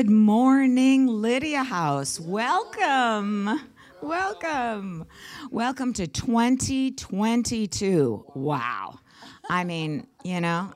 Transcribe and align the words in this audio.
Good 0.00 0.08
morning, 0.08 1.08
Lydia 1.08 1.62
House. 1.62 2.18
Welcome. 2.18 3.60
Welcome. 4.00 5.04
Welcome 5.50 5.92
to 5.92 6.06
2022. 6.06 8.24
Wow. 8.34 9.00
I 9.50 9.64
mean, 9.64 10.06
you 10.24 10.40
know, 10.40 10.72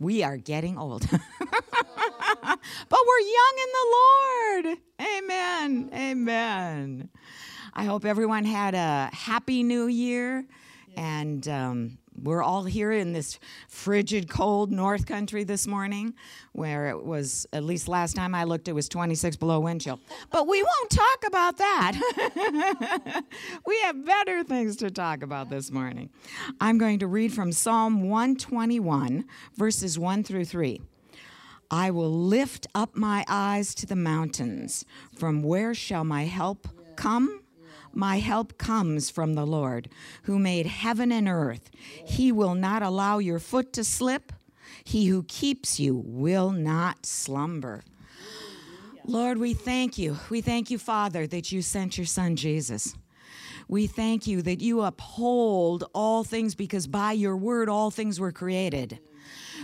we 0.00 0.24
are 0.24 0.36
getting 0.36 0.76
old. 0.76 1.02
but 1.08 1.20
we're 1.38 3.20
young 3.20 3.54
in 3.62 3.68
the 3.78 3.86
Lord. 3.94 4.66
Amen. 5.02 5.90
Amen. 5.94 7.10
I 7.74 7.84
hope 7.84 8.04
everyone 8.04 8.44
had 8.44 8.74
a 8.74 9.08
happy 9.12 9.62
new 9.62 9.86
year 9.86 10.44
and 10.96 11.46
um, 11.46 11.98
we're 12.22 12.42
all 12.42 12.64
here 12.64 12.92
in 12.92 13.12
this 13.12 13.38
frigid, 13.68 14.28
cold 14.28 14.70
North 14.72 15.06
Country 15.06 15.44
this 15.44 15.66
morning, 15.66 16.14
where 16.52 16.88
it 16.88 17.04
was, 17.04 17.46
at 17.52 17.64
least 17.64 17.88
last 17.88 18.16
time 18.16 18.34
I 18.34 18.44
looked, 18.44 18.68
it 18.68 18.72
was 18.72 18.88
26 18.88 19.36
below 19.36 19.60
wind 19.60 19.80
chill. 19.80 20.00
But 20.30 20.46
we 20.46 20.62
won't 20.62 20.90
talk 20.90 21.26
about 21.26 21.58
that. 21.58 23.24
we 23.66 23.80
have 23.80 24.04
better 24.04 24.44
things 24.44 24.76
to 24.76 24.90
talk 24.90 25.22
about 25.22 25.50
this 25.50 25.70
morning. 25.70 26.10
I'm 26.60 26.78
going 26.78 26.98
to 27.00 27.06
read 27.06 27.32
from 27.32 27.52
Psalm 27.52 28.08
121, 28.08 29.24
verses 29.56 29.98
1 29.98 30.24
through 30.24 30.44
3. 30.44 30.80
I 31.70 31.90
will 31.90 32.10
lift 32.10 32.66
up 32.74 32.96
my 32.96 33.24
eyes 33.28 33.74
to 33.76 33.86
the 33.86 33.96
mountains. 33.96 34.84
From 35.16 35.42
where 35.42 35.74
shall 35.74 36.04
my 36.04 36.24
help 36.24 36.66
come? 36.96 37.42
My 37.98 38.20
help 38.20 38.58
comes 38.58 39.10
from 39.10 39.34
the 39.34 39.44
Lord, 39.44 39.88
who 40.22 40.38
made 40.38 40.66
heaven 40.66 41.10
and 41.10 41.26
earth. 41.26 41.68
He 42.06 42.30
will 42.30 42.54
not 42.54 42.80
allow 42.80 43.18
your 43.18 43.40
foot 43.40 43.72
to 43.72 43.82
slip. 43.82 44.32
He 44.84 45.06
who 45.06 45.24
keeps 45.24 45.80
you 45.80 45.96
will 46.06 46.52
not 46.52 47.04
slumber. 47.04 47.82
Lord, 49.04 49.38
we 49.38 49.52
thank 49.52 49.98
you. 49.98 50.16
We 50.30 50.40
thank 50.40 50.70
you, 50.70 50.78
Father, 50.78 51.26
that 51.26 51.50
you 51.50 51.60
sent 51.60 51.98
your 51.98 52.06
Son, 52.06 52.36
Jesus. 52.36 52.94
We 53.66 53.88
thank 53.88 54.28
you 54.28 54.42
that 54.42 54.60
you 54.60 54.82
uphold 54.82 55.82
all 55.92 56.22
things 56.22 56.54
because 56.54 56.86
by 56.86 57.10
your 57.10 57.36
word 57.36 57.68
all 57.68 57.90
things 57.90 58.20
were 58.20 58.30
created. 58.30 59.00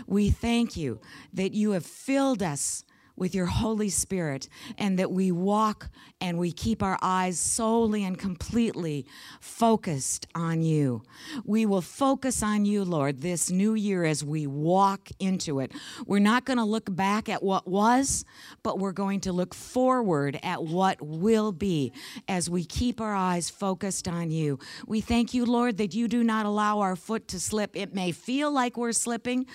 We 0.08 0.30
thank 0.30 0.76
you 0.76 0.98
that 1.34 1.54
you 1.54 1.70
have 1.70 1.86
filled 1.86 2.42
us 2.42 2.84
with 3.16 3.34
your 3.34 3.46
Holy 3.46 3.88
Spirit 3.88 4.48
and 4.76 4.98
that 4.98 5.10
we 5.10 5.30
walk 5.30 5.88
and 6.20 6.38
we 6.38 6.50
keep 6.50 6.82
our 6.82 6.98
eyes 7.00 7.38
solely 7.38 8.04
and 8.04 8.18
completely 8.18 9.06
focused 9.40 10.26
on 10.34 10.62
you. 10.62 11.02
We 11.44 11.66
will 11.66 11.80
focus 11.80 12.42
on 12.42 12.64
you, 12.64 12.84
Lord, 12.84 13.20
this 13.20 13.50
new 13.50 13.74
year 13.74 14.04
as 14.04 14.24
we 14.24 14.46
walk 14.46 15.10
into 15.18 15.60
it. 15.60 15.72
We're 16.06 16.18
not 16.18 16.44
going 16.44 16.58
to 16.58 16.64
look 16.64 16.94
back 16.94 17.28
at 17.28 17.42
what 17.42 17.68
was, 17.68 18.24
but 18.62 18.78
we're 18.78 18.92
going 18.92 19.20
to 19.20 19.32
look 19.32 19.54
forward 19.54 20.38
at 20.42 20.64
what 20.64 21.00
will 21.00 21.52
be 21.52 21.92
as 22.28 22.50
we 22.50 22.64
keep 22.64 23.00
our 23.00 23.14
eyes 23.14 23.50
focused 23.50 24.08
on 24.08 24.30
you. 24.30 24.58
We 24.86 25.00
thank 25.00 25.34
you, 25.34 25.44
Lord, 25.44 25.76
that 25.78 25.94
you 25.94 26.08
do 26.08 26.24
not 26.24 26.46
allow 26.46 26.80
our 26.80 26.96
foot 26.96 27.28
to 27.28 27.40
slip. 27.40 27.76
It 27.76 27.94
may 27.94 28.12
feel 28.12 28.50
like 28.50 28.76
we're 28.76 28.92
slipping, 28.92 29.46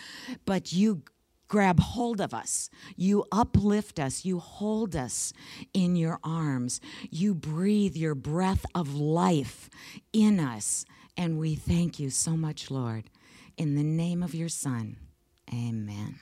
but 0.45 0.71
you 0.71 1.03
grab 1.49 1.79
hold 1.79 2.21
of 2.21 2.33
us. 2.33 2.69
You 2.95 3.25
uplift 3.31 3.99
us. 3.99 4.23
You 4.23 4.39
hold 4.39 4.95
us 4.95 5.33
in 5.73 5.97
your 5.97 6.19
arms. 6.23 6.79
You 7.09 7.35
breathe 7.35 7.97
your 7.97 8.15
breath 8.15 8.65
of 8.73 8.95
life 8.95 9.69
in 10.13 10.39
us. 10.39 10.85
And 11.17 11.37
we 11.37 11.55
thank 11.55 11.99
you 11.99 12.09
so 12.09 12.37
much, 12.37 12.71
Lord. 12.71 13.09
In 13.57 13.75
the 13.75 13.83
name 13.83 14.23
of 14.23 14.33
your 14.33 14.47
Son, 14.47 14.95
amen. 15.53 16.19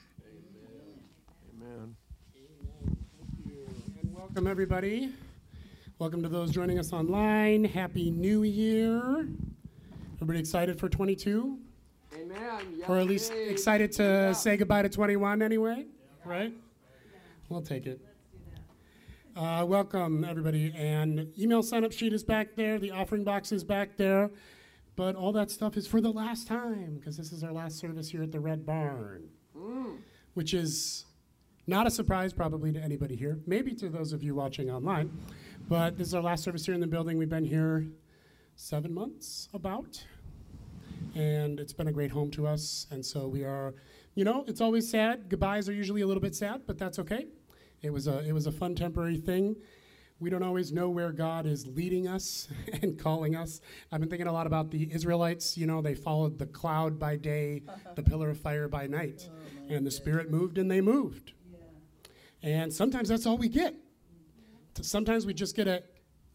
Amen. 1.54 1.96
Amen. 3.46 3.56
And 4.02 4.12
welcome, 4.12 4.48
everybody. 4.48 5.12
Welcome 6.00 6.22
to 6.22 6.28
those 6.28 6.50
joining 6.50 6.80
us 6.80 6.92
online. 6.92 7.64
Happy 7.64 8.10
New 8.10 8.42
Year. 8.42 9.28
Everybody 10.16 10.40
excited 10.40 10.80
for 10.80 10.88
22? 10.88 11.58
Amen. 12.14 12.82
Or 12.88 12.98
at 12.98 13.06
least 13.06 13.32
excited 13.32 13.92
to 13.92 14.34
say 14.34 14.56
goodbye 14.56 14.82
to 14.82 14.88
21 14.88 15.42
anyway? 15.42 15.86
Right? 16.24 16.52
We'll 17.48 17.62
take 17.62 17.86
it. 17.86 18.00
Uh, 19.36 19.64
welcome, 19.64 20.24
everybody. 20.24 20.72
And 20.76 21.32
email 21.38 21.62
sign 21.62 21.84
up 21.84 21.92
sheet 21.92 22.12
is 22.12 22.24
back 22.24 22.56
there, 22.56 22.78
the 22.78 22.90
offering 22.90 23.24
box 23.24 23.52
is 23.52 23.62
back 23.62 23.96
there. 23.96 24.30
But 24.96 25.14
all 25.14 25.32
that 25.32 25.50
stuff 25.50 25.76
is 25.76 25.86
for 25.86 26.00
the 26.00 26.10
last 26.10 26.48
time 26.48 26.96
because 26.98 27.16
this 27.16 27.30
is 27.30 27.44
our 27.44 27.52
last 27.52 27.78
service 27.78 28.10
here 28.10 28.22
at 28.24 28.32
the 28.32 28.40
Red 28.40 28.66
Barn, 28.66 29.28
which 30.34 30.54
is 30.54 31.04
not 31.68 31.86
a 31.86 31.90
surprise 31.90 32.32
probably 32.32 32.72
to 32.72 32.80
anybody 32.80 33.14
here, 33.14 33.38
maybe 33.46 33.74
to 33.74 33.88
those 33.88 34.12
of 34.12 34.24
you 34.24 34.34
watching 34.34 34.70
online. 34.70 35.16
But 35.68 35.96
this 35.98 36.08
is 36.08 36.14
our 36.14 36.22
last 36.22 36.42
service 36.42 36.66
here 36.66 36.74
in 36.74 36.80
the 36.80 36.86
building. 36.88 37.16
We've 37.16 37.28
been 37.28 37.44
here 37.44 37.86
seven 38.56 38.92
months 38.92 39.48
about 39.54 40.04
and 41.14 41.60
it's 41.60 41.72
been 41.72 41.88
a 41.88 41.92
great 41.92 42.10
home 42.10 42.30
to 42.32 42.46
us. 42.46 42.86
And 42.90 43.04
so 43.04 43.28
we 43.28 43.44
are, 43.44 43.74
you 44.14 44.24
know, 44.24 44.44
it's 44.46 44.60
always 44.60 44.88
sad. 44.88 45.28
Goodbyes 45.28 45.68
are 45.68 45.72
usually 45.72 46.02
a 46.02 46.06
little 46.06 46.20
bit 46.20 46.34
sad, 46.34 46.62
but 46.66 46.78
that's 46.78 46.98
okay. 46.98 47.26
It 47.82 47.90
was 47.90 48.06
a 48.06 48.20
it 48.20 48.32
was 48.32 48.46
a 48.46 48.52
fun 48.52 48.74
temporary 48.74 49.16
thing. 49.16 49.56
We 50.20 50.30
don't 50.30 50.42
always 50.42 50.72
know 50.72 50.90
where 50.90 51.12
God 51.12 51.46
is 51.46 51.64
leading 51.66 52.08
us 52.08 52.48
and 52.82 52.98
calling 52.98 53.36
us. 53.36 53.60
I've 53.92 54.00
been 54.00 54.08
thinking 54.08 54.26
a 54.26 54.32
lot 54.32 54.48
about 54.48 54.72
the 54.72 54.92
Israelites. 54.92 55.56
You 55.56 55.66
know, 55.66 55.80
they 55.80 55.94
followed 55.94 56.38
the 56.38 56.46
cloud 56.46 56.98
by 56.98 57.16
day, 57.16 57.62
the 57.94 58.02
pillar 58.02 58.30
of 58.30 58.38
fire 58.38 58.66
by 58.66 58.88
night, 58.88 59.28
oh, 59.30 59.74
and 59.74 59.86
the 59.86 59.92
Spirit 59.92 60.30
moved 60.30 60.58
and 60.58 60.68
they 60.68 60.80
moved. 60.80 61.32
Yeah. 61.52 62.48
And 62.50 62.72
sometimes 62.72 63.08
that's 63.08 63.26
all 63.26 63.38
we 63.38 63.48
get. 63.48 63.76
Sometimes 64.80 65.24
we 65.24 65.34
just 65.34 65.56
get 65.56 65.68
a, 65.68 65.82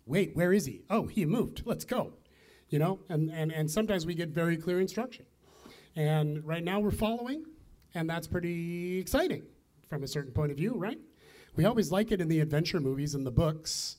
wait, 0.06 0.35
where 0.35 0.53
is 0.53 0.66
he? 0.66 0.83
Oh, 0.89 1.07
he 1.07 1.25
moved. 1.25 1.63
Let's 1.66 1.85
go 1.85 2.13
you 2.73 2.79
know 2.79 3.00
and, 3.07 3.29
and 3.29 3.51
and 3.51 3.69
sometimes 3.69 4.03
we 4.03 4.16
get 4.16 4.29
very 4.29 4.57
clear 4.57 4.81
instruction. 4.81 5.25
And 5.95 6.44
right 6.44 6.63
now 6.63 6.79
we're 6.79 6.89
following 6.89 7.45
and 7.94 8.09
that's 8.09 8.25
pretty 8.25 8.97
exciting 8.97 9.44
from 9.88 10.01
a 10.01 10.07
certain 10.07 10.34
point 10.34 10.51
of 10.51 10.57
view 10.57 10.73
right? 10.75 10.97
We 11.56 11.66
always 11.66 11.91
like 11.91 12.12
it 12.12 12.19
in 12.19 12.29
the 12.29 12.39
adventure 12.39 12.79
movies 12.79 13.13
and 13.13 13.28
the 13.28 13.31
books. 13.31 13.97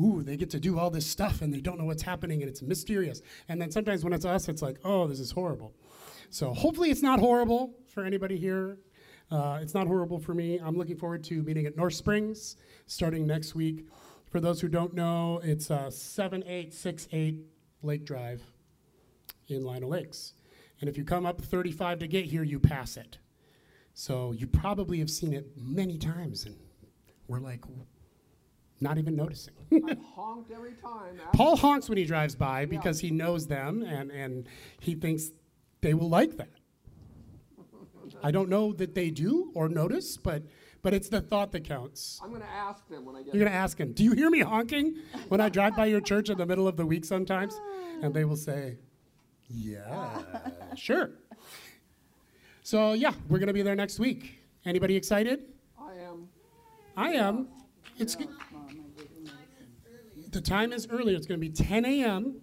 Ooh 0.00 0.24
they 0.24 0.36
get 0.36 0.50
to 0.50 0.58
do 0.58 0.80
all 0.80 0.90
this 0.90 1.06
stuff 1.06 1.42
and 1.42 1.54
they 1.54 1.60
don't 1.60 1.78
know 1.78 1.84
what's 1.84 2.02
happening 2.02 2.42
and 2.42 2.50
it's 2.50 2.60
mysterious. 2.60 3.22
And 3.48 3.62
then 3.62 3.70
sometimes 3.70 4.02
when 4.02 4.12
it's 4.12 4.24
us 4.24 4.48
it's 4.48 4.62
like 4.62 4.78
oh 4.84 5.06
this 5.06 5.20
is 5.20 5.30
horrible. 5.30 5.72
So 6.28 6.52
hopefully 6.52 6.90
it's 6.90 7.02
not 7.02 7.20
horrible 7.20 7.72
for 7.86 8.04
anybody 8.04 8.36
here. 8.36 8.78
Uh, 9.30 9.60
it's 9.62 9.74
not 9.74 9.86
horrible 9.86 10.18
for 10.18 10.34
me. 10.34 10.58
I'm 10.58 10.76
looking 10.76 10.96
forward 10.96 11.22
to 11.24 11.40
meeting 11.44 11.66
at 11.66 11.76
north 11.76 11.94
springs 11.94 12.56
starting 12.86 13.28
next 13.28 13.54
week. 13.54 13.86
For 14.28 14.40
those 14.40 14.60
who 14.60 14.66
don't 14.66 14.92
know 14.92 15.40
it's 15.44 15.70
uh, 15.70 15.88
7868 15.88 17.57
Lake 17.82 18.04
Drive 18.04 18.42
in 19.48 19.66
Lino 19.66 19.88
Lakes. 19.88 20.34
And 20.80 20.88
if 20.88 20.96
you 20.96 21.04
come 21.04 21.26
up 21.26 21.40
35 21.40 22.00
to 22.00 22.08
get 22.08 22.26
here, 22.26 22.42
you 22.42 22.58
pass 22.58 22.96
it. 22.96 23.18
So 23.94 24.32
you 24.32 24.46
probably 24.46 25.00
have 25.00 25.10
seen 25.10 25.32
it 25.32 25.50
many 25.56 25.98
times, 25.98 26.44
and 26.44 26.56
we're 27.26 27.40
like, 27.40 27.64
not 28.80 28.98
even 28.98 29.16
noticing. 29.16 29.54
I've 29.72 29.98
honked 30.14 30.52
every 30.52 30.74
time. 30.74 31.20
Paul 31.32 31.56
honks 31.56 31.88
when 31.88 31.98
he 31.98 32.04
drives 32.04 32.34
by 32.36 32.64
because 32.64 33.00
he 33.00 33.10
knows 33.10 33.48
them 33.48 33.82
and, 33.82 34.10
and 34.12 34.48
he 34.78 34.94
thinks 34.94 35.30
they 35.80 35.94
will 35.94 36.08
like 36.08 36.36
that. 36.36 36.50
I 38.22 38.30
don't 38.30 38.48
know 38.48 38.72
that 38.72 38.94
they 38.94 39.10
do 39.10 39.50
or 39.54 39.68
notice, 39.68 40.16
but, 40.16 40.42
but 40.82 40.94
it's 40.94 41.08
the 41.08 41.20
thought 41.20 41.52
that 41.52 41.64
counts. 41.64 42.20
I'm 42.22 42.30
going 42.30 42.42
to 42.42 42.48
ask 42.48 42.86
them 42.88 43.04
when 43.04 43.16
I 43.16 43.22
get 43.22 43.34
You're 43.34 43.40
going 43.42 43.52
to 43.52 43.58
ask 43.58 43.76
them, 43.78 43.92
Do 43.92 44.04
you 44.04 44.12
hear 44.12 44.30
me 44.30 44.40
honking 44.40 44.96
when 45.28 45.40
I 45.40 45.48
drive 45.48 45.76
by 45.76 45.86
your 45.86 46.00
church 46.00 46.30
in 46.30 46.38
the 46.38 46.46
middle 46.46 46.68
of 46.68 46.76
the 46.76 46.86
week 46.86 47.04
sometimes? 47.04 47.58
And 48.02 48.14
they 48.14 48.24
will 48.24 48.36
say, 48.36 48.76
Yeah, 49.50 50.22
sure. 50.76 51.10
So, 52.62 52.92
yeah, 52.92 53.12
we're 53.28 53.38
going 53.38 53.46
to 53.48 53.52
be 53.54 53.62
there 53.62 53.74
next 53.76 53.98
week. 53.98 54.38
Anybody 54.64 54.94
excited? 54.94 55.44
I 55.80 55.94
am. 55.94 56.28
I 56.96 57.10
am. 57.12 57.48
It's 57.98 58.14
g- 58.14 58.26
The 60.30 60.40
time 60.40 60.72
is 60.72 60.86
earlier. 60.90 61.16
It's 61.16 61.26
going 61.26 61.40
to 61.40 61.46
be 61.46 61.52
10 61.52 61.84
a.m. 61.86 62.40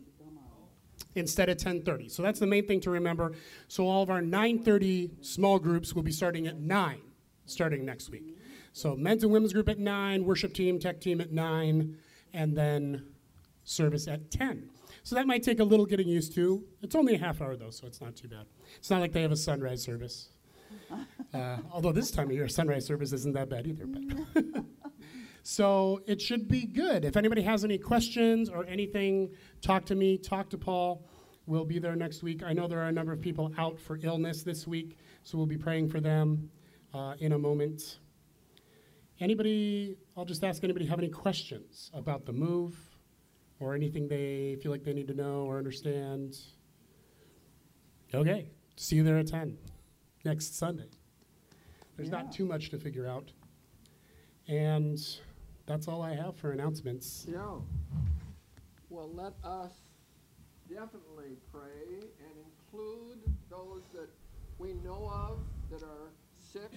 instead 1.14 1.48
of 1.50 1.58
10:30. 1.58 2.10
So 2.12 2.24
that's 2.24 2.40
the 2.40 2.48
main 2.48 2.66
thing 2.66 2.80
to 2.82 2.90
remember. 2.90 3.34
So 3.68 3.88
all 3.88 4.02
of 4.02 4.10
our 4.10 4.22
9:30 4.22 5.24
small 5.24 5.60
groups 5.60 5.94
will 5.94 6.04
be 6.04 6.12
starting 6.12 6.48
at 6.48 6.60
9 6.60 7.00
starting 7.46 7.86
next 7.86 8.10
week. 8.10 8.38
So 8.74 8.96
men's 8.96 9.24
and 9.24 9.32
women's 9.32 9.54
group 9.54 9.70
at 9.70 9.80
9, 9.80 10.26
worship 10.26 10.54
team, 10.54 10.80
tech 10.80 11.00
team 11.00 11.22
at 11.22 11.32
9, 11.32 11.98
and 12.34 12.58
then 12.58 13.06
service 13.64 14.08
at 14.08 14.30
10. 14.32 14.70
So 15.04 15.16
that 15.16 15.28
might 15.28 15.44
take 15.44 15.60
a 15.60 15.64
little 15.64 15.86
getting 15.86 16.08
used 16.08 16.34
to. 16.36 16.64
It's 16.82 16.96
only 16.96 17.16
a 17.16 17.20
half 17.20 17.42
hour 17.42 17.56
though, 17.56 17.70
so 17.70 17.88
it's 17.88 18.02
not 18.02 18.16
too 18.16 18.28
bad. 18.28 18.46
It's 18.78 18.90
not 18.90 19.02
like 19.02 19.12
they 19.12 19.22
have 19.22 19.32
a 19.32 19.38
sunrise 19.38 19.84
service. 19.84 20.30
Uh, 21.34 21.58
although 21.70 21.92
this 21.92 22.12
time 22.12 22.28
of 22.28 22.32
year, 22.32 22.48
sunrise 22.48 22.86
service 22.86 23.12
isn't 23.12 23.34
that 23.34 23.50
bad 23.50 23.68
either. 23.68 23.86
So 25.48 26.02
it 26.08 26.20
should 26.20 26.48
be 26.48 26.66
good. 26.66 27.06
If 27.06 27.16
anybody 27.16 27.44
has 27.44 27.64
any 27.64 27.78
questions 27.78 28.50
or 28.50 28.66
anything, 28.66 29.30
talk 29.62 29.86
to 29.86 29.96
me, 29.96 30.18
talk 30.18 30.50
to 30.50 30.58
Paul. 30.58 31.08
We'll 31.46 31.66
be 31.66 31.78
there 31.78 31.96
next 31.96 32.24
week. 32.24 32.42
I 32.42 32.52
know 32.52 32.68
there 32.68 32.80
are 32.80 32.88
a 32.88 32.92
number 32.92 33.14
of 33.14 33.22
people 33.22 33.54
out 33.56 33.80
for 33.80 34.00
illness 34.02 34.42
this 34.42 34.66
week, 34.66 34.98
so 35.22 35.38
we'll 35.38 35.46
be 35.46 35.56
praying 35.56 35.90
for 35.90 36.00
them 36.00 36.50
uh, 36.96 37.14
in 37.20 37.34
a 37.34 37.38
moment. 37.38 38.00
anybody, 39.20 39.98
I'll 40.16 40.26
just 40.26 40.44
ask 40.44 40.64
anybody 40.64 40.86
have 40.86 41.00
any 41.00 41.10
questions 41.10 41.92
about 41.94 42.26
the 42.26 42.32
move 42.32 42.76
or 43.60 43.76
anything 43.76 44.08
they 44.08 44.58
feel 44.62 44.72
like 44.72 44.84
they 44.84 44.94
need 44.94 45.08
to 45.08 45.14
know 45.14 45.44
or 45.44 45.58
understand. 45.58 46.38
Okay, 48.14 48.50
see 48.78 48.96
you 48.96 49.04
there 49.04 49.18
at 49.18 49.28
10 49.28 49.58
next 50.24 50.58
Sunday. 50.58 50.90
There's 51.98 52.10
not 52.10 52.32
too 52.32 52.46
much 52.46 52.70
to 52.70 52.78
figure 52.78 53.08
out. 53.08 53.32
And 54.48 55.00
that's 55.66 55.88
all 55.88 56.02
I 56.02 56.14
have 56.14 56.36
for 56.38 56.52
announcements. 56.52 57.26
Yeah. 57.28 57.56
Well, 58.90 59.10
let 59.14 59.34
us 59.44 59.72
definitely 60.70 61.38
pray 61.52 62.00
and 62.20 62.38
include 62.46 63.20
those 63.50 63.84
that 63.94 64.10
we 64.60 64.74
know 64.76 65.10
of 65.12 65.40
that 65.72 65.84
are 65.84 66.12
sick. 66.56 66.72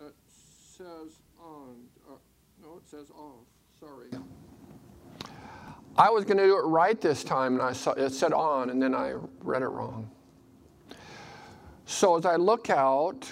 It 0.00 0.14
says 0.76 1.20
on. 1.40 1.76
Uh, 2.08 2.14
no, 2.60 2.78
it 2.78 2.90
says 2.90 3.12
off. 3.16 3.46
Sorry. 3.78 4.08
I 5.96 6.10
was 6.10 6.24
going 6.24 6.38
to 6.38 6.46
do 6.46 6.58
it 6.58 6.62
right 6.62 7.00
this 7.00 7.22
time, 7.22 7.52
and 7.52 7.62
I 7.62 7.72
saw 7.72 7.92
it 7.92 8.10
said 8.10 8.32
on, 8.32 8.70
and 8.70 8.82
then 8.82 8.92
I 8.92 9.14
read 9.38 9.62
it 9.62 9.68
wrong. 9.68 10.10
So 11.86 12.16
as 12.16 12.26
I 12.26 12.34
look 12.34 12.68
out, 12.68 13.30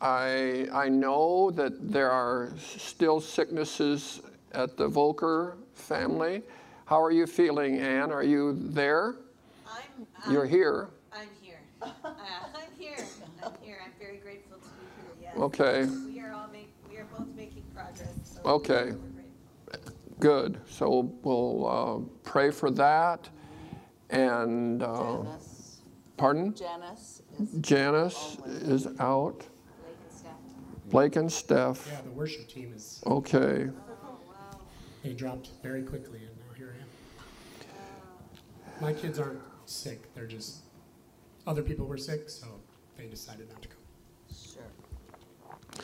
I, 0.00 0.68
I 0.72 0.88
know 0.88 1.50
that 1.50 1.90
there 1.90 2.12
are 2.12 2.52
still 2.56 3.20
sicknesses 3.20 4.20
at 4.52 4.76
the 4.76 4.86
Volker 4.86 5.56
family. 5.74 6.44
How 6.84 7.02
are 7.02 7.10
you 7.10 7.26
feeling, 7.26 7.80
Anne? 7.80 8.12
Are 8.12 8.22
you 8.22 8.56
there? 8.60 9.16
I'm, 9.66 10.06
I'm, 10.24 10.32
You're 10.32 10.46
here. 10.46 10.90
I'm 11.16 11.28
here. 11.40 11.60
Uh, 12.04 12.10
I'm 12.54 12.70
here. 12.78 12.96
I'm 13.44 13.52
here. 13.62 13.78
I'm 13.84 13.92
very 13.98 14.16
grateful 14.18 14.58
to 14.58 14.64
be 14.64 15.22
here. 15.22 15.30
Yes. 15.34 15.36
Okay, 15.36 15.84
We 16.06 16.20
are 16.20 16.32
all 16.32 16.48
make, 16.48 16.72
we 16.90 16.96
are 16.96 17.04
both 17.04 17.28
making 17.36 17.64
progress. 17.74 18.08
So 18.24 18.40
Okay. 18.44 18.92
We're 18.92 19.78
good. 20.20 20.58
So 20.68 21.10
we'll 21.22 21.66
uh, 21.66 22.08
pray 22.22 22.50
for 22.50 22.70
that. 22.72 23.28
And, 24.10 24.82
uh, 24.82 25.22
Janice, 25.22 25.80
pardon? 26.16 26.54
Janice 26.54 27.22
is 27.40 27.48
Janice 27.60 28.36
is 28.62 28.86
out. 29.00 29.46
Blake 29.80 29.96
and 30.06 30.10
Steph. 30.12 30.90
Blake 30.90 31.16
and 31.16 31.32
Steph. 31.32 31.88
Yeah, 31.92 32.00
the 32.02 32.10
worship 32.10 32.48
team 32.48 32.72
is, 32.74 33.02
Okay. 33.06 33.68
Oh, 33.68 34.18
wow. 34.28 34.58
they 35.02 35.12
dropped 35.12 35.50
very 35.62 35.82
quickly, 35.82 36.20
and 36.20 36.30
now 36.38 36.54
here 36.56 36.74
I 36.78 36.82
am. 36.82 38.80
My 38.80 38.92
kids 38.92 39.18
aren't 39.18 39.40
sick, 39.66 40.14
they're 40.14 40.26
just, 40.26 40.58
other 41.46 41.62
people 41.62 41.86
were 41.86 41.98
sick, 41.98 42.28
so 42.28 42.46
they 42.96 43.06
decided 43.06 43.48
not 43.48 43.62
to 43.62 43.68
come. 43.68 43.78
sure. 44.34 45.82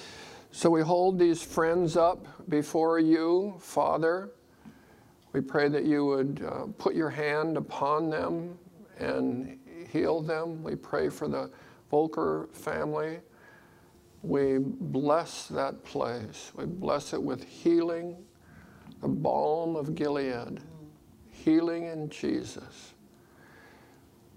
So 0.50 0.70
we 0.70 0.82
hold 0.82 1.18
these 1.18 1.42
friends 1.42 1.96
up 1.96 2.26
before 2.48 2.98
you, 2.98 3.54
Father. 3.58 4.30
We 5.32 5.40
pray 5.40 5.68
that 5.68 5.84
you 5.84 6.04
would 6.04 6.44
uh, 6.46 6.66
put 6.78 6.94
your 6.94 7.10
hand 7.10 7.56
upon 7.56 8.10
them 8.10 8.58
and 8.98 9.58
heal 9.90 10.20
them. 10.20 10.62
We 10.62 10.74
pray 10.74 11.08
for 11.08 11.28
the 11.28 11.50
Volker 11.90 12.48
family. 12.52 13.20
We 14.22 14.58
bless 14.58 15.46
that 15.48 15.84
place. 15.84 16.52
We 16.54 16.66
bless 16.66 17.12
it 17.12 17.22
with 17.22 17.44
healing, 17.44 18.16
the 19.00 19.08
balm 19.08 19.74
of 19.74 19.94
Gilead, 19.94 20.60
healing 21.30 21.86
in 21.86 22.08
Jesus. 22.08 22.91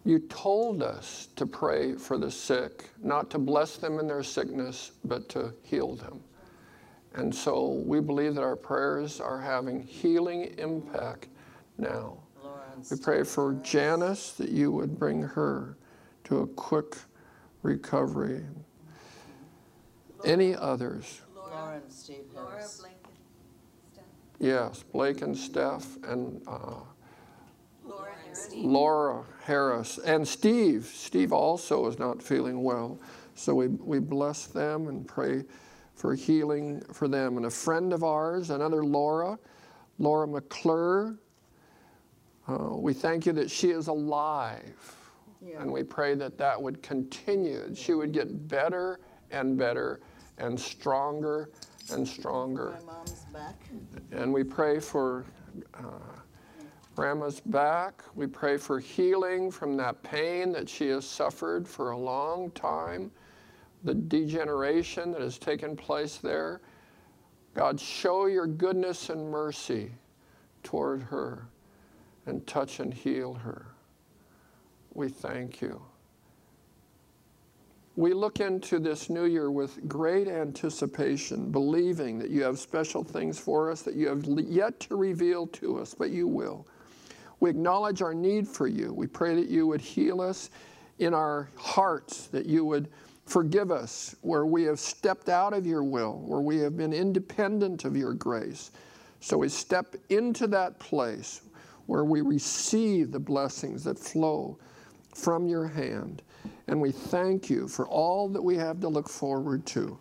You 0.05 0.19
told 0.19 0.83
us 0.83 1.29
to 1.35 1.47
pray 1.47 1.95
for 1.95 2.19
the 2.19 2.29
sick, 2.29 2.91
not 3.01 3.31
to 3.31 3.39
bless 3.39 3.77
them 3.77 3.97
in 3.97 4.07
their 4.07 4.21
sickness, 4.21 4.91
but 5.03 5.27
to 5.29 5.51
heal 5.63 5.95
them. 5.95 6.21
And 7.15 7.33
so 7.33 7.81
we 7.85 7.99
believe 8.01 8.35
that 8.35 8.43
our 8.43 8.55
prayers 8.55 9.19
are 9.19 9.39
having 9.39 9.81
healing 9.81 10.53
impact 10.59 11.27
now. 11.79 12.19
We 12.91 12.97
pray 12.97 13.23
for 13.23 13.53
Janice 13.63 14.33
that 14.33 14.49
you 14.49 14.71
would 14.71 14.99
bring 14.99 15.23
her 15.23 15.77
to 16.25 16.39
a 16.39 16.47
quick 16.47 16.97
recovery. 17.63 18.43
Any 20.23 20.55
others? 20.55 21.21
Lauren 21.35 21.89
Steve 21.89 22.25
Laura, 22.33 22.63
Blake, 22.79 22.91
and 23.05 23.13
Steph. 23.93 24.03
Yes, 24.39 24.83
Blake 24.83 25.21
and 25.21 25.37
Steph 25.37 25.97
and 26.03 26.41
uh, 26.47 26.81
Laura 28.53 29.23
Harris. 29.43 29.97
And 29.99 30.27
Steve. 30.27 30.85
Steve 30.85 31.31
also 31.31 31.87
is 31.87 31.99
not 31.99 32.21
feeling 32.21 32.63
well. 32.63 32.99
So 33.35 33.53
we, 33.53 33.67
we 33.67 33.99
bless 33.99 34.47
them 34.47 34.87
and 34.87 35.07
pray 35.07 35.43
for 35.95 36.15
healing 36.15 36.81
for 36.93 37.07
them. 37.07 37.37
And 37.37 37.45
a 37.45 37.49
friend 37.49 37.93
of 37.93 38.03
ours, 38.03 38.49
another 38.49 38.83
Laura, 38.83 39.37
Laura 39.99 40.27
McClure, 40.27 41.17
uh, 42.47 42.69
we 42.75 42.93
thank 42.93 43.25
you 43.25 43.33
that 43.33 43.49
she 43.49 43.71
is 43.71 43.87
alive. 43.87 44.95
Yeah. 45.41 45.61
And 45.61 45.71
we 45.71 45.83
pray 45.83 46.15
that 46.15 46.37
that 46.37 46.61
would 46.61 46.81
continue. 46.81 47.73
She 47.75 47.93
would 47.93 48.11
get 48.11 48.47
better 48.47 48.99
and 49.31 49.57
better 49.57 50.01
and 50.37 50.59
stronger 50.59 51.49
and 51.91 52.07
stronger. 52.07 52.77
My 52.85 52.93
mom's 52.93 53.25
back. 53.33 53.59
And 54.11 54.33
we 54.33 54.43
pray 54.43 54.79
for 54.79 55.25
uh, 55.73 55.94
Grandma's 56.95 57.41
back. 57.41 58.03
We 58.15 58.25
pray 58.25 58.55
for 58.55 58.79
healing 58.79 59.51
from 59.51 59.75
that 59.77 60.01
pain 60.01 60.53
that 60.53 60.69
she 60.69 60.87
has 60.89 61.05
suffered 61.05 61.67
for 61.67 61.91
a 61.91 61.97
long 61.97 62.51
time, 62.51 63.11
the 63.83 63.93
degeneration 63.93 65.11
that 65.11 65.19
has 65.19 65.37
taken 65.37 65.75
place 65.75 66.17
there. 66.17 66.61
God, 67.53 67.79
show 67.79 68.27
your 68.27 68.47
goodness 68.47 69.09
and 69.09 69.29
mercy 69.29 69.91
toward 70.63 71.03
her 71.03 71.49
and 72.25 72.45
touch 72.47 72.79
and 72.79 72.93
heal 72.93 73.33
her. 73.33 73.65
We 74.93 75.09
thank 75.09 75.61
you. 75.61 75.81
We 77.97 78.13
look 78.13 78.39
into 78.39 78.79
this 78.79 79.09
new 79.09 79.25
year 79.25 79.51
with 79.51 79.87
great 79.87 80.27
anticipation, 80.27 81.51
believing 81.51 82.19
that 82.19 82.29
you 82.29 82.43
have 82.43 82.57
special 82.57 83.03
things 83.03 83.37
for 83.37 83.69
us 83.69 83.81
that 83.83 83.95
you 83.95 84.07
have 84.07 84.25
yet 84.25 84.79
to 84.81 84.95
reveal 84.95 85.47
to 85.47 85.79
us, 85.79 85.93
but 85.93 86.09
you 86.09 86.27
will. 86.27 86.65
We 87.45 87.51
acknowledge 87.51 88.01
our 88.01 88.15
need 88.15 88.47
for 88.47 88.65
you. 88.65 88.91
We 88.91 89.05
pray 89.05 89.35
that 89.35 89.49
you 89.49 89.67
would 89.67 89.79
heal 89.79 90.19
us 90.19 90.49
in 90.97 91.13
our 91.13 91.51
hearts, 91.55 92.25
that 92.29 92.47
you 92.47 92.65
would 92.65 92.89
forgive 93.27 93.69
us 93.69 94.15
where 94.21 94.47
we 94.47 94.63
have 94.63 94.79
stepped 94.79 95.29
out 95.29 95.53
of 95.53 95.63
your 95.63 95.83
will, 95.83 96.23
where 96.25 96.39
we 96.39 96.57
have 96.57 96.75
been 96.75 96.91
independent 96.91 97.85
of 97.85 97.95
your 97.95 98.15
grace. 98.15 98.71
So 99.19 99.37
we 99.37 99.47
step 99.47 99.95
into 100.09 100.47
that 100.47 100.79
place 100.79 101.41
where 101.85 102.03
we 102.03 102.21
receive 102.21 103.11
the 103.11 103.19
blessings 103.19 103.83
that 103.83 103.99
flow 103.99 104.57
from 105.13 105.45
your 105.45 105.67
hand. 105.67 106.23
And 106.65 106.81
we 106.81 106.91
thank 106.91 107.47
you 107.47 107.67
for 107.67 107.87
all 107.87 108.27
that 108.29 108.41
we 108.41 108.55
have 108.55 108.79
to 108.79 108.87
look 108.87 109.07
forward 109.07 109.67
to 109.67 109.99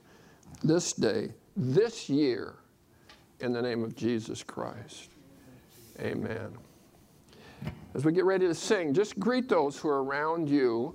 this 0.63 0.95
day, 0.95 1.35
this 1.59 2.09
year, 2.09 2.55
in 3.41 3.53
the 3.53 3.61
name 3.61 3.85
of 3.85 3.95
Jesus 3.95 4.43
Christ. 4.43 5.11
Amen. 6.01 6.57
As 7.95 8.05
we 8.05 8.13
get 8.13 8.25
ready 8.25 8.47
to 8.47 8.55
sing, 8.55 8.93
just 8.93 9.19
greet 9.21 9.49
those 9.49 9.79
who 9.79 9.89
are 9.89 10.03
around 10.03 10.49
you 10.49 10.95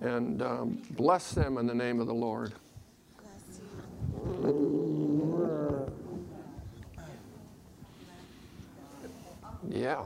and 0.00 0.42
um, 0.42 0.82
bless 0.90 1.32
them 1.32 1.58
in 1.58 1.66
the 1.66 1.74
name 1.74 2.00
of 2.00 2.06
the 2.06 2.14
Lord. 2.14 2.52
Yeah. 9.68 10.02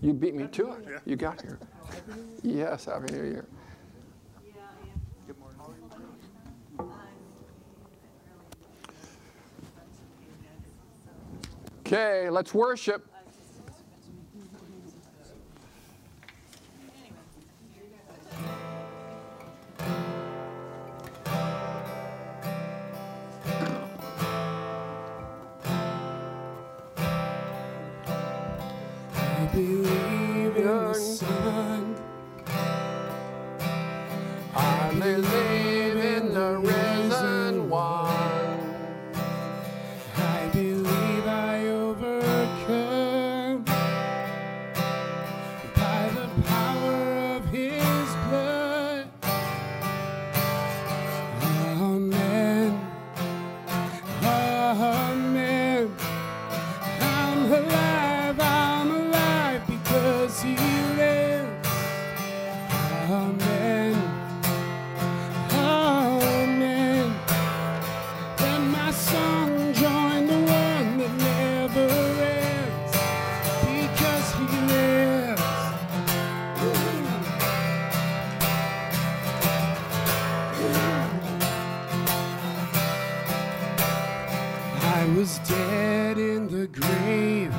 You 0.00 0.12
beat 0.12 0.34
me 0.34 0.46
to 0.48 0.72
it. 0.72 1.02
You 1.06 1.16
got 1.16 1.40
here. 1.40 1.58
Yes, 2.42 2.86
Happy 2.86 3.12
New 3.12 3.24
Year. 3.24 3.46
Okay, 11.80 12.30
let's 12.30 12.54
worship. 12.54 13.13
Believe 30.94 31.33
I 85.04 85.06
was 85.08 85.38
dead 85.40 86.16
in 86.16 86.48
the 86.48 86.66
grave. 86.66 87.52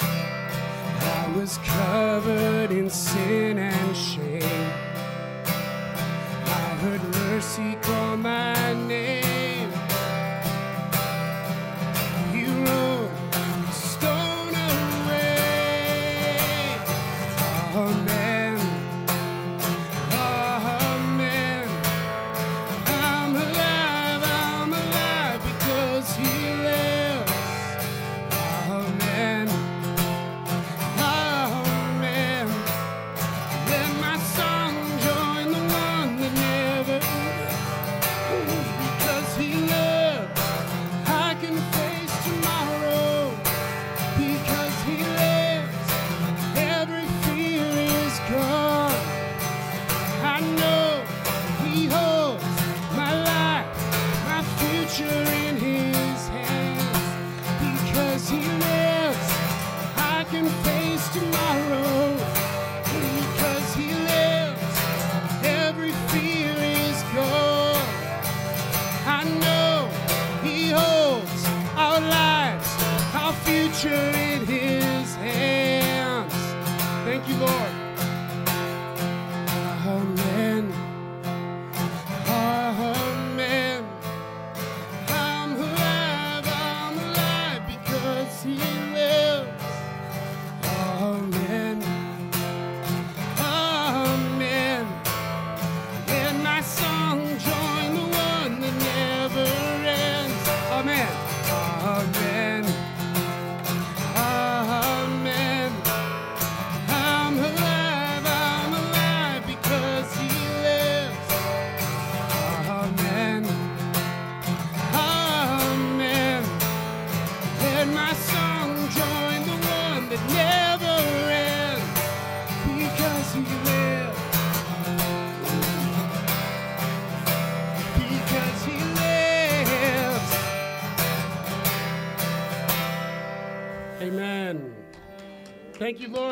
I 0.00 1.32
was 1.36 1.56
covered 1.58 2.72
in 2.72 2.90
sin 2.90 3.58
and 3.58 3.96
shame. 3.96 4.72
I 6.46 6.76
heard 6.82 7.02
mercy 7.14 7.76
call 7.80 8.16
my 8.16 8.72
name. 8.88 9.17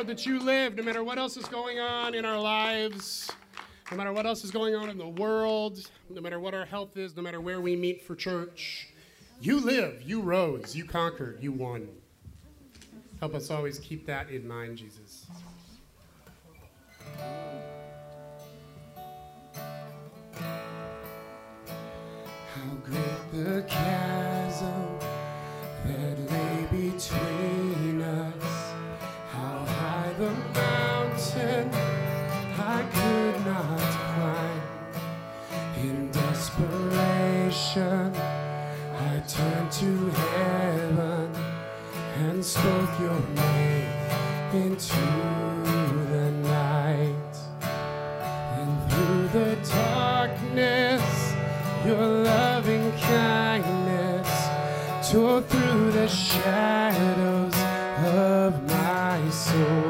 That 0.05 0.27
you 0.27 0.39
live 0.39 0.77
no 0.77 0.83
matter 0.83 1.03
what 1.03 1.19
else 1.19 1.39
is 1.39 1.47
going 1.47 1.81
on 1.81 2.15
in 2.15 2.25
our 2.25 2.39
lives, 2.39 3.31
no 3.91 3.97
matter 3.97 4.13
what 4.13 4.27
else 4.27 4.45
is 4.45 4.51
going 4.51 4.75
on 4.75 4.91
in 4.91 4.99
the 4.99 5.09
world, 5.09 5.79
no 6.11 6.21
matter 6.21 6.39
what 6.39 6.55
our 6.55 6.67
health 6.67 6.99
is, 6.99 7.17
no 7.17 7.23
matter 7.23 7.41
where 7.41 7.63
we 7.63 7.75
meet 7.75 8.03
for 8.03 8.15
church. 8.15 8.89
You 9.41 9.59
live, 9.59 10.03
you 10.03 10.21
rose, 10.21 10.77
you 10.77 10.85
conquered, 10.85 11.39
you 11.41 11.51
won. 11.51 11.89
Help 13.21 13.35
us 13.35 13.51
always 13.51 13.79
keep 13.79 14.07
that 14.07 14.29
in 14.31 14.47
mind, 14.47 14.79
Jesus. 14.79 15.27
How 22.55 22.75
great 22.85 23.33
the 23.33 23.65
chasm 23.67 24.99
that 25.87 26.31
lay 26.31 26.67
between 26.71 27.66
In 36.59 36.65
desperation, 36.89 38.15
I 38.15 39.23
turned 39.29 39.71
to 39.73 40.11
heaven 40.11 41.31
and 42.19 42.45
spoke 42.45 42.99
your 42.99 43.21
name 43.35 43.89
into 44.53 45.07
the 46.13 46.31
night. 46.45 47.35
And 48.59 48.91
through 48.91 49.29
the 49.29 49.57
darkness, 49.69 51.35
your 51.85 52.07
loving 52.25 52.91
kindness 53.01 54.31
tore 55.11 55.43
through 55.43 55.93
the 55.93 56.09
shadows 56.09 57.55
of 58.07 58.63
my 58.65 59.31
soul. 59.31 59.86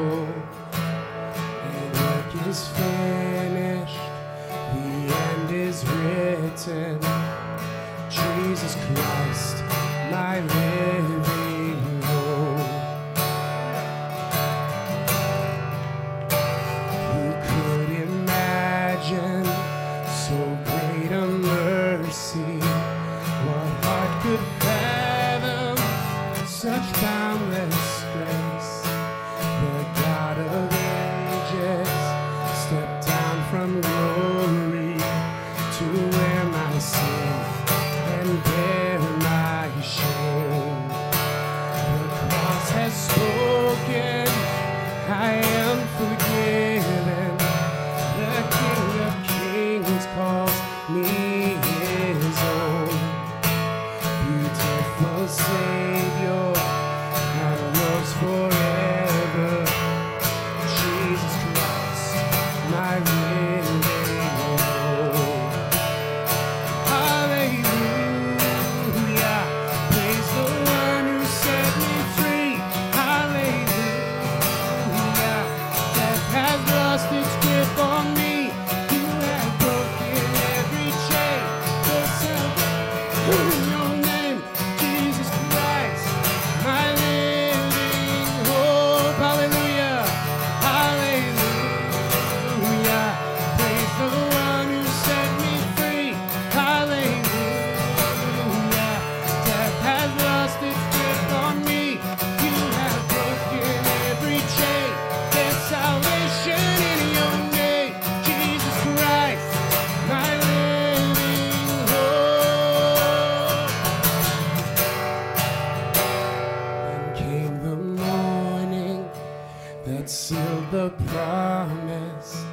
promise 121.57 122.45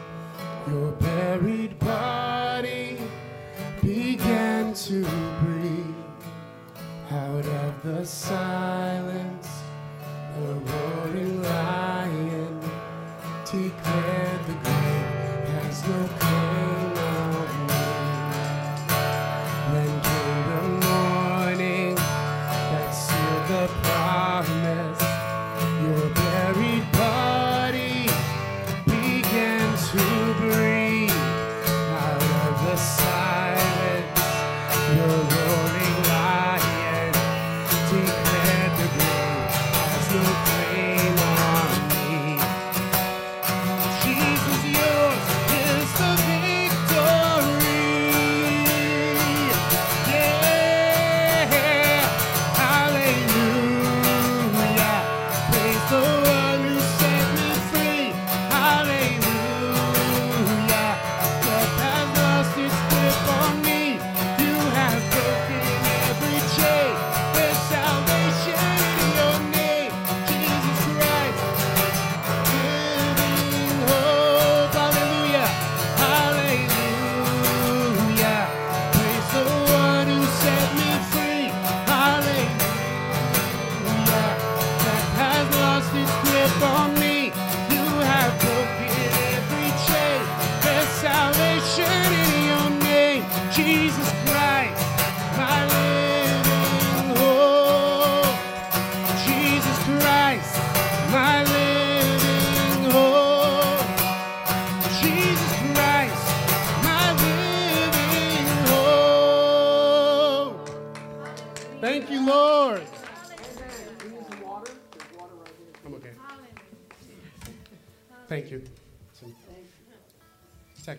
your 0.67 0.93
buried 0.93 1.79
body 1.79 2.97
began 3.83 4.73
to 4.73 5.05
breathe 5.41 6.05
out 7.11 7.45
of 7.45 7.83
the 7.83 8.07
sun. 8.07 8.94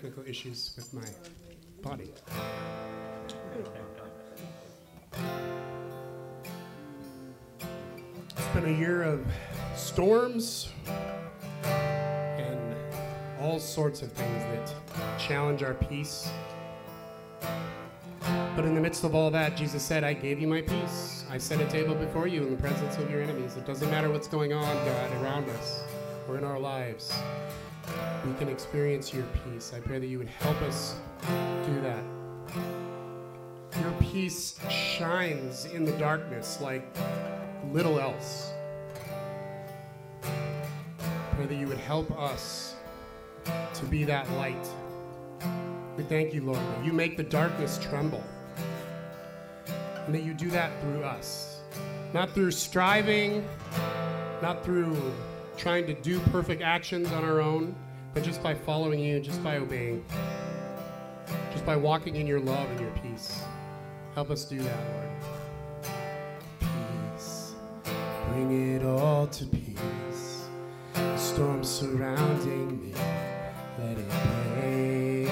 Technical 0.05 0.29
issues 0.29 0.73
with 0.75 0.93
my 0.93 1.07
body. 1.81 2.11
It's 8.37 8.47
been 8.53 8.65
a 8.65 8.77
year 8.77 9.01
of 9.01 9.25
storms 9.75 10.69
and 11.63 12.75
all 13.39 13.59
sorts 13.59 14.03
of 14.03 14.11
things 14.11 14.43
that 14.43 15.19
challenge 15.19 15.63
our 15.63 15.73
peace. 15.73 16.29
But 18.55 18.65
in 18.65 18.75
the 18.75 18.81
midst 18.81 19.03
of 19.03 19.15
all 19.15 19.31
that, 19.31 19.57
Jesus 19.57 19.81
said, 19.81 20.03
I 20.03 20.13
gave 20.13 20.39
you 20.39 20.47
my 20.47 20.61
peace. 20.61 21.25
I 21.31 21.39
set 21.39 21.59
a 21.59 21.67
table 21.67 21.95
before 21.95 22.27
you 22.27 22.43
in 22.43 22.51
the 22.51 22.61
presence 22.61 22.95
of 22.97 23.09
your 23.09 23.23
enemies. 23.23 23.57
It 23.57 23.65
doesn't 23.65 23.89
matter 23.89 24.11
what's 24.11 24.27
going 24.27 24.53
on, 24.53 24.85
God, 24.85 25.23
around 25.23 25.49
us 25.49 25.83
or 26.27 26.37
in 26.37 26.43
our 26.43 26.59
lives. 26.59 27.11
We 28.25 28.33
can 28.39 28.49
experience 28.49 29.13
your 29.13 29.25
peace. 29.43 29.71
I 29.75 29.79
pray 29.79 29.99
that 29.99 30.07
you 30.07 30.17
would 30.17 30.27
help 30.27 30.61
us 30.63 30.95
do 31.65 31.81
that. 31.81 32.03
Your 33.81 33.91
peace 33.99 34.59
shines 34.69 35.65
in 35.65 35.85
the 35.85 35.91
darkness 35.93 36.59
like 36.61 36.85
little 37.71 37.99
else. 37.99 38.51
Pray 40.21 41.45
that 41.45 41.55
you 41.55 41.67
would 41.67 41.77
help 41.77 42.09
us 42.17 42.75
to 43.73 43.85
be 43.85 44.03
that 44.05 44.29
light. 44.31 44.67
We 45.97 46.03
thank 46.03 46.33
you, 46.33 46.41
Lord, 46.41 46.59
you 46.83 46.93
make 46.93 47.17
the 47.17 47.23
darkness 47.23 47.77
tremble. 47.81 48.23
And 50.05 50.13
that 50.13 50.23
you 50.23 50.33
do 50.33 50.49
that 50.51 50.71
through 50.81 51.03
us. 51.03 51.61
Not 52.13 52.31
through 52.31 52.51
striving, 52.51 53.47
not 54.41 54.63
through 54.63 54.95
trying 55.57 55.85
to 55.87 55.93
do 55.93 56.19
perfect 56.31 56.61
actions 56.61 57.11
on 57.11 57.23
our 57.23 57.41
own, 57.41 57.75
but 58.13 58.23
just 58.23 58.43
by 58.43 58.53
following 58.53 58.99
you, 58.99 59.19
just 59.19 59.43
by 59.43 59.57
obeying, 59.57 60.03
just 61.51 61.65
by 61.65 61.75
walking 61.75 62.15
in 62.15 62.27
your 62.27 62.39
love 62.39 62.69
and 62.71 62.79
your 62.79 62.91
peace. 63.03 63.41
Help 64.13 64.29
us 64.29 64.45
do 64.45 64.59
that, 64.59 64.79
Lord. 64.93 65.09
Peace, 66.59 67.53
bring 68.29 68.75
it 68.75 68.85
all 68.85 69.27
to 69.27 69.45
peace. 69.45 70.45
The 70.93 71.17
storm 71.17 71.63
surrounding 71.63 72.81
me, 72.81 72.93
let 73.79 73.97
it 73.97 74.09
break 74.09 75.29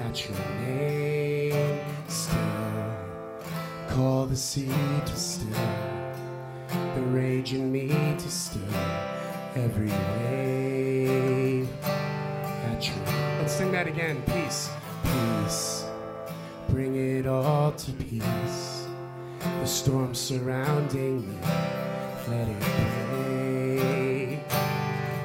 at 0.00 0.28
your 0.28 0.38
name 0.60 1.80
still. 2.08 2.36
Call 3.88 4.26
the 4.26 4.36
sea 4.36 4.72
to 5.06 5.16
still, 5.16 5.48
the 7.00 7.06
rage 7.06 7.54
in 7.54 7.72
me 7.72 7.88
to 7.88 8.30
still 8.30 8.60
every 9.54 9.90
at 12.70 12.86
your. 12.86 12.96
Let's 13.38 13.54
sing 13.54 13.72
that 13.72 13.86
again. 13.86 14.22
Peace, 14.26 14.68
peace, 15.02 15.86
bring 16.68 16.96
it 16.96 17.26
all 17.26 17.72
to 17.72 17.92
peace. 17.92 18.86
The 19.38 19.66
storm 19.66 20.14
surrounding 20.14 21.26
me, 21.26 21.38
let 22.28 22.48
it 22.48 22.60
break 23.30 24.52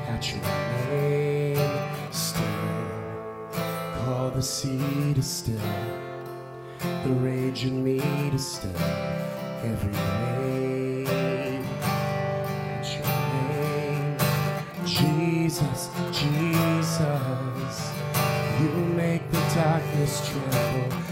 at 0.08 0.32
your 0.32 0.42
name 0.90 1.58
still. 2.12 2.46
Call 4.06 4.30
the 4.32 4.42
sea 4.42 5.14
to 5.14 5.22
still, 5.22 5.60
the 6.80 7.12
rage 7.20 7.66
in 7.66 7.84
me 7.84 8.00
to 8.32 8.40
still 8.40 8.72
every 9.64 9.92
wave 9.92 11.35
darkness 20.06 20.30
tremble. 20.30 21.05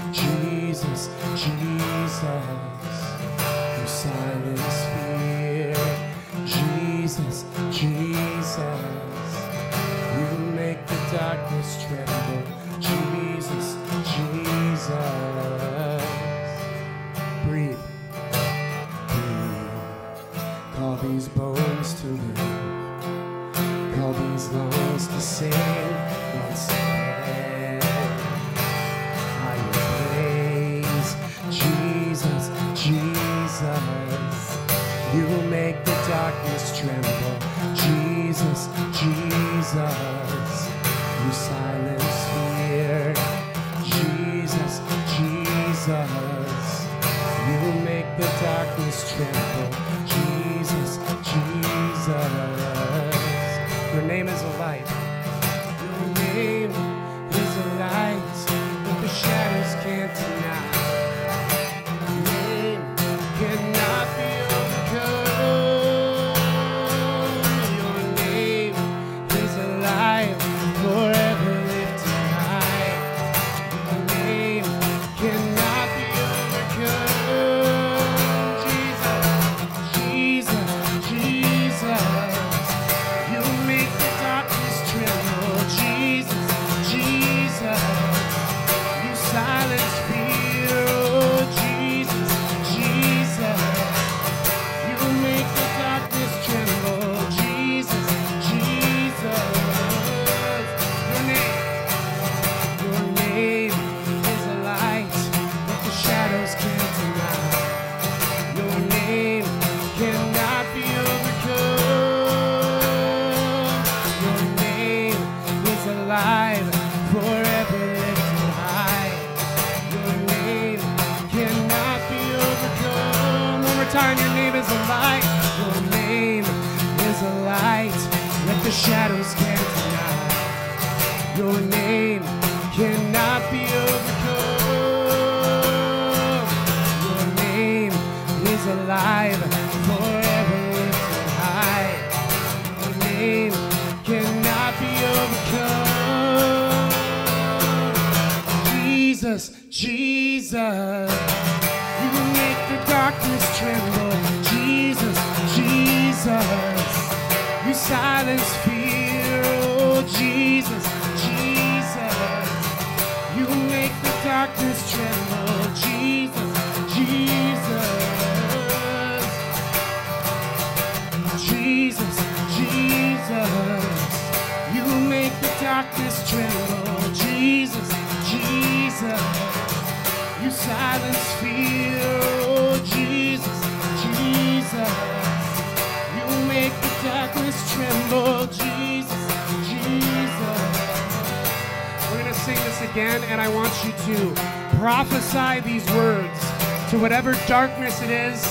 it 197.84 198.10
is 198.10 198.42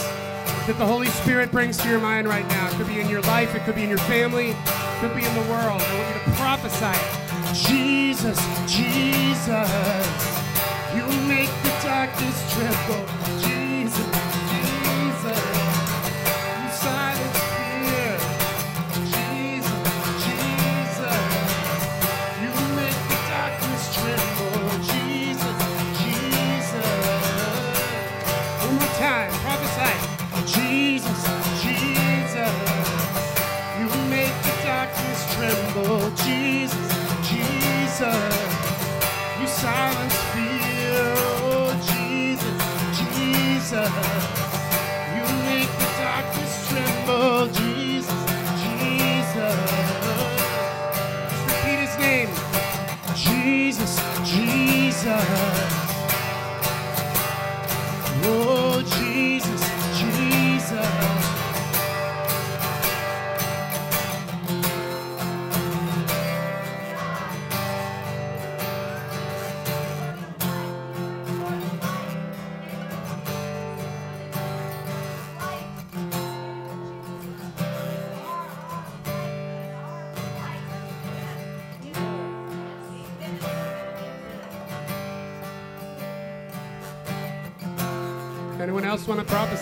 that 0.67 0.77
the 0.77 0.85
Holy 0.85 1.07
Spirit 1.07 1.51
brings 1.51 1.79
to 1.79 1.89
your 1.89 2.01
mind 2.01 2.29
right 2.29 2.47
now. 2.49 2.69
It 2.69 2.75
could 2.75 2.87
be 2.87 3.01
in 3.01 3.09
your 3.09 3.23
life, 3.23 3.55
it 3.55 3.63
could 3.65 3.75
be 3.75 3.83
in 3.83 3.89
your 3.89 3.99
family, 3.99 4.51
it 4.51 4.57
could 5.01 5.15
be 5.15 5.25
in 5.25 5.35
the 5.35 5.51
world. 5.51 5.81
I 5.81 5.99
want 5.99 6.17
you 6.17 6.33
to 6.33 6.39
prophesy 6.39 6.85
it. 6.85 7.55
Jesus, 7.55 8.39
Jesus, 8.67 9.71
you 10.95 11.07
make 11.27 11.49
the 11.63 11.73
darkness 11.83 12.53
tremble. 12.53 13.22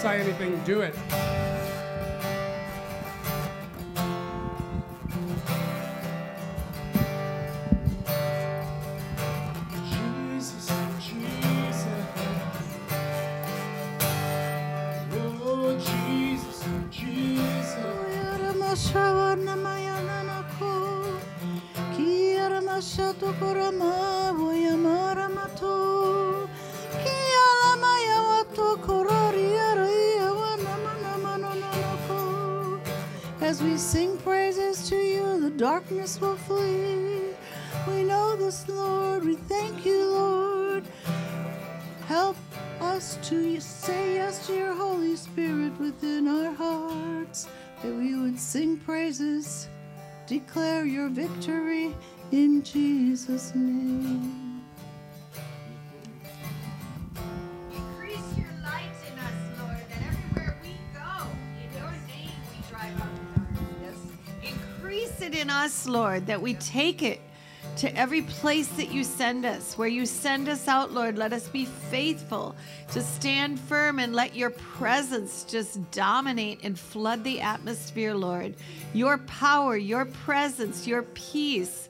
say 0.00 0.18
anything, 0.18 0.58
do 0.64 0.80
it. 0.80 1.19
Declare 50.30 50.84
your 50.84 51.08
victory 51.08 51.92
in 52.30 52.62
Jesus' 52.62 53.52
name. 53.52 54.62
Increase 57.74 58.38
your 58.38 58.46
light 58.62 58.94
in 59.10 59.18
us, 59.18 59.58
Lord, 59.58 59.82
that 59.90 60.02
everywhere 60.06 60.56
we 60.62 60.76
go, 60.94 61.26
in 61.60 61.76
your 61.76 61.90
name 62.06 62.30
we 62.48 62.70
drive 62.70 62.94
out 63.00 63.08
darkness. 63.34 63.98
Increase 64.44 65.20
it 65.20 65.34
in 65.34 65.50
us, 65.50 65.88
Lord, 65.88 66.26
that 66.28 66.40
we 66.40 66.54
take 66.54 67.02
it 67.02 67.20
to 67.80 67.96
every 67.96 68.20
place 68.20 68.68
that 68.68 68.92
you 68.92 69.02
send 69.02 69.46
us. 69.46 69.78
Where 69.78 69.88
you 69.88 70.04
send 70.04 70.50
us 70.50 70.68
out, 70.68 70.92
Lord, 70.92 71.16
let 71.16 71.32
us 71.32 71.48
be 71.48 71.64
faithful 71.64 72.54
to 72.92 73.00
stand 73.00 73.58
firm 73.58 73.98
and 73.98 74.14
let 74.14 74.36
your 74.36 74.50
presence 74.50 75.44
just 75.44 75.90
dominate 75.90 76.60
and 76.62 76.78
flood 76.78 77.24
the 77.24 77.40
atmosphere, 77.40 78.14
Lord. 78.14 78.54
Your 78.92 79.16
power, 79.18 79.78
your 79.78 80.04
presence, 80.04 80.86
your 80.86 81.02
peace 81.02 81.88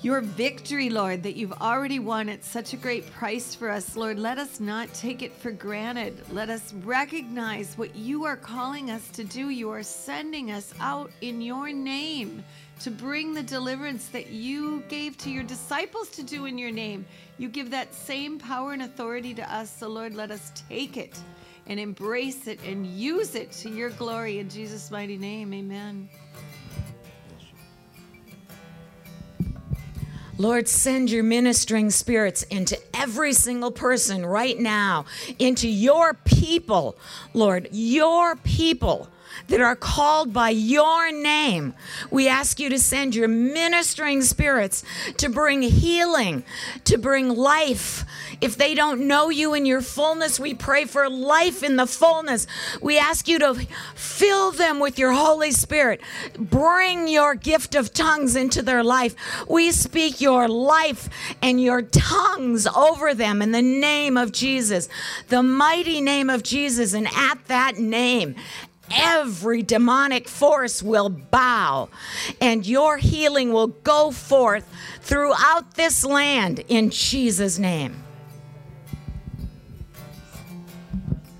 your 0.00 0.20
victory, 0.20 0.90
Lord, 0.90 1.24
that 1.24 1.34
you've 1.34 1.60
already 1.60 1.98
won 1.98 2.28
at 2.28 2.44
such 2.44 2.72
a 2.72 2.76
great 2.76 3.10
price 3.10 3.56
for 3.56 3.68
us, 3.68 3.96
Lord. 3.96 4.16
Let 4.16 4.38
us 4.38 4.60
not 4.60 4.94
take 4.94 5.22
it 5.22 5.32
for 5.32 5.50
granted. 5.50 6.22
Let 6.30 6.50
us 6.50 6.72
recognize 6.84 7.76
what 7.76 7.96
you 7.96 8.24
are 8.24 8.36
calling 8.36 8.92
us 8.92 9.08
to 9.10 9.24
do. 9.24 9.48
You 9.48 9.70
are 9.70 9.82
sending 9.82 10.52
us 10.52 10.72
out 10.78 11.10
in 11.20 11.40
your 11.40 11.72
name 11.72 12.44
to 12.80 12.90
bring 12.90 13.34
the 13.34 13.42
deliverance 13.42 14.08
that 14.08 14.28
you 14.28 14.82
gave 14.88 15.16
to 15.18 15.30
your 15.30 15.42
disciples 15.42 16.08
to 16.10 16.22
do 16.22 16.44
in 16.44 16.58
your 16.58 16.70
name. 16.70 17.04
You 17.36 17.48
give 17.48 17.70
that 17.70 17.92
same 17.92 18.38
power 18.38 18.72
and 18.72 18.82
authority 18.82 19.34
to 19.34 19.54
us. 19.54 19.70
So, 19.70 19.88
Lord, 19.88 20.14
let 20.14 20.30
us 20.30 20.52
take 20.68 20.96
it 20.96 21.18
and 21.66 21.78
embrace 21.78 22.46
it 22.46 22.60
and 22.64 22.86
use 22.86 23.34
it 23.34 23.52
to 23.52 23.70
your 23.70 23.90
glory. 23.90 24.38
In 24.38 24.48
Jesus' 24.48 24.90
mighty 24.90 25.16
name, 25.16 25.52
amen. 25.52 26.08
Lord, 30.40 30.68
send 30.68 31.10
your 31.10 31.24
ministering 31.24 31.90
spirits 31.90 32.44
into 32.44 32.78
every 32.94 33.32
single 33.32 33.72
person 33.72 34.24
right 34.24 34.56
now, 34.56 35.04
into 35.40 35.68
your 35.68 36.14
people, 36.14 36.96
Lord, 37.34 37.68
your 37.72 38.36
people 38.36 39.08
that 39.48 39.60
are 39.60 39.76
called 39.76 40.32
by 40.32 40.50
your 40.50 41.10
name. 41.10 41.74
We 42.10 42.28
ask 42.28 42.60
you 42.60 42.68
to 42.70 42.78
send 42.78 43.14
your 43.14 43.28
ministering 43.28 44.22
spirits 44.22 44.84
to 45.16 45.28
bring 45.28 45.62
healing, 45.62 46.44
to 46.84 46.98
bring 46.98 47.34
life. 47.34 48.04
If 48.40 48.56
they 48.56 48.74
don't 48.74 49.06
know 49.06 49.30
you 49.30 49.54
in 49.54 49.66
your 49.66 49.80
fullness, 49.80 50.38
we 50.38 50.54
pray 50.54 50.84
for 50.84 51.08
life 51.08 51.62
in 51.62 51.76
the 51.76 51.86
fullness. 51.86 52.46
We 52.80 52.98
ask 52.98 53.26
you 53.26 53.38
to 53.40 53.54
fill 53.94 54.52
them 54.52 54.78
with 54.78 54.98
your 54.98 55.12
Holy 55.12 55.50
Spirit. 55.50 56.00
Bring 56.38 57.08
your 57.08 57.34
gift 57.34 57.74
of 57.74 57.92
tongues 57.92 58.36
into 58.36 58.62
their 58.62 58.84
life. 58.84 59.14
We 59.48 59.72
speak 59.72 60.20
your 60.20 60.48
life 60.48 61.08
and 61.42 61.60
your 61.60 61.82
tongues 61.82 62.66
over 62.66 63.14
them 63.14 63.40
in 63.42 63.52
the 63.52 63.62
name 63.62 64.16
of 64.16 64.32
Jesus, 64.32 64.88
the 65.28 65.42
mighty 65.42 66.00
name 66.00 66.28
of 66.28 66.42
Jesus. 66.42 66.92
And 66.92 67.08
at 67.08 67.46
that 67.46 67.78
name, 67.78 68.36
every 68.90 69.62
demonic 69.62 70.28
force 70.28 70.82
will 70.82 71.08
bow, 71.08 71.88
and 72.40 72.66
your 72.66 72.96
healing 72.96 73.52
will 73.52 73.68
go 73.68 74.10
forth 74.10 74.68
throughout 75.00 75.74
this 75.74 76.04
land 76.04 76.60
in 76.68 76.90
Jesus' 76.90 77.58
name. 77.58 78.02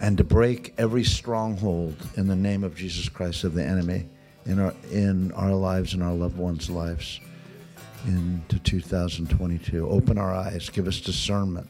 And 0.01 0.17
to 0.19 0.25
break 0.25 0.75
every 0.79 1.05
stronghold 1.05 1.97
in 2.17 2.29
the 2.29 2.37
name 2.37 2.63
of 2.63 2.77
Jesus 2.77 3.09
Christ 3.09 3.45
of 3.45 3.55
the 3.55 3.65
enemy 3.65 4.07
in 4.47 4.61
our 4.61 4.75
in 4.91 5.33
our 5.33 5.53
lives 5.53 5.93
and 5.93 6.03
our 6.03 6.15
loved 6.15 6.39
ones' 6.39 6.71
lives 6.71 7.21
into 8.07 8.59
2022. 8.61 9.89
Open 9.89 10.17
our 10.17 10.33
eyes, 10.33 10.71
give 10.71 10.87
us 10.87 11.01
discernment, 11.01 11.69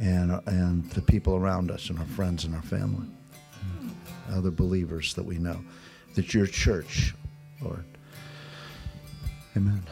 and 0.00 0.40
and 0.46 0.90
the 0.92 1.02
people 1.02 1.36
around 1.36 1.70
us 1.70 1.90
and 1.90 1.98
our 1.98 2.06
friends 2.06 2.44
and 2.44 2.54
our 2.54 2.62
family 2.62 3.06
other 4.30 4.50
believers 4.50 5.14
that 5.14 5.24
we 5.24 5.38
know. 5.38 5.58
That 6.14 6.32
your 6.32 6.46
church, 6.46 7.14
Lord. 7.60 7.84
Amen. 9.56 9.82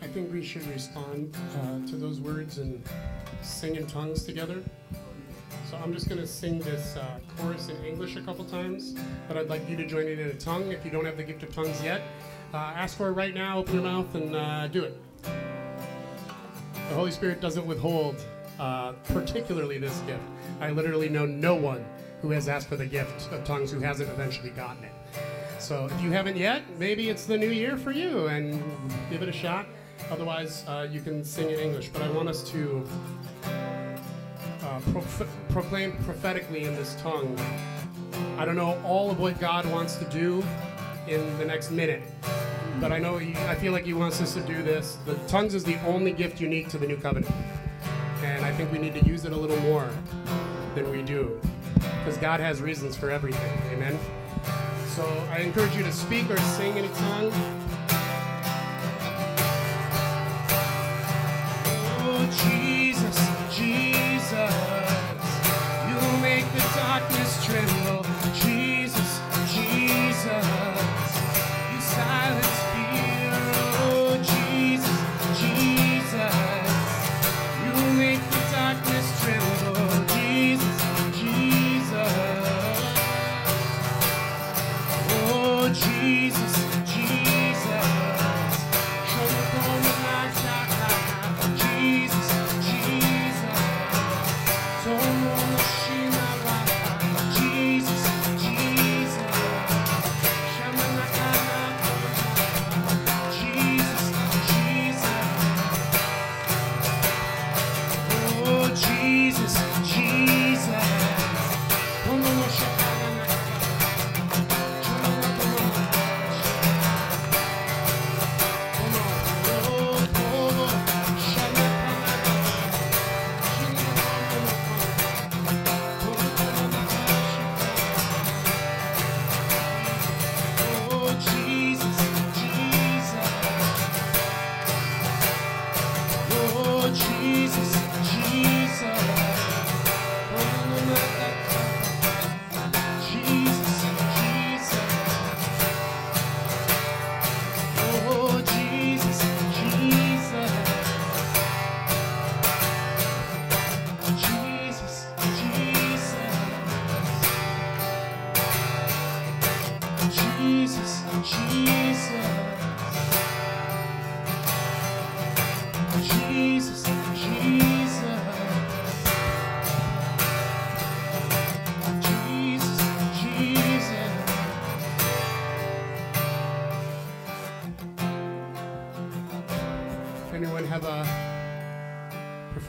I 0.00 0.06
think 0.06 0.32
we 0.32 0.44
should 0.44 0.66
respond 0.66 1.34
uh, 1.60 1.86
to 1.88 1.96
those 1.96 2.20
words 2.20 2.58
and 2.58 2.82
sing 3.42 3.76
in 3.76 3.86
tongues 3.86 4.24
together. 4.24 4.62
So 5.70 5.78
I'm 5.82 5.94
just 5.94 6.08
going 6.08 6.20
to 6.20 6.26
sing 6.26 6.58
this 6.58 6.96
uh, 6.96 7.18
chorus 7.38 7.68
in 7.68 7.82
English 7.82 8.16
a 8.16 8.20
couple 8.20 8.44
times, 8.44 8.94
but 9.26 9.38
I'd 9.38 9.48
like 9.48 9.66
you 9.70 9.76
to 9.76 9.86
join 9.86 10.06
it 10.06 10.18
in 10.18 10.28
a 10.28 10.34
tongue. 10.34 10.70
If 10.70 10.84
you 10.84 10.90
don't 10.90 11.06
have 11.06 11.16
the 11.16 11.22
gift 11.22 11.42
of 11.44 11.54
tongues 11.54 11.82
yet, 11.82 12.02
uh, 12.52 12.58
ask 12.58 12.98
for 12.98 13.08
it 13.08 13.12
right 13.12 13.32
now. 13.32 13.58
Open 13.58 13.74
your 13.74 13.82
mouth 13.82 14.14
and 14.14 14.36
uh, 14.36 14.68
do 14.68 14.84
it. 14.84 15.00
The 15.22 16.94
Holy 16.94 17.10
Spirit 17.10 17.40
doesn't 17.40 17.66
withhold 17.66 18.22
uh, 18.58 18.92
particularly 19.04 19.78
this 19.78 19.98
gift. 20.00 20.22
I 20.60 20.70
literally 20.70 21.08
know 21.08 21.26
no 21.26 21.54
one 21.54 21.84
who 22.20 22.30
has 22.30 22.48
asked 22.48 22.68
for 22.68 22.76
the 22.76 22.86
gift 22.86 23.30
of 23.32 23.44
tongues 23.44 23.70
who 23.70 23.80
hasn't 23.80 24.08
eventually 24.10 24.50
gotten 24.50 24.84
it. 24.84 24.92
So 25.58 25.86
if 25.86 26.00
you 26.00 26.10
haven't 26.10 26.36
yet, 26.36 26.62
maybe 26.78 27.08
it's 27.08 27.26
the 27.26 27.36
new 27.36 27.50
year 27.50 27.76
for 27.76 27.92
you 27.92 28.26
and 28.28 28.62
give 29.10 29.22
it 29.22 29.28
a 29.28 29.32
shot. 29.32 29.66
Otherwise, 30.10 30.64
uh, 30.66 30.86
you 30.90 31.00
can 31.00 31.24
sing 31.24 31.50
in 31.50 31.58
English. 31.58 31.88
But 31.88 32.02
I 32.02 32.10
want 32.10 32.28
us 32.28 32.42
to 32.50 32.84
uh, 34.64 34.80
proclaim 35.48 35.96
prophetically 36.04 36.64
in 36.64 36.74
this 36.74 36.96
tongue. 37.00 37.38
I 38.38 38.44
don't 38.44 38.56
know 38.56 38.80
all 38.84 39.10
of 39.10 39.20
what 39.20 39.38
God 39.40 39.66
wants 39.66 39.96
to 39.96 40.04
do 40.06 40.44
in 41.08 41.38
the 41.38 41.44
next 41.44 41.70
minute, 41.70 42.02
but 42.80 42.92
I 42.92 42.98
know 42.98 43.18
he, 43.18 43.36
I 43.46 43.54
feel 43.54 43.72
like 43.72 43.84
He 43.84 43.94
wants 43.94 44.20
us 44.20 44.34
to 44.34 44.40
do 44.40 44.62
this. 44.62 44.98
The 45.06 45.14
tongues 45.28 45.54
is 45.54 45.64
the 45.64 45.80
only 45.86 46.12
gift 46.12 46.40
unique 46.40 46.68
to 46.70 46.78
the 46.78 46.86
new 46.86 46.96
covenant 46.96 47.32
and 48.42 48.52
I 48.52 48.56
think 48.56 48.72
we 48.72 48.78
need 48.78 48.92
to 48.94 49.06
use 49.06 49.24
it 49.24 49.30
a 49.30 49.36
little 49.36 49.60
more 49.60 49.88
than 50.74 50.90
we 50.90 51.00
do 51.02 51.40
because 51.98 52.16
God 52.16 52.40
has 52.40 52.60
reasons 52.60 52.96
for 52.96 53.08
everything. 53.08 53.56
Amen. 53.72 53.96
So 54.88 55.04
I 55.30 55.38
encourage 55.38 55.76
you 55.76 55.84
to 55.84 55.92
speak 55.92 56.28
or 56.28 56.36
sing 56.38 56.76
in 56.76 56.84
a 56.84 56.94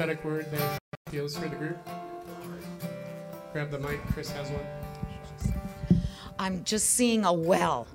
prophetic 0.05 0.25
word 0.25 0.51
that 0.51 0.79
feels 1.09 1.37
for 1.37 1.47
the 1.47 1.55
group? 1.55 1.77
Grab 3.53 3.71
the 3.71 3.79
mic. 3.79 4.01
Chris 4.07 4.29
has 4.31 4.49
one. 4.49 6.01
I'm 6.37 6.61
just 6.65 6.89
seeing 6.89 7.23
a 7.23 7.31
well, 7.31 7.87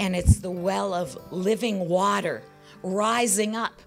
and 0.00 0.16
it's 0.16 0.38
the 0.38 0.50
well 0.50 0.92
of 0.92 1.16
living 1.30 1.88
water 1.88 2.42
rising 2.82 3.54
up, 3.54 3.80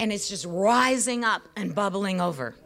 and 0.00 0.12
it's 0.12 0.28
just 0.28 0.46
rising 0.46 1.22
up 1.22 1.42
and 1.54 1.72
bubbling 1.72 2.20
over. 2.20 2.56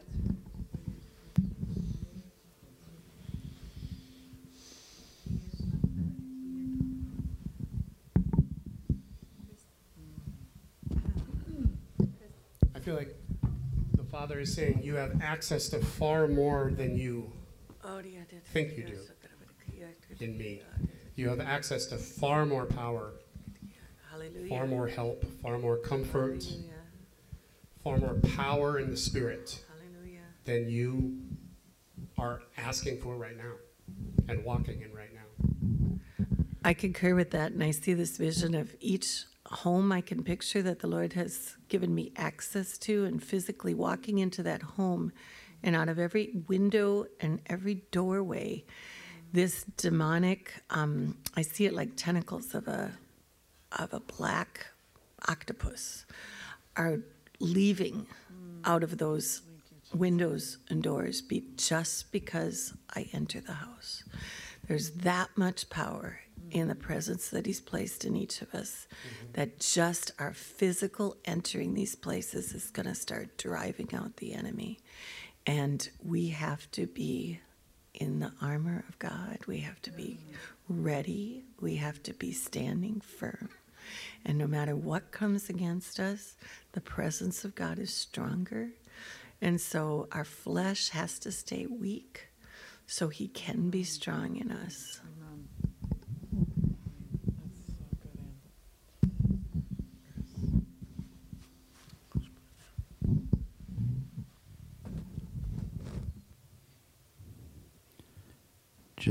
I 12.75 12.79
feel 12.81 12.95
like 12.95 13.14
Father 14.37 14.42
is 14.42 14.53
saying 14.55 14.81
you 14.83 14.96
have 14.96 15.22
access 15.22 15.70
to 15.70 15.79
far 15.79 16.29
more 16.29 16.70
than 16.70 16.94
you 16.94 17.33
think 18.53 18.77
you 18.77 18.85
do 18.85 18.99
in 20.20 20.37
me. 20.37 20.61
You 21.14 21.31
have 21.31 21.40
access 21.40 21.87
to 21.87 21.96
far 21.96 22.44
more 22.44 22.66
power, 22.66 23.14
far 24.51 24.66
more 24.66 24.88
help, 24.88 25.25
far 25.40 25.59
more 25.59 25.79
comfort, 25.79 26.44
far 27.83 27.96
more 27.96 28.16
power 28.37 28.79
in 28.79 28.90
the 28.90 28.96
Spirit 28.99 29.64
than 30.44 30.68
you 30.68 31.16
are 32.18 32.42
asking 32.59 33.01
for 33.01 33.16
right 33.16 33.38
now 33.38 33.55
and 34.29 34.44
walking 34.44 34.83
in 34.83 34.92
right 34.92 35.14
now. 35.14 35.96
I 36.62 36.75
concur 36.75 37.14
with 37.14 37.31
that, 37.31 37.53
and 37.53 37.64
I 37.64 37.70
see 37.70 37.94
this 37.94 38.18
vision 38.18 38.55
of 38.55 38.77
each 38.81 39.25
home 39.47 39.93
I 39.93 40.01
can 40.01 40.23
picture 40.23 40.63
that 40.63 40.81
the 40.81 40.87
Lord 40.87 41.13
has 41.15 41.57
given 41.69 41.95
me 41.95 42.13
access 42.17 42.79
to, 42.79 43.05
and 43.05 43.23
physically 43.23 43.75
walking 43.75 44.19
into 44.19 44.43
that 44.43 44.63
home, 44.63 45.13
and 45.63 45.75
out 45.75 45.89
of 45.89 45.99
every 45.99 46.43
window 46.49 47.07
and 47.21 47.41
every 47.47 47.83
doorway, 47.91 48.65
this 49.33 49.65
demonic, 49.77 50.53
um, 50.71 51.17
I 51.35 51.43
see 51.43 51.67
it 51.67 51.75
like 51.75 51.97
tentacles 51.97 52.55
of 52.55 52.69
a 52.69 52.93
of 53.73 53.93
a 53.93 54.01
black 54.01 54.67
octopus, 55.29 56.07
are 56.77 57.01
leaving 57.41 58.07
out 58.65 58.83
of 58.83 58.99
those 58.99 59.43
windows 59.95 60.59
and 60.69 60.83
doors 60.83 61.21
be 61.21 61.45
just 61.57 62.11
because 62.13 62.75
I 62.95 63.09
enter 63.13 63.41
the 63.41 63.53
house. 63.53 64.05
There's 64.67 64.91
that 64.91 65.31
much 65.37 65.69
power 65.69 66.21
in 66.51 66.68
the 66.68 66.75
presence 66.75 67.29
that 67.31 67.46
He's 67.46 67.61
placed 67.61 68.05
in 68.05 68.16
each 68.16 68.42
of 68.42 68.55
us 68.55 68.87
mm-hmm. 68.90 69.33
that 69.33 69.59
just 69.61 70.12
our 70.18 70.33
physical 70.33 71.16
entering 71.25 71.75
these 71.75 71.94
places 71.94 72.53
is 72.53 72.70
going 72.70 72.87
to 72.87 72.94
start 72.94 73.37
driving 73.38 73.94
out 73.94 74.16
the 74.16 74.33
enemy. 74.35 74.79
And 75.46 75.88
we 76.03 76.29
have 76.29 76.70
to 76.72 76.87
be 76.87 77.40
in 77.94 78.20
the 78.20 78.33
armor 78.42 78.85
of 78.88 78.99
God. 78.99 79.38
We 79.46 79.59
have 79.59 79.81
to 79.83 79.90
be 79.90 80.18
ready. 80.68 81.44
We 81.61 81.77
have 81.77 82.03
to 82.05 82.12
be 82.12 82.33
standing 82.33 83.01
firm. 83.01 83.51
And 84.25 84.38
no 84.38 84.46
matter 84.46 84.75
what 84.75 85.12
comes 85.12 85.49
against 85.49 86.01
us, 86.01 86.35
the 86.72 86.81
presence 86.81 87.44
of 87.44 87.55
God 87.55 87.79
is 87.79 87.92
stronger. 87.92 88.70
And 89.40 89.61
so 89.61 90.09
our 90.12 90.25
flesh 90.25 90.90
has 90.90 91.18
to 91.20 91.33
stay 91.33 91.66
weak 91.66 92.29
so 92.87 93.09
he 93.09 93.29
can 93.29 93.70
be 93.70 93.85
strong 93.85 94.37
in 94.37 94.51
us. 94.51 95.01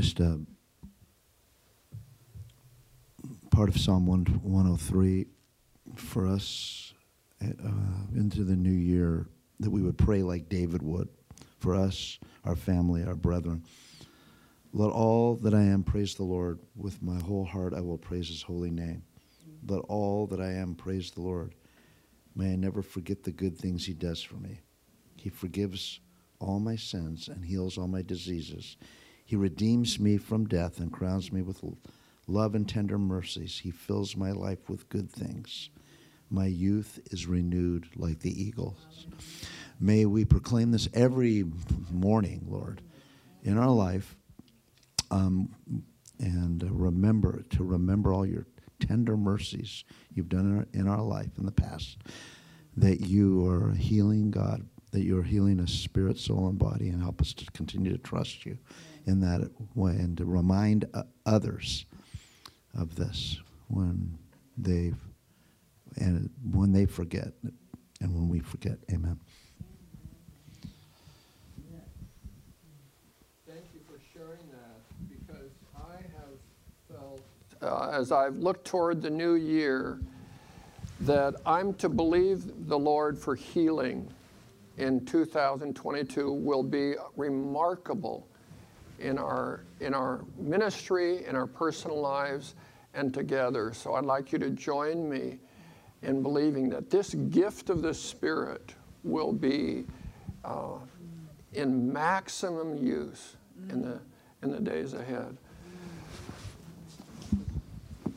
Just 0.06 0.20
a 0.20 0.40
part 3.50 3.70
of 3.70 3.78
Psalm 3.80 4.06
1, 4.06 4.26
103 4.44 5.26
for 5.96 6.28
us 6.28 6.94
uh, 7.42 7.48
into 8.14 8.44
the 8.44 8.56
new 8.56 8.70
year 8.70 9.26
that 9.60 9.72
we 9.72 9.82
would 9.82 9.98
pray 9.98 10.22
like 10.22 10.48
David 10.48 10.84
would 10.84 11.10
for 11.58 11.74
us, 11.74 12.20
our 12.44 12.56
family, 12.56 13.04
our 13.04 13.16
brethren. 13.16 13.64
Let 14.74 14.92
all 14.92 15.38
that 15.38 15.56
I 15.56 15.64
am 15.64 15.82
praise 15.82 16.14
the 16.14 16.24
Lord. 16.24 16.60
With 16.76 17.02
my 17.02 17.20
whole 17.22 17.46
heart 17.46 17.74
I 17.74 17.82
will 17.82 17.98
praise 17.98 18.28
his 18.28 18.44
holy 18.44 18.70
name. 18.70 19.02
Let 19.68 19.80
all 19.88 20.28
that 20.28 20.40
I 20.40 20.52
am 20.52 20.76
praise 20.76 21.10
the 21.10 21.22
Lord. 21.22 21.56
May 22.36 22.54
I 22.54 22.56
never 22.58 22.84
forget 22.84 23.24
the 23.24 23.32
good 23.32 23.58
things 23.58 23.88
he 23.88 23.94
does 23.94 24.22
for 24.22 24.36
me. 24.36 24.60
He 25.16 25.30
forgives 25.30 26.00
all 26.40 26.60
my 26.60 26.76
sins 26.76 27.28
and 27.28 27.44
heals 27.44 27.80
all 27.80 27.88
my 27.88 28.04
diseases. 28.04 28.78
He 29.26 29.36
redeems 29.36 30.00
me 30.00 30.18
from 30.18 30.46
death 30.46 30.80
and 30.80 30.94
crowns 30.94 31.32
me 31.32 31.42
with 31.42 31.60
love 32.28 32.54
and 32.54 32.70
tender 32.70 33.00
mercies. 33.00 33.58
He 33.58 33.72
fills 33.72 34.16
my 34.16 34.32
life 34.32 34.70
with 34.70 34.88
good 34.88 35.12
things. 35.12 35.70
My 36.30 36.46
youth 36.46 37.00
is 37.10 37.26
renewed 37.26 37.88
like 37.96 38.20
the 38.20 38.40
eagles. 38.40 39.08
May 39.80 40.06
we 40.06 40.26
proclaim 40.26 40.72
this 40.72 40.88
every 40.94 41.44
morning, 41.92 42.46
Lord, 42.48 42.82
in 43.44 43.58
our 43.58 43.72
life, 43.72 44.16
um, 45.10 45.50
and 46.20 46.64
remember 46.70 47.44
to 47.50 47.64
remember 47.64 48.14
all 48.14 48.28
your 48.28 48.46
tender 48.80 49.18
mercies 49.18 49.86
you've 50.14 50.30
done 50.30 50.46
in 50.46 50.58
our, 50.58 50.68
in 50.82 50.88
our 50.88 51.04
life 51.04 51.32
in 51.40 51.46
the 51.46 51.52
past. 51.52 51.98
That 52.78 53.02
you 53.02 53.48
are 53.48 53.72
healing 53.72 54.30
God, 54.30 54.68
that 54.92 55.02
you 55.02 55.18
are 55.18 55.24
healing 55.24 55.60
us 55.60 55.72
spirit, 55.72 56.20
soul, 56.20 56.48
and 56.48 56.60
body, 56.60 56.90
and 56.90 57.02
help 57.02 57.22
us 57.22 57.34
to 57.34 57.46
continue 57.52 57.92
to 57.92 57.98
trust 57.98 58.46
you 58.46 58.58
in 59.06 59.20
that 59.22 59.50
way 59.76 59.92
and 59.92 60.18
to 60.18 60.26
remind 60.26 60.86
uh, 60.94 61.04
others 61.26 61.86
of 62.78 62.96
this 62.96 63.40
when 63.68 64.18
they 64.58 64.94
and 65.98 66.30
when 66.52 66.72
they 66.72 66.86
forget 66.86 67.32
and 68.02 68.14
when 68.14 68.28
we 68.28 68.40
forget. 68.40 68.78
Amen. 68.92 69.20
Thank 73.48 73.64
you 73.74 73.80
for 73.88 74.00
sharing 74.14 74.40
that 74.52 75.10
because 75.10 75.52
I 75.76 75.96
have 76.18 76.38
felt, 76.92 77.22
uh, 77.62 77.90
as 77.92 78.12
I've 78.12 78.36
looked 78.36 78.66
toward 78.66 79.02
the 79.02 79.10
new 79.10 79.36
year, 79.36 80.00
that 81.02 81.36
I'm 81.46 81.74
to 81.76 81.90
believe 81.90 82.68
the 82.68 82.78
Lord 82.78 83.18
for 83.18 83.36
healing 83.36 84.12
in 84.78 85.06
2022 85.06 86.32
will 86.32 86.64
be 86.64 86.96
remarkable 87.16 88.28
in 89.00 89.18
our, 89.18 89.66
in 89.80 89.94
our 89.94 90.24
ministry, 90.38 91.26
in 91.26 91.36
our 91.36 91.48
personal 91.48 92.00
lives, 92.00 92.56
and 92.94 93.14
together. 93.14 93.74
So 93.74 93.96
I'd 93.96 94.06
like 94.06 94.32
you 94.32 94.40
to 94.40 94.50
join 94.50 95.10
me 95.10 95.40
in 96.02 96.22
believing 96.22 96.70
that 96.70 96.90
this 96.90 97.14
gift 97.14 97.70
of 97.70 97.82
the 97.82 97.94
Spirit 97.94 98.74
will 99.04 99.34
be 99.34 99.86
uh, 100.44 100.78
in 101.54 101.92
maximum 101.92 102.78
use 102.78 103.36
in 103.70 103.82
the, 103.82 104.00
in 104.44 104.52
the 104.52 104.60
days 104.60 104.94
ahead. 104.94 105.38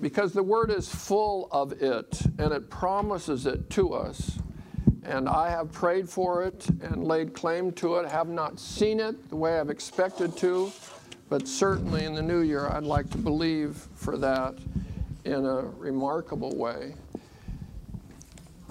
Because 0.00 0.32
the 0.32 0.42
Word 0.42 0.70
is 0.70 0.88
full 0.88 1.48
of 1.50 1.72
it 1.82 2.20
and 2.38 2.52
it 2.52 2.70
promises 2.70 3.46
it 3.46 3.68
to 3.70 3.94
us. 3.94 4.38
And 5.08 5.26
I 5.26 5.48
have 5.48 5.72
prayed 5.72 6.06
for 6.06 6.44
it 6.44 6.68
and 6.82 7.02
laid 7.02 7.32
claim 7.32 7.72
to 7.72 7.96
it, 7.96 8.06
have 8.10 8.28
not 8.28 8.60
seen 8.60 9.00
it 9.00 9.30
the 9.30 9.36
way 9.36 9.58
I've 9.58 9.70
expected 9.70 10.36
to, 10.36 10.70
but 11.30 11.48
certainly 11.48 12.04
in 12.04 12.14
the 12.14 12.20
new 12.20 12.40
year 12.40 12.68
I'd 12.68 12.84
like 12.84 13.08
to 13.12 13.18
believe 13.18 13.88
for 13.94 14.18
that 14.18 14.56
in 15.24 15.46
a 15.46 15.62
remarkable 15.62 16.54
way. 16.54 16.92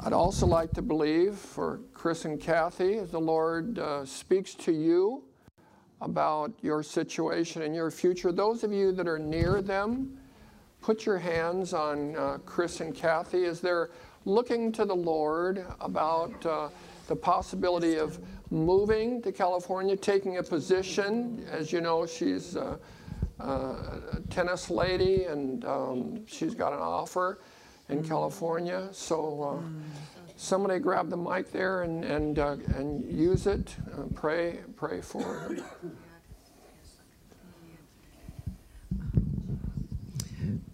I'd 0.02 0.14
also 0.14 0.46
like 0.46 0.74
to 0.74 0.84
believe 0.84 1.34
for 1.34 1.80
Chris 1.96 2.26
and 2.26 2.40
Kathy 2.40 3.00
the 3.00 3.20
Lord 3.20 3.80
uh, 3.80 4.06
speaks 4.06 4.54
to 4.54 4.72
you 4.72 5.24
about 6.02 6.54
your 6.62 6.84
situation 6.84 7.64
and 7.64 7.74
your 7.74 7.90
future. 7.90 8.32
Those 8.32 8.64
of 8.64 8.72
you 8.72 8.92
that 8.92 9.08
are 9.08 9.18
near 9.18 9.64
them, 9.64 10.20
put 10.82 11.04
your 11.04 11.18
hands 11.18 11.74
on 11.74 12.16
uh, 12.16 12.38
Chris 12.46 12.80
and 12.80 12.94
Kathy 12.94 13.46
as 13.46 13.60
they're 13.60 13.90
looking 14.28 14.72
to 14.74 14.84
the 14.84 14.96
Lord 14.96 15.66
about 15.80 16.46
uh, 16.46 16.68
the 17.08 17.16
possibility 17.16 17.96
of 17.96 18.20
moving 18.52 19.22
to 19.22 19.32
California, 19.32 19.96
taking 19.96 20.38
a 20.38 20.44
position. 20.44 21.46
As 21.50 21.72
you 21.72 21.80
know, 21.80 22.06
she's 22.06 22.58
a, 22.58 22.78
a 23.40 24.22
tennis 24.30 24.70
lady 24.70 25.24
and 25.24 25.64
um, 25.64 26.28
she's 26.28 26.54
got 26.54 26.74
an 26.74 26.80
offer 26.80 27.40
in 27.88 28.04
California. 28.04 28.90
So 28.92 29.62
uh, 29.64 29.64
somebody 30.36 30.80
grab 30.80 31.10
the 31.10 31.18
mic 31.18 31.52
there 31.52 31.84
and, 31.84 32.04
and, 32.04 32.38
uh, 32.38 32.58
and 32.76 33.10
use 33.10 33.48
it. 33.48 33.76
Uh, 33.94 34.04
pray, 34.14 34.60
pray 34.76 35.00
for 35.00 35.24
her. 35.24 35.58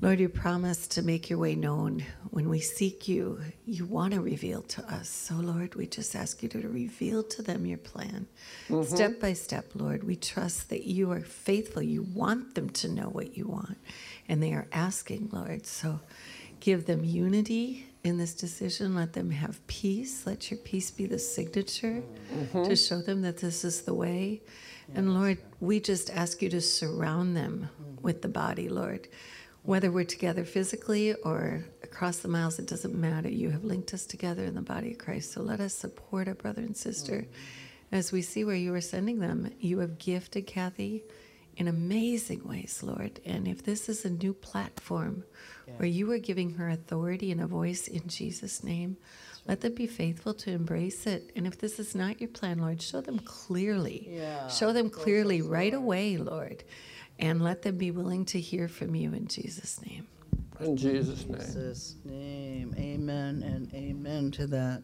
Lord, 0.02 0.20
you 0.20 0.28
promise 0.28 0.88
to 0.88 1.02
make 1.02 1.30
your 1.30 1.40
way 1.40 1.56
known. 1.56 2.04
When 2.34 2.50
we 2.50 2.62
seek 2.62 3.08
you, 3.08 3.40
you 3.64 3.86
want 3.86 4.16
to 4.16 4.20
reveal 4.20 4.64
to 4.64 4.84
us. 4.92 5.08
So, 5.08 5.36
Lord, 5.36 5.76
we 5.76 5.86
just 5.86 6.16
ask 6.16 6.42
you 6.42 6.50
to 6.50 6.68
reveal 6.68 7.22
to 7.22 7.44
them 7.44 7.68
your 7.68 7.78
plan. 7.78 8.26
Mm-hmm. 8.70 8.96
Step 8.96 9.20
by 9.20 9.34
step, 9.34 9.68
Lord, 9.76 10.04
we 10.04 10.16
trust 10.16 10.72
that 10.72 10.84
you 10.84 11.12
are 11.12 11.20
faithful. 11.20 11.84
You 11.84 12.02
want 12.02 12.56
them 12.56 12.72
to 12.72 12.88
know 12.88 13.04
what 13.04 13.38
you 13.38 13.46
want, 13.46 13.78
and 14.28 14.42
they 14.42 14.52
are 14.52 14.66
asking, 14.72 15.30
Lord. 15.32 15.68
So, 15.68 16.00
give 16.60 16.88
them 16.88 17.04
unity 17.04 17.86
in 18.04 18.18
this 18.18 18.34
decision. 18.34 18.96
Let 18.96 19.14
them 19.14 19.30
have 19.30 19.66
peace. 19.68 20.26
Let 20.26 20.50
your 20.50 20.58
peace 20.62 20.90
be 20.90 21.06
the 21.06 21.20
signature 21.20 22.02
to 22.02 22.58
mm-hmm. 22.58 22.74
show 22.74 23.00
them 23.04 23.22
that 23.22 23.38
this 23.38 23.64
is 23.64 23.84
the 23.84 23.94
way. 23.94 24.42
And 24.96 25.14
Lord, 25.14 25.38
we 25.60 25.80
just 25.80 26.10
ask 26.10 26.42
you 26.42 26.50
to 26.50 26.62
surround 26.62 27.38
them 27.38 27.70
mm-hmm. 27.80 28.02
with 28.02 28.24
the 28.24 28.28
body, 28.28 28.70
Lord. 28.70 29.08
Whether 29.62 29.92
we're 29.92 30.04
together 30.04 30.44
physically 30.44 31.14
or 31.14 31.64
across 31.94 32.18
the 32.18 32.28
miles, 32.28 32.58
it 32.58 32.68
doesn't 32.68 32.96
matter. 32.96 33.30
You 33.30 33.52
have 33.52 33.64
linked 33.64 33.94
us 33.94 34.08
together 34.08 34.44
in 34.44 34.56
the 34.56 34.62
body 34.62 34.92
of 34.92 34.98
Christ. 34.98 35.32
So 35.32 35.42
let 35.42 35.60
us 35.60 35.76
support 35.76 36.28
our 36.28 36.34
brother 36.34 36.62
and 36.62 36.76
sister 36.76 37.28
as 37.92 38.12
we 38.12 38.24
see 38.24 38.44
where 38.44 38.56
you 38.56 38.74
are 38.74 38.82
sending 38.82 39.20
them. 39.20 39.52
You 39.60 39.78
have 39.80 40.00
gifted 40.00 40.48
Kathy 40.48 41.04
in 41.56 41.68
amazing 41.68 42.48
ways, 42.48 42.82
Lord. 42.82 43.20
And 43.26 43.48
if 43.48 43.64
this 43.64 43.90
is 43.90 44.06
a 44.06 44.10
new 44.10 44.34
platform 44.34 45.24
where 45.78 45.88
you 45.88 46.12
are 46.12 46.18
giving 46.18 46.56
her 46.56 46.68
authority 46.68 47.32
and 47.32 47.40
a 47.40 47.48
voice 47.48 47.88
in 47.88 48.08
Jesus' 48.08 48.64
name, 48.64 48.98
let 49.46 49.62
them 49.62 49.76
be 49.76 49.86
faithful 49.86 50.34
to 50.34 50.52
embrace 50.52 51.06
it. 51.06 51.32
And 51.36 51.46
if 51.46 51.60
this 51.60 51.78
is 51.78 51.94
not 51.94 52.20
your 52.20 52.30
plan, 52.30 52.58
Lord, 52.58 52.82
show 52.82 53.02
them 53.02 53.20
clearly. 53.20 54.08
Yeah. 54.10 54.48
Show 54.48 54.74
them 54.74 54.90
clearly 54.90 55.44
right 55.44 55.74
away, 55.74 56.18
Lord. 56.18 56.64
And 57.20 57.44
let 57.44 57.62
them 57.62 57.78
be 57.78 57.92
willing 57.92 58.26
to 58.26 58.40
hear 58.40 58.68
from 58.68 58.96
you 58.96 59.14
in 59.14 59.28
Jesus' 59.28 59.80
name. 59.86 60.08
In 60.66 60.78
Jesus' 60.78 61.28
name. 61.28 61.40
Jesus' 61.40 61.96
name. 62.06 62.76
Amen 62.78 63.44
and 63.44 63.74
amen 63.74 64.32
to 64.32 64.48
that. 64.48 64.84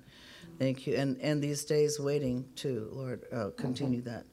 Thank 0.58 0.86
you. 0.86 0.96
And 0.96 1.18
and 1.22 1.42
these 1.42 1.64
days 1.66 2.00
waiting 2.00 2.46
too, 2.56 2.90
Lord, 2.92 3.26
uh, 3.32 3.50
continue 3.56 4.02
that 4.02 4.26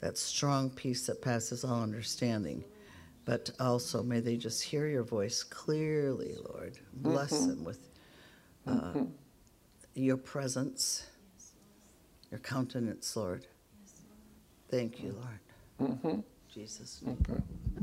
that 0.00 0.18
strong 0.18 0.70
peace 0.70 1.06
that 1.06 1.22
passes 1.22 1.64
all 1.64 1.82
understanding. 1.82 2.64
But 3.24 3.50
also 3.58 4.02
may 4.02 4.20
they 4.20 4.36
just 4.36 4.62
hear 4.62 4.86
your 4.86 5.04
voice 5.04 5.42
clearly, 5.42 6.36
Lord. 6.50 6.78
Bless 6.92 7.46
them 7.46 7.64
with 7.64 7.88
uh, 8.66 9.04
your 9.94 10.18
presence, 10.18 11.06
your 12.30 12.40
countenance, 12.40 13.16
Lord. 13.16 13.46
Thank 14.70 15.02
you, 15.02 15.16
Lord. 15.80 16.24
Jesus' 16.54 17.02
name. 17.02 17.18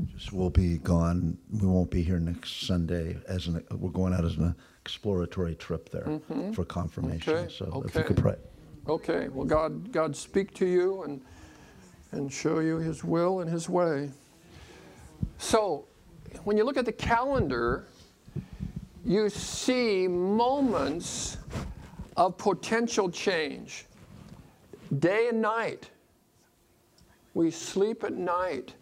Just 0.06 0.32
we'll 0.32 0.48
be 0.48 0.78
gone. 0.78 1.36
We 1.52 1.66
won't 1.66 1.90
be 1.90 2.02
here 2.02 2.18
next 2.18 2.66
Sunday. 2.66 3.18
As 3.28 3.46
an, 3.46 3.62
we're 3.70 3.90
going 3.90 4.14
out 4.14 4.24
as 4.24 4.36
an 4.36 4.54
exploratory 4.80 5.56
trip 5.56 5.90
there 5.90 6.04
mm-hmm. 6.04 6.52
for 6.52 6.64
confirmation. 6.64 7.34
Okay, 7.34 7.52
So 7.52 7.82
if 7.84 7.94
you 7.94 8.02
could 8.02 8.16
pray. 8.16 8.36
Okay, 8.88 9.28
well, 9.28 9.44
God, 9.44 9.92
God 9.92 10.16
speak 10.16 10.54
to 10.54 10.66
you 10.66 11.02
and, 11.02 11.20
and 12.12 12.32
show 12.32 12.60
you 12.60 12.78
His 12.78 13.04
will 13.04 13.40
and 13.40 13.50
His 13.50 13.68
way. 13.68 14.10
So, 15.36 15.84
when 16.44 16.56
you 16.56 16.64
look 16.64 16.78
at 16.78 16.86
the 16.86 16.92
calendar, 16.92 17.88
you 19.04 19.28
see 19.28 20.08
moments 20.08 21.36
of 22.16 22.38
potential 22.38 23.10
change. 23.10 23.84
Day 24.98 25.28
and 25.28 25.42
night. 25.42 25.90
We 27.34 27.50
sleep 27.50 28.04
at 28.04 28.14
night. 28.14 28.74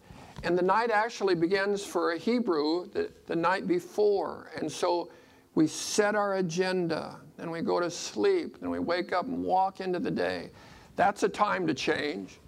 And 0.43 0.57
the 0.57 0.63
night 0.63 0.89
actually 0.89 1.35
begins 1.35 1.85
for 1.85 2.13
a 2.13 2.17
Hebrew 2.17 2.87
the, 2.89 3.11
the 3.27 3.35
night 3.35 3.67
before. 3.67 4.51
And 4.59 4.71
so 4.71 5.11
we 5.53 5.67
set 5.67 6.15
our 6.15 6.35
agenda, 6.35 7.19
and 7.37 7.51
we 7.51 7.61
go 7.61 7.79
to 7.79 7.91
sleep, 7.91 8.57
and 8.61 8.71
we 8.71 8.79
wake 8.79 9.13
up 9.13 9.25
and 9.25 9.43
walk 9.43 9.81
into 9.81 9.99
the 9.99 10.11
day. 10.11 10.49
That's 10.95 11.23
a 11.23 11.29
time 11.29 11.67
to 11.67 11.73
change. 11.73 12.39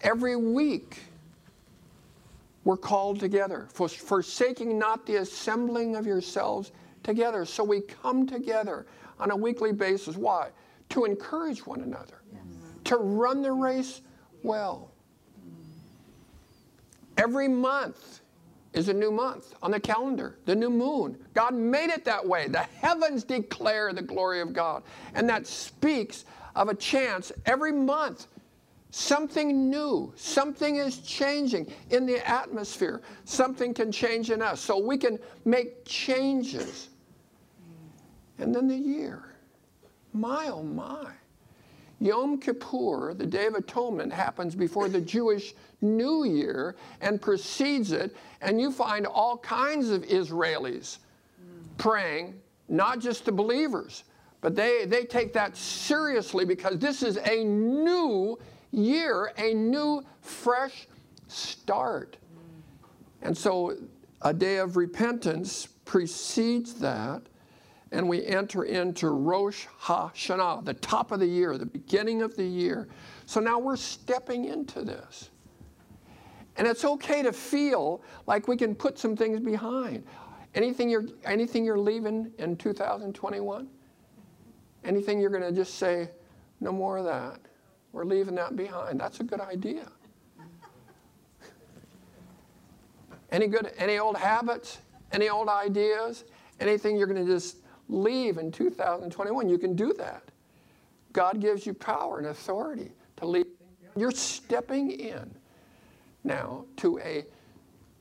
Every 0.00 0.36
week, 0.36 0.98
we're 2.64 2.76
called 2.76 3.20
together, 3.20 3.68
forsaking 3.70 4.78
not 4.78 5.06
the 5.06 5.16
assembling 5.16 5.96
of 5.96 6.06
yourselves 6.06 6.72
together. 7.02 7.44
So 7.44 7.62
we 7.62 7.82
come 7.82 8.26
together 8.26 8.86
on 9.20 9.30
a 9.30 9.36
weekly 9.36 9.72
basis. 9.72 10.16
Why? 10.16 10.48
To 10.90 11.04
encourage 11.04 11.66
one 11.66 11.82
another, 11.82 12.22
to 12.84 12.96
run 12.96 13.42
the 13.42 13.52
race 13.52 14.00
well. 14.42 14.90
Every 17.16 17.48
month 17.48 18.20
is 18.72 18.88
a 18.88 18.92
new 18.94 19.12
month 19.12 19.54
on 19.62 19.70
the 19.70 19.80
calendar, 19.80 20.38
the 20.46 20.54
new 20.54 20.70
moon. 20.70 21.16
God 21.32 21.54
made 21.54 21.90
it 21.90 22.04
that 22.04 22.26
way. 22.26 22.48
The 22.48 22.66
heavens 22.80 23.22
declare 23.22 23.92
the 23.92 24.02
glory 24.02 24.40
of 24.40 24.52
God. 24.52 24.82
And 25.14 25.28
that 25.28 25.46
speaks 25.46 26.24
of 26.56 26.68
a 26.68 26.74
chance 26.74 27.30
every 27.46 27.72
month. 27.72 28.26
Something 28.90 29.70
new, 29.70 30.12
something 30.16 30.76
is 30.76 30.98
changing 30.98 31.72
in 31.90 32.06
the 32.06 32.28
atmosphere. 32.28 33.02
Something 33.24 33.74
can 33.74 33.90
change 33.90 34.30
in 34.30 34.40
us. 34.40 34.60
So 34.60 34.78
we 34.78 34.96
can 34.96 35.18
make 35.44 35.84
changes. 35.84 36.90
And 38.38 38.54
then 38.54 38.68
the 38.68 38.76
year. 38.76 39.34
My, 40.12 40.48
oh 40.48 40.62
my. 40.62 41.10
Yom 42.00 42.38
Kippur, 42.38 43.14
the 43.14 43.26
Day 43.26 43.46
of 43.46 43.54
Atonement, 43.54 44.12
happens 44.12 44.54
before 44.54 44.88
the 44.88 45.00
Jewish 45.00 45.54
New 45.80 46.24
Year 46.24 46.76
and 47.00 47.20
precedes 47.20 47.92
it, 47.92 48.14
and 48.40 48.60
you 48.60 48.70
find 48.70 49.06
all 49.06 49.38
kinds 49.38 49.90
of 49.90 50.02
Israelis 50.02 50.98
praying, 51.78 52.34
not 52.68 52.98
just 52.98 53.24
the 53.24 53.32
believers, 53.32 54.04
but 54.40 54.54
they, 54.54 54.84
they 54.84 55.04
take 55.04 55.32
that 55.32 55.56
seriously 55.56 56.44
because 56.44 56.78
this 56.78 57.02
is 57.02 57.16
a 57.16 57.44
new 57.44 58.38
year, 58.72 59.32
a 59.38 59.54
new, 59.54 60.02
fresh 60.20 60.86
start. 61.28 62.16
And 63.22 63.36
so 63.36 63.76
a 64.22 64.34
day 64.34 64.58
of 64.58 64.76
repentance 64.76 65.66
precedes 65.84 66.74
that 66.74 67.22
and 67.94 68.08
we 68.08 68.26
enter 68.26 68.64
into 68.64 69.08
Rosh 69.08 69.66
Hashanah, 69.80 70.64
the 70.64 70.74
top 70.74 71.12
of 71.12 71.20
the 71.20 71.26
year, 71.26 71.56
the 71.56 71.64
beginning 71.64 72.22
of 72.22 72.34
the 72.34 72.44
year. 72.44 72.88
So 73.24 73.38
now 73.38 73.60
we're 73.60 73.76
stepping 73.76 74.46
into 74.46 74.82
this. 74.82 75.30
And 76.56 76.66
it's 76.66 76.84
okay 76.84 77.22
to 77.22 77.32
feel 77.32 78.02
like 78.26 78.48
we 78.48 78.56
can 78.56 78.74
put 78.74 78.98
some 78.98 79.16
things 79.16 79.38
behind. 79.38 80.04
Anything 80.56 80.90
you're, 80.90 81.06
anything 81.24 81.64
you're 81.64 81.78
leaving 81.78 82.32
in 82.38 82.56
2021? 82.56 83.68
Anything 84.82 85.20
you're 85.20 85.30
going 85.30 85.42
to 85.42 85.52
just 85.52 85.74
say, 85.74 86.10
no 86.60 86.72
more 86.72 86.98
of 86.98 87.04
that? 87.04 87.38
We're 87.92 88.04
leaving 88.04 88.34
that 88.34 88.56
behind. 88.56 88.98
That's 88.98 89.20
a 89.20 89.24
good 89.24 89.40
idea. 89.40 89.90
Any 93.30 93.46
good, 93.46 93.72
any 93.78 93.98
old 93.98 94.16
habits, 94.16 94.78
any 95.12 95.28
old 95.28 95.48
ideas, 95.48 96.24
anything 96.58 96.96
you're 96.96 97.06
going 97.06 97.24
to 97.24 97.32
just 97.32 97.58
leave 97.88 98.38
in 98.38 98.50
2021, 98.50 99.48
you 99.48 99.58
can 99.58 99.74
do 99.74 99.92
that. 99.94 100.22
God 101.12 101.40
gives 101.40 101.66
you 101.66 101.74
power 101.74 102.18
and 102.18 102.28
authority 102.28 102.92
to 103.16 103.26
leave. 103.26 103.46
You're 103.96 104.10
stepping 104.10 104.90
in 104.90 105.32
now 106.24 106.64
to 106.78 106.98
a 106.98 107.24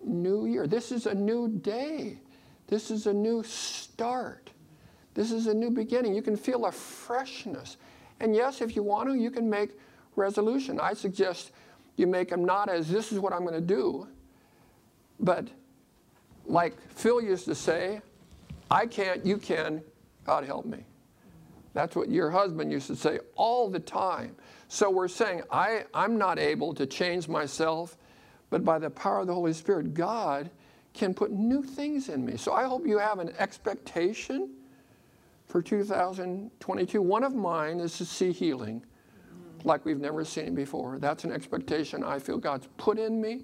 new 0.03 0.45
year. 0.45 0.65
This 0.65 0.91
is 0.91 1.05
a 1.05 1.13
new 1.13 1.47
day. 1.47 2.17
This 2.67 2.89
is 2.89 3.05
a 3.05 3.13
new 3.13 3.43
start. 3.43 4.49
This 5.13 5.31
is 5.31 5.47
a 5.47 5.53
new 5.53 5.69
beginning. 5.69 6.15
You 6.15 6.23
can 6.23 6.35
feel 6.35 6.65
a 6.65 6.71
freshness. 6.71 7.77
And 8.19 8.35
yes, 8.35 8.61
if 8.61 8.75
you 8.75 8.81
want 8.81 9.09
to, 9.09 9.15
you 9.15 9.29
can 9.29 9.49
make 9.49 9.71
resolution. 10.15 10.79
I 10.79 10.93
suggest 10.93 11.51
you 11.97 12.07
make 12.07 12.29
them 12.29 12.43
not 12.43 12.69
as 12.69 12.89
this 12.89 13.11
is 13.11 13.19
what 13.19 13.33
I'm 13.33 13.41
going 13.41 13.53
to 13.53 13.61
do, 13.61 14.07
but 15.19 15.47
like 16.45 16.75
Phil 16.89 17.21
used 17.21 17.45
to 17.45 17.55
say, 17.55 18.01
I 18.69 18.85
can't, 18.85 19.25
you 19.25 19.37
can, 19.37 19.81
God 20.25 20.45
help 20.45 20.65
me. 20.65 20.85
That's 21.73 21.95
what 21.95 22.09
your 22.09 22.29
husband 22.29 22.71
used 22.71 22.87
to 22.87 22.95
say 22.95 23.19
all 23.35 23.69
the 23.69 23.79
time. 23.79 24.35
So 24.67 24.89
we're 24.89 25.07
saying, 25.07 25.43
I, 25.51 25.85
I'm 25.93 26.17
not 26.17 26.39
able 26.39 26.73
to 26.75 26.85
change 26.85 27.27
myself, 27.27 27.97
but 28.49 28.63
by 28.63 28.79
the 28.79 28.89
power 28.89 29.19
of 29.19 29.27
the 29.27 29.33
Holy 29.33 29.53
Spirit, 29.53 29.93
God 29.93 30.49
can 30.93 31.13
put 31.13 31.31
new 31.31 31.63
things 31.63 32.09
in 32.09 32.23
me. 32.25 32.37
So 32.37 32.53
I 32.53 32.65
hope 32.65 32.85
you 32.85 32.99
have 32.99 33.19
an 33.19 33.33
expectation 33.39 34.51
for 35.47 35.61
2022. 35.61 37.01
One 37.01 37.23
of 37.23 37.33
mine 37.33 37.79
is 37.79 37.97
to 37.97 38.05
see 38.05 38.31
healing 38.31 38.83
like 39.63 39.85
we've 39.85 39.99
never 39.99 40.25
seen 40.25 40.47
it 40.47 40.55
before. 40.55 40.99
That's 40.99 41.23
an 41.23 41.31
expectation 41.31 42.03
I 42.03 42.19
feel 42.19 42.37
God's 42.37 42.67
put 42.77 42.99
in 42.99 43.21
me. 43.21 43.43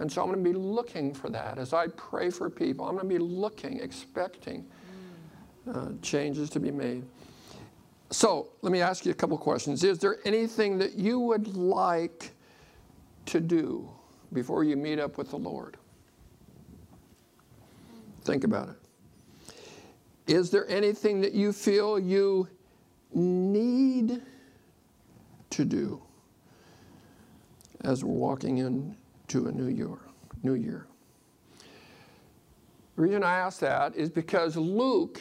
And 0.00 0.10
so 0.10 0.22
I'm 0.22 0.28
going 0.32 0.42
to 0.42 0.50
be 0.50 0.56
looking 0.56 1.12
for 1.12 1.28
that 1.28 1.58
as 1.58 1.74
I 1.74 1.86
pray 1.88 2.30
for 2.30 2.48
people. 2.48 2.86
I'm 2.86 2.96
going 2.96 3.06
to 3.06 3.14
be 3.14 3.18
looking, 3.18 3.80
expecting 3.80 4.66
uh, 5.72 5.90
changes 6.00 6.48
to 6.50 6.60
be 6.60 6.70
made. 6.70 7.04
So 8.10 8.48
let 8.62 8.72
me 8.72 8.80
ask 8.80 9.04
you 9.04 9.12
a 9.12 9.14
couple 9.14 9.36
questions. 9.36 9.84
Is 9.84 9.98
there 9.98 10.16
anything 10.24 10.78
that 10.78 10.94
you 10.94 11.20
would 11.20 11.54
like 11.54 12.32
to 13.26 13.40
do 13.40 13.88
before 14.32 14.64
you 14.64 14.74
meet 14.74 14.98
up 14.98 15.18
with 15.18 15.30
the 15.30 15.36
Lord? 15.36 15.76
Think 18.24 18.44
about 18.44 18.70
it. 18.70 18.76
Is 20.26 20.50
there 20.50 20.68
anything 20.68 21.20
that 21.20 21.34
you 21.34 21.52
feel 21.52 21.98
you 21.98 22.48
need 23.12 24.22
to 25.50 25.64
do 25.64 26.00
as 27.82 28.02
we're 28.02 28.14
walking 28.14 28.58
into 29.32 29.48
a 29.48 29.52
new 29.52 29.68
year? 29.68 29.98
New 30.42 30.54
year. 30.54 30.86
The 32.96 33.02
reason 33.02 33.22
I 33.22 33.38
ask 33.38 33.60
that 33.60 33.94
is 33.94 34.10
because 34.10 34.56
Luke 34.56 35.20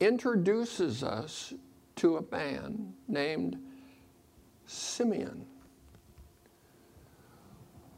introduces 0.00 1.02
us 1.02 1.52
to 1.96 2.16
a 2.16 2.22
man 2.30 2.94
named 3.06 3.58
Simeon 4.66 5.44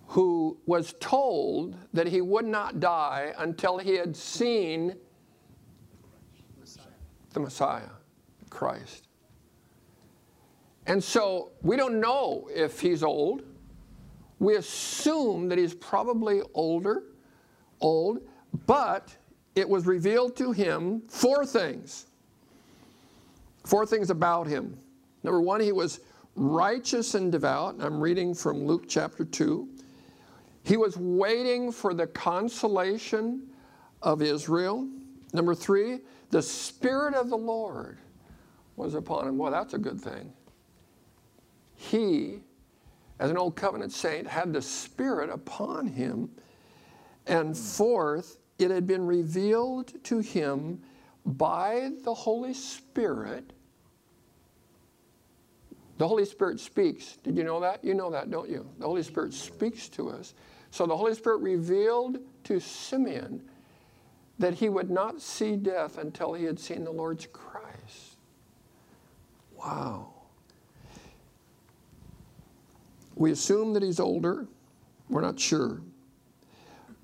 who 0.07 0.59
was 0.67 0.95
told 1.01 1.77
that 1.93 2.07
he 2.07 2.21
would 2.21 2.45
not 2.45 2.81
die 2.81 3.33
until 3.39 3.79
he 3.79 3.95
had 3.95 4.17
seen 4.17 4.97
the 7.33 7.41
Messiah, 7.41 7.89
Christ. 8.51 9.09
And 10.87 11.03
so 11.03 11.53
we 11.63 11.77
don't 11.77 12.01
know 12.01 12.49
if 12.53 12.81
he's 12.81 13.03
old. 13.03 13.43
We 14.43 14.57
assume 14.57 15.49
that 15.51 15.59
he's 15.59 15.73
probably 15.73 16.43
older, 16.53 17.05
old, 17.81 18.19
but 18.67 19.17
it 19.55 19.69
was 19.69 19.87
revealed 19.87 20.35
to 20.39 20.51
him 20.51 21.03
four 21.07 21.47
things. 21.47 22.07
Four 23.65 23.87
things 23.87 24.11
about 24.11 24.49
him. 24.49 24.77
Number 25.23 25.41
one, 25.41 25.61
he 25.61 25.71
was 25.71 26.01
righteous 26.35 27.15
and 27.15 27.31
devout. 27.31 27.77
I'm 27.79 28.01
reading 28.01 28.35
from 28.35 28.67
Luke 28.67 28.87
chapter 28.89 29.25
2. 29.25 29.69
He 30.65 30.77
was 30.77 30.97
waiting 30.97 31.71
for 31.71 31.95
the 31.95 32.09
consolation 32.09 33.47
of 34.03 34.23
Israel. 34.23 34.89
Number 35.33 35.55
three, 35.55 36.01
the 36.31 36.43
Spirit 36.43 37.15
of 37.15 37.31
the 37.31 37.39
Lord 37.39 37.99
was 38.75 38.97
upon 38.97 39.29
him. 39.29 39.39
Well, 39.39 39.53
that's 39.53 39.75
a 39.75 39.79
good 39.79 40.01
thing. 40.01 40.33
He, 41.77 42.41
as 43.23 43.31
an 43.31 43.39
old 43.39 43.55
covenant 43.55 43.93
saint, 43.93 44.27
had 44.27 44.53
the 44.53 44.61
Spirit 44.61 45.31
upon 45.31 45.87
him. 45.87 46.29
And 47.29 47.57
fourth, 47.57 48.39
it 48.59 48.69
had 48.69 48.85
been 48.85 49.07
revealed 49.07 49.93
to 50.07 50.19
him 50.19 50.83
by 51.25 51.93
the 52.03 52.13
Holy 52.13 52.53
Spirit. 52.53 53.53
The 55.99 56.09
Holy 56.09 56.25
Spirit 56.25 56.59
speaks. 56.59 57.19
Did 57.23 57.37
you 57.37 57.45
know 57.45 57.61
that? 57.61 57.85
You 57.85 57.95
know 57.95 58.11
that, 58.11 58.29
don't 58.29 58.51
you? 58.51 58.69
The 58.81 58.87
Holy 58.87 59.05
Spirit 59.05 59.33
speaks 59.33 59.89
to 59.91 60.11
us. 60.11 60.35
So 60.73 60.85
the 60.85 60.97
Holy 60.97 61.15
Spirit 61.15 61.43
revealed 61.43 62.19
to 62.43 62.59
Simeon 62.59 63.41
that 64.41 64.55
he 64.55 64.69
would 64.69 64.91
not 64.91 65.23
see 65.23 65.55
death 65.55 65.97
until 65.97 66.35
he 66.35 66.43
had 66.43 66.59
seen 66.59 66.83
the 66.83 66.91
Lord's 66.91 67.27
Christ. 67.27 68.17
Wow. 69.57 70.12
We 73.23 73.31
assume 73.31 73.73
that 73.75 73.85
he's 73.85 74.01
older. 74.01 74.49
We're 75.09 75.21
not 75.21 75.39
sure. 75.39 75.81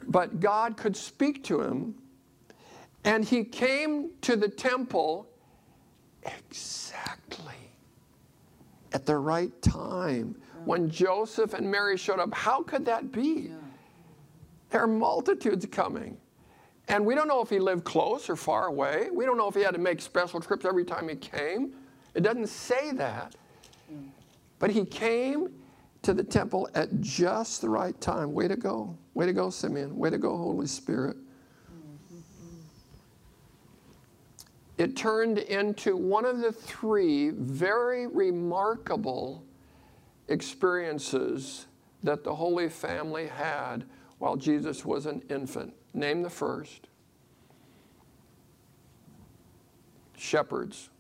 But 0.09 0.41
God 0.41 0.77
could 0.77 0.97
speak 0.97 1.45
to 1.45 1.61
him, 1.63 1.95
and 3.05 3.25
he 3.25 3.45
came 3.45 4.11
to 4.23 4.35
the 4.35 4.49
temple 4.49 5.29
exactly 6.25 7.55
at 8.93 9.07
the 9.07 9.17
right 9.17 9.53
time 9.63 10.35
when 10.65 10.91
Joseph 10.91 11.55
and 11.55 11.71
Mary 11.71 11.97
showed 11.97 12.19
up. 12.19 12.35
How 12.35 12.65
could 12.65 12.85
that 12.87 13.13
be? 13.13 13.53
There 14.71 14.83
are 14.83 14.89
multitudes 14.89 15.67
coming. 15.71 16.17
And 16.89 17.07
we 17.07 17.15
don't 17.15 17.29
know 17.29 17.43
if 17.43 17.49
he 17.49 17.61
lived 17.61 17.85
close 17.85 18.29
or 18.29 18.35
far 18.35 18.67
away. 18.67 19.07
We 19.13 19.25
don't 19.25 19.37
know 19.37 19.47
if 19.47 19.55
he 19.55 19.61
had 19.61 19.75
to 19.75 19.81
make 19.81 20.01
special 20.01 20.41
trips 20.41 20.65
every 20.65 20.85
time 20.85 21.09
he 21.09 21.15
came. 21.15 21.75
It 22.17 22.25
doesn't 22.25 22.49
say 22.49 22.91
that. 22.95 23.37
Mm. 23.93 24.09
But 24.59 24.73
he 24.73 24.85
came 24.85 25.51
to 26.03 26.15
the 26.15 26.25
temple 26.25 26.69
at 26.75 27.01
just 27.01 27.61
the 27.61 27.69
right 27.69 27.99
time. 28.01 28.33
Way 28.33 28.49
to 28.49 28.57
go. 28.57 28.97
Way 29.15 29.27
to 29.27 29.33
go, 29.33 29.51
Simeon. 29.51 29.97
Way 29.97 30.11
to 30.11 30.19
go, 30.19 30.37
Holy 30.37 30.67
Spirit. 30.67 31.17
It 34.77 34.97
turned 34.97 35.39
into 35.39 35.97
one 35.97 36.25
of 36.25 36.39
the 36.39 36.53
three 36.53 37.31
very 37.31 38.07
remarkable 38.07 39.45
experiences 40.29 41.67
that 42.05 42.23
the 42.23 42.35
Holy 42.35 42.69
Family 42.69 43.27
had 43.27 43.85
while 44.19 44.37
Jesus 44.37 44.85
was 44.85 45.07
an 45.07 45.23
infant. 45.29 45.75
Name 45.95 46.23
the 46.23 46.31
first 46.31 46.87
shepherds. 50.19 50.91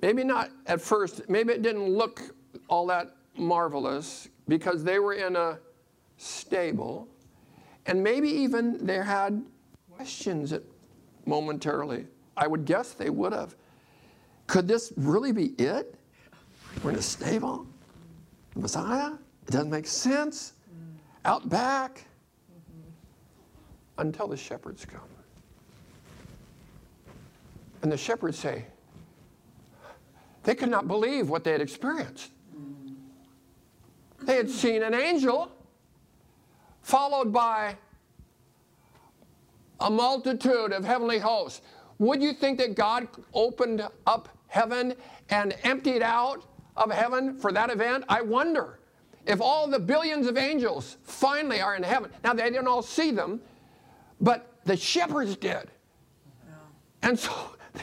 Maybe 0.00 0.24
not 0.24 0.50
at 0.66 0.80
first, 0.80 1.28
maybe 1.28 1.52
it 1.52 1.62
didn't 1.62 1.88
look 1.88 2.22
all 2.68 2.86
that 2.86 3.16
marvelous 3.38 4.28
because 4.46 4.84
they 4.84 4.98
were 4.98 5.14
in 5.14 5.36
a 5.36 5.58
stable. 6.16 7.08
And 7.86 8.02
maybe 8.02 8.28
even 8.28 8.84
they 8.84 8.96
had 8.96 9.42
questions 9.94 10.52
momentarily. 11.26 12.06
I 12.36 12.46
would 12.46 12.64
guess 12.64 12.92
they 12.92 13.10
would 13.10 13.32
have. 13.32 13.56
Could 14.46 14.68
this 14.68 14.92
really 14.96 15.32
be 15.32 15.46
it? 15.58 15.94
We're 16.82 16.90
in 16.90 16.96
a 16.96 17.02
stable? 17.02 17.66
The 18.54 18.60
Messiah? 18.60 19.12
It 19.46 19.50
doesn't 19.50 19.70
make 19.70 19.86
sense. 19.86 20.52
Out 21.24 21.48
back. 21.48 22.04
Until 23.98 24.28
the 24.28 24.36
shepherds 24.36 24.84
come. 24.84 25.00
And 27.82 27.90
the 27.90 27.96
shepherds 27.96 28.38
say, 28.38 28.64
they 30.44 30.54
could 30.54 30.70
not 30.70 30.88
believe 30.88 31.28
what 31.28 31.44
they 31.44 31.52
had 31.52 31.60
experienced. 31.60 32.30
They 34.22 34.36
had 34.36 34.50
seen 34.50 34.82
an 34.82 34.94
angel 34.94 35.50
followed 36.82 37.32
by 37.32 37.76
a 39.80 39.90
multitude 39.90 40.72
of 40.72 40.84
heavenly 40.84 41.18
hosts. 41.18 41.62
Would 41.98 42.22
you 42.22 42.32
think 42.32 42.58
that 42.58 42.74
God 42.74 43.08
opened 43.34 43.86
up 44.06 44.28
heaven 44.48 44.94
and 45.30 45.54
emptied 45.62 46.02
out 46.02 46.44
of 46.76 46.90
heaven 46.90 47.36
for 47.36 47.52
that 47.52 47.70
event? 47.70 48.04
I 48.08 48.22
wonder 48.22 48.78
if 49.26 49.40
all 49.40 49.68
the 49.68 49.78
billions 49.78 50.26
of 50.26 50.36
angels 50.36 50.96
finally 51.02 51.60
are 51.60 51.76
in 51.76 51.82
heaven. 51.82 52.10
Now, 52.24 52.32
they 52.32 52.44
didn't 52.44 52.68
all 52.68 52.82
see 52.82 53.10
them, 53.10 53.40
but 54.20 54.52
the 54.64 54.76
shepherds 54.76 55.36
did. 55.36 55.70
And 57.02 57.18
so 57.18 57.32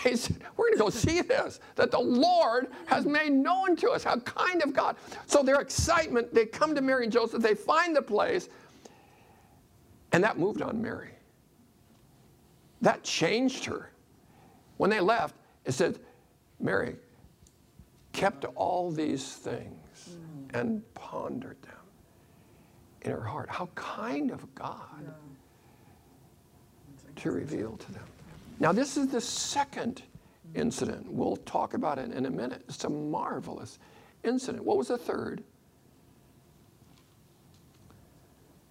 they 0.03 0.15
said, 0.15 0.37
We're 0.57 0.65
going 0.67 0.77
to 0.77 0.83
go 0.83 0.89
see 0.89 1.21
this, 1.21 1.59
that 1.75 1.91
the 1.91 1.99
Lord 1.99 2.67
has 2.85 3.05
made 3.05 3.31
known 3.31 3.75
to 3.77 3.89
us. 3.89 4.03
How 4.03 4.17
kind 4.19 4.63
of 4.63 4.73
God. 4.73 4.95
So 5.27 5.43
their 5.43 5.61
excitement, 5.61 6.33
they 6.33 6.45
come 6.45 6.75
to 6.75 6.81
Mary 6.81 7.05
and 7.05 7.13
Joseph, 7.13 7.41
they 7.41 7.55
find 7.55 7.95
the 7.95 8.01
place, 8.01 8.49
and 10.11 10.23
that 10.23 10.37
moved 10.37 10.61
on 10.61 10.81
Mary. 10.81 11.11
That 12.81 13.03
changed 13.03 13.65
her. 13.65 13.91
When 14.77 14.89
they 14.89 14.99
left, 14.99 15.35
it 15.65 15.71
said, 15.71 15.99
Mary 16.59 16.95
kept 18.13 18.45
all 18.55 18.91
these 18.91 19.33
things 19.33 20.09
mm. 20.09 20.59
and 20.59 20.93
pondered 20.93 21.61
them 21.63 21.73
in 23.01 23.11
her 23.11 23.23
heart. 23.23 23.49
How 23.49 23.67
kind 23.75 24.31
of 24.31 24.53
God 24.55 25.13
to 27.17 27.31
reveal 27.31 27.77
to 27.77 27.91
them. 27.91 28.03
Now, 28.59 28.71
this 28.71 28.97
is 28.97 29.07
the 29.07 29.21
second 29.21 30.01
incident. 30.53 31.11
We'll 31.11 31.37
talk 31.37 31.73
about 31.73 31.99
it 31.99 32.11
in 32.11 32.25
a 32.25 32.29
minute. 32.29 32.63
It's 32.67 32.83
a 32.83 32.89
marvelous 32.89 33.79
incident. 34.23 34.63
What 34.63 34.77
was 34.77 34.87
the 34.87 34.97
third? 34.97 35.43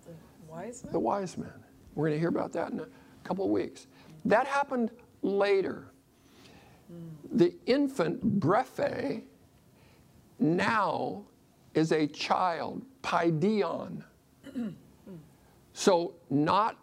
The 0.05 0.13
wise 0.49 0.85
men? 0.85 0.93
The 0.93 0.99
wise 0.99 1.39
men. 1.39 1.53
We're 1.95 2.09
going 2.09 2.17
to 2.17 2.21
hear 2.21 2.29
about 2.29 2.53
that 2.55 2.73
in 2.73 2.81
a 2.81 2.87
couple 3.25 3.45
of 3.45 3.51
weeks. 3.51 3.87
That 4.25 4.47
happened 4.47 4.91
later. 5.23 5.89
Hmm. 6.89 7.37
The 7.37 7.55
infant 7.67 8.23
Brephe 8.23 9.23
now 10.39 11.25
is 11.75 11.93
a 11.93 12.07
child, 12.07 12.83
Paidion. 13.03 14.03
so 15.73 16.15
not 16.31 16.77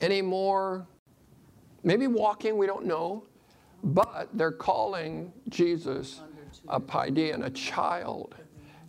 anymore, 0.00 0.86
maybe 1.82 2.06
walking, 2.06 2.56
we 2.58 2.66
don't 2.66 2.86
know, 2.86 3.24
but 3.82 4.28
they're 4.34 4.52
calling 4.52 5.32
Jesus 5.48 6.20
a 6.68 6.80
Paidion, 6.80 7.44
a 7.44 7.50
child. 7.50 8.34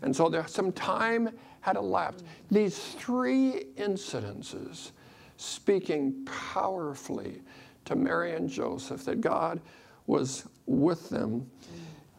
And 0.01 0.15
so 0.15 0.29
there 0.29 0.47
some 0.47 0.71
time 0.71 1.29
had 1.61 1.75
elapsed. 1.75 2.25
These 2.49 2.77
three 2.77 3.65
incidences 3.77 4.91
speaking 5.37 6.25
powerfully 6.25 7.41
to 7.85 7.95
Mary 7.95 8.35
and 8.35 8.49
Joseph 8.49 9.03
that 9.05 9.21
God 9.21 9.61
was 10.07 10.45
with 10.65 11.09
them. 11.09 11.49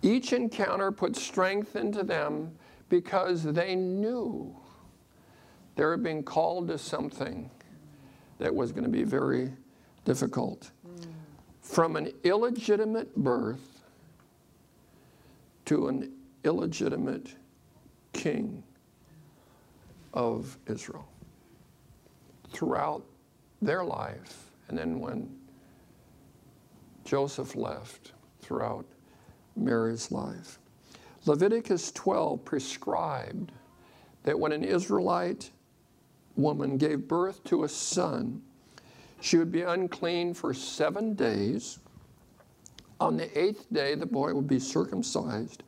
Each 0.02 0.32
encounter 0.32 0.90
put 0.92 1.16
strength 1.16 1.76
into 1.76 2.02
them 2.02 2.52
because 2.88 3.42
they 3.42 3.74
knew 3.74 4.56
they 5.76 5.84
were 5.84 5.96
being 5.96 6.22
called 6.22 6.68
to 6.68 6.78
something 6.78 7.50
that 8.38 8.54
was 8.54 8.72
going 8.72 8.84
to 8.84 8.90
be 8.90 9.04
very 9.04 9.52
difficult. 10.10 10.72
From 11.60 11.94
an 11.94 12.12
illegitimate 12.24 13.14
birth 13.14 13.84
to 15.66 15.86
an 15.86 16.12
illegitimate 16.42 17.36
king 18.12 18.64
of 20.12 20.58
Israel 20.66 21.06
throughout 22.52 23.04
their 23.62 23.84
life. 23.84 24.50
And 24.68 24.76
then 24.76 24.98
when 24.98 25.32
Joseph 27.04 27.54
left, 27.54 28.10
throughout 28.40 28.86
Mary's 29.54 30.10
life. 30.10 30.58
Leviticus 31.24 31.92
12 31.92 32.44
prescribed 32.44 33.52
that 34.24 34.36
when 34.36 34.50
an 34.50 34.64
Israelite 34.64 35.52
woman 36.34 36.78
gave 36.78 37.06
birth 37.06 37.44
to 37.44 37.62
a 37.62 37.68
son, 37.68 38.42
she 39.20 39.36
would 39.36 39.52
be 39.52 39.62
unclean 39.62 40.34
for 40.34 40.54
seven 40.54 41.14
days. 41.14 41.78
On 43.00 43.16
the 43.16 43.38
eighth 43.38 43.66
day, 43.72 43.94
the 43.94 44.06
boy 44.06 44.34
would 44.34 44.48
be 44.48 44.58
circumcised. 44.58 45.62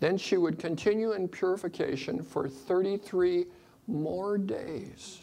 Then 0.00 0.16
she 0.16 0.36
would 0.36 0.58
continue 0.58 1.12
in 1.12 1.28
purification 1.28 2.22
for 2.22 2.48
33 2.48 3.46
more 3.86 4.38
days. 4.38 5.20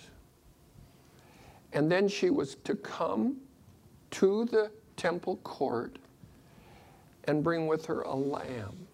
And 1.74 1.92
then 1.92 2.08
she 2.08 2.30
was 2.30 2.56
to 2.64 2.76
come 2.76 3.38
to 4.12 4.46
the 4.46 4.72
temple 4.96 5.38
court 5.38 5.98
and 7.26 7.44
bring 7.44 7.68
with 7.68 7.86
her 7.86 8.02
a 8.02 8.16
lamb. 8.16 8.88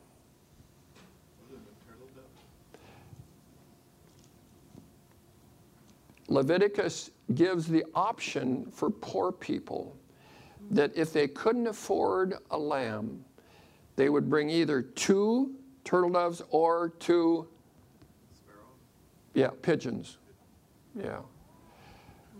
Leviticus 6.27 7.09
gives 7.35 7.67
the 7.67 7.85
option 7.93 8.65
for 8.71 8.89
poor 8.89 9.31
people 9.31 9.95
that 10.71 10.95
if 10.95 11.13
they 11.13 11.27
couldn't 11.27 11.67
afford 11.67 12.35
a 12.51 12.57
lamb, 12.57 13.23
they 13.95 14.09
would 14.09 14.29
bring 14.29 14.49
either 14.49 14.81
two 14.81 15.55
turtle 15.83 16.09
doves 16.09 16.41
or 16.49 16.89
two 16.99 17.47
Sparrow. 18.33 18.59
yeah, 19.33 19.49
pigeons. 19.61 20.17
Yeah. 20.95 21.19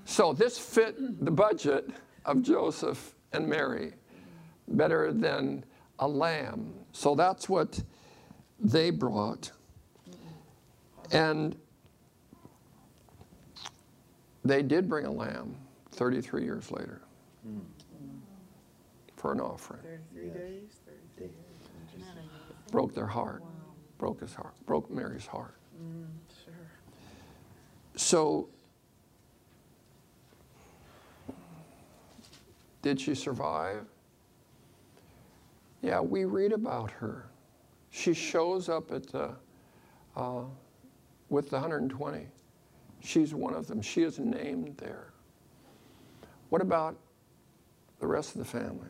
So 0.05 0.33
this 0.33 0.57
fit 0.57 1.23
the 1.23 1.31
budget 1.31 1.89
of 2.25 2.41
Joseph 2.41 3.15
and 3.33 3.47
Mary 3.47 3.93
better 4.67 5.11
than 5.13 5.63
a 5.99 6.07
lamb. 6.07 6.73
So 6.91 7.15
that's 7.15 7.47
what 7.47 7.81
they 8.59 8.89
brought. 8.89 9.51
And 11.11 11.55
they 14.43 14.61
did 14.61 14.87
bring 14.89 15.05
a 15.05 15.11
lamb 15.11 15.55
33 15.91 16.43
years 16.43 16.71
later 16.71 17.01
for 19.15 19.33
an 19.33 19.41
offering. 19.41 19.81
33 19.81 20.29
days, 20.29 20.79
33 21.17 21.27
days. 21.27 21.35
Broke 22.71 22.93
their 22.93 23.07
heart, 23.07 23.43
broke 23.97 24.21
his 24.21 24.33
heart, 24.33 24.53
broke 24.65 24.89
Mary's 24.89 25.25
heart. 25.25 25.55
Mm, 25.81 26.05
sure. 26.45 26.53
So, 27.95 28.49
did 32.81 32.99
she 33.01 33.15
survive? 33.15 33.85
Yeah, 35.81 35.99
we 35.99 36.25
read 36.25 36.51
about 36.53 36.91
her. 36.91 37.25
She 37.89 38.13
shows 38.13 38.69
up 38.69 38.91
at 38.91 39.07
the, 39.07 39.31
uh, 40.15 40.43
with 41.29 41.49
the 41.49 41.57
120. 41.57 42.27
She's 43.01 43.33
one 43.33 43.53
of 43.53 43.67
them. 43.67 43.81
She 43.81 44.03
is 44.03 44.19
named 44.19 44.77
there. 44.77 45.13
What 46.49 46.61
about 46.61 46.97
the 47.99 48.07
rest 48.07 48.35
of 48.35 48.39
the 48.39 48.45
family? 48.45 48.89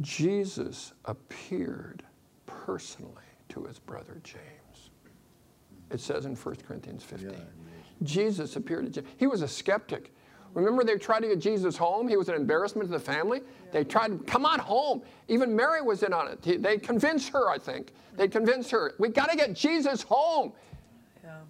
Jesus 0.00 0.92
appeared 1.04 2.02
personally 2.46 3.12
to 3.50 3.64
his 3.64 3.78
brother 3.78 4.20
James. 4.22 4.90
It 5.90 6.00
says 6.00 6.26
in 6.26 6.36
1 6.36 6.56
Corinthians 6.66 7.02
15. 7.02 7.34
Jesus 8.02 8.56
appeared 8.56 8.84
to 8.86 8.90
James. 8.90 9.08
He 9.16 9.26
was 9.26 9.42
a 9.42 9.48
skeptic. 9.48 10.12
Remember, 10.54 10.84
they 10.84 10.96
tried 10.96 11.20
to 11.20 11.28
get 11.28 11.40
Jesus 11.40 11.76
home. 11.76 12.08
He 12.08 12.16
was 12.16 12.28
an 12.28 12.34
embarrassment 12.34 12.88
to 12.88 12.92
the 12.92 13.00
family. 13.00 13.42
They 13.72 13.84
tried, 13.84 14.08
to 14.08 14.18
come 14.24 14.46
on 14.46 14.58
home. 14.58 15.02
Even 15.28 15.54
Mary 15.54 15.82
was 15.82 16.02
in 16.02 16.12
on 16.12 16.28
it. 16.28 16.62
They 16.62 16.78
convinced 16.78 17.30
her, 17.30 17.50
I 17.50 17.58
think. 17.58 17.92
They 18.16 18.28
convinced 18.28 18.70
her, 18.70 18.94
we 18.98 19.08
got 19.08 19.30
to 19.30 19.36
get 19.36 19.54
Jesus 19.54 20.02
home. 20.02 20.52
Yeah. 21.28 21.40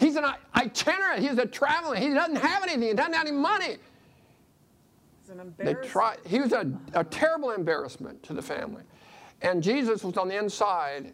He's 0.00 0.16
an 0.16 0.24
itinerant. 0.56 1.22
He's 1.22 1.38
a 1.38 1.46
traveler. 1.46 1.96
He 1.96 2.12
doesn't 2.14 2.36
have 2.36 2.62
anything. 2.62 2.82
He 2.82 2.94
doesn't 2.94 3.12
have 3.12 3.26
any 3.26 3.36
money. 3.36 3.76
It's 5.20 5.30
an 5.30 5.36
They 5.36 5.42
embarrassment. 5.42 5.90
tried. 5.90 6.18
He 6.26 6.40
was 6.40 6.52
a, 6.52 6.70
a 6.94 7.04
terrible 7.04 7.50
embarrassment 7.50 8.22
to 8.24 8.32
the 8.32 8.42
family. 8.42 8.82
And 9.42 9.62
Jesus 9.62 10.02
was 10.04 10.16
on 10.16 10.28
the 10.28 10.36
inside, 10.36 11.12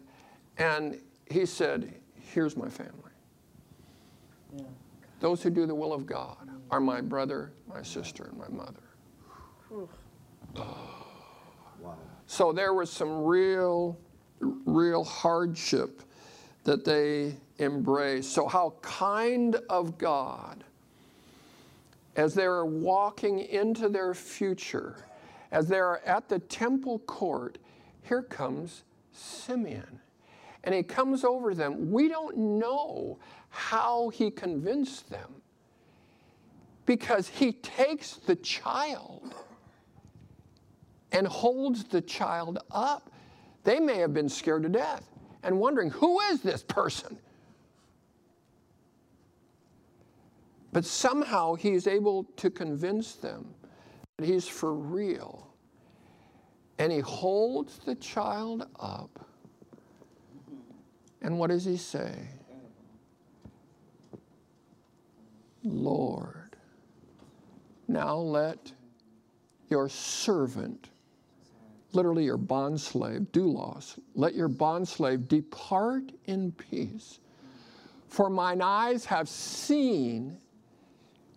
and 0.57 0.99
he 1.29 1.45
said, 1.45 1.93
Here's 2.15 2.55
my 2.57 2.69
family. 2.69 2.91
Those 5.19 5.41
who 5.41 5.49
do 5.49 5.65
the 5.65 5.73
will 5.75 5.93
of 5.93 6.05
God 6.05 6.49
are 6.69 6.79
my 6.81 7.01
brother, 7.01 7.51
my 7.67 7.81
sister, 7.81 8.25
and 8.25 8.37
my 8.37 8.49
mother. 8.49 8.83
Whew. 9.69 9.89
So 12.27 12.51
there 12.51 12.73
was 12.73 12.91
some 12.91 13.23
real, 13.23 13.97
real 14.39 15.03
hardship 15.03 16.01
that 16.63 16.83
they 16.83 17.35
embraced. 17.59 18.31
So, 18.31 18.47
how 18.47 18.75
kind 18.81 19.57
of 19.69 19.97
God, 19.97 20.63
as 22.15 22.33
they're 22.33 22.65
walking 22.65 23.39
into 23.39 23.89
their 23.89 24.13
future, 24.13 25.05
as 25.51 25.67
they're 25.67 26.05
at 26.07 26.27
the 26.29 26.39
temple 26.39 26.99
court, 26.99 27.57
here 28.03 28.21
comes 28.21 28.83
Simeon. 29.11 29.99
And 30.63 30.73
he 30.73 30.83
comes 30.83 31.23
over 31.23 31.53
them. 31.53 31.91
We 31.91 32.07
don't 32.07 32.35
know 32.37 33.19
how 33.49 34.09
he 34.09 34.31
convinced 34.31 35.09
them 35.09 35.41
because 36.85 37.27
he 37.27 37.53
takes 37.53 38.15
the 38.15 38.35
child 38.35 39.33
and 41.11 41.27
holds 41.27 41.83
the 41.85 42.01
child 42.01 42.59
up. 42.71 43.11
They 43.63 43.79
may 43.79 43.97
have 43.97 44.13
been 44.13 44.29
scared 44.29 44.63
to 44.63 44.69
death 44.69 45.03
and 45.43 45.59
wondering, 45.59 45.89
who 45.91 46.19
is 46.21 46.41
this 46.41 46.63
person? 46.63 47.17
But 50.75 50.83
somehow 50.83 51.53
he's 51.53 51.87
able 51.87 52.25
to 52.35 52.49
convince 52.49 53.13
them 53.13 53.45
that 54.17 54.27
he's 54.27 54.45
for 54.45 54.73
real. 54.73 55.53
And 56.77 56.91
he 56.91 56.99
holds 56.99 57.77
the 57.77 57.95
child 57.95 58.67
up. 58.77 59.25
And 61.21 61.39
what 61.39 61.49
does 61.49 61.63
he 61.63 61.77
say? 61.77 62.27
Lord, 65.63 66.57
now 67.87 68.17
let 68.17 68.73
your 69.69 69.87
servant, 69.87 70.89
literally 71.93 72.25
your 72.25 72.37
bondslave, 72.37 73.27
doulos, 73.27 73.97
let 74.13 74.35
your 74.35 74.49
bondslave 74.49 75.29
depart 75.29 76.11
in 76.25 76.51
peace. 76.51 77.19
For 78.09 78.29
mine 78.29 78.61
eyes 78.61 79.05
have 79.05 79.29
seen 79.29 80.37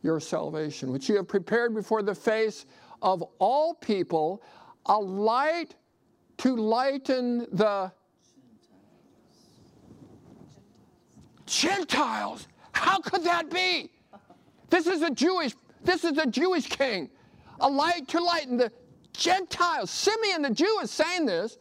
your 0.03 0.21
salvation, 0.21 0.93
which 0.93 1.09
you 1.09 1.17
have 1.17 1.29
prepared 1.29 1.75
before 1.75 2.03
the 2.03 2.15
face 2.15 2.67
of 3.03 3.23
all 3.39 3.75
people, 3.75 4.43
a 4.87 4.99
light 4.99 5.75
to 6.39 6.55
lighten 6.57 7.47
the 7.53 7.91
Gentiles. 11.47 12.47
How 12.73 13.01
could 13.01 13.25
that 13.25 13.51
be? 13.51 13.91
This 14.71 14.87
is 14.87 15.03
a 15.03 15.11
Jewish, 15.11 15.55
this 15.83 16.05
is 16.05 16.19
a 16.19 16.27
Jewish 16.27 16.67
king. 16.67 17.11
A 17.61 17.69
light 17.69 18.07
to 18.09 18.23
lighten 18.23 18.57
the 18.57 18.71
Gentiles. 19.13 19.91
Simeon 19.91 20.43
the 20.43 20.51
Jew 20.51 20.79
is 20.83 20.91
saying 20.91 21.27
this. 21.27 21.59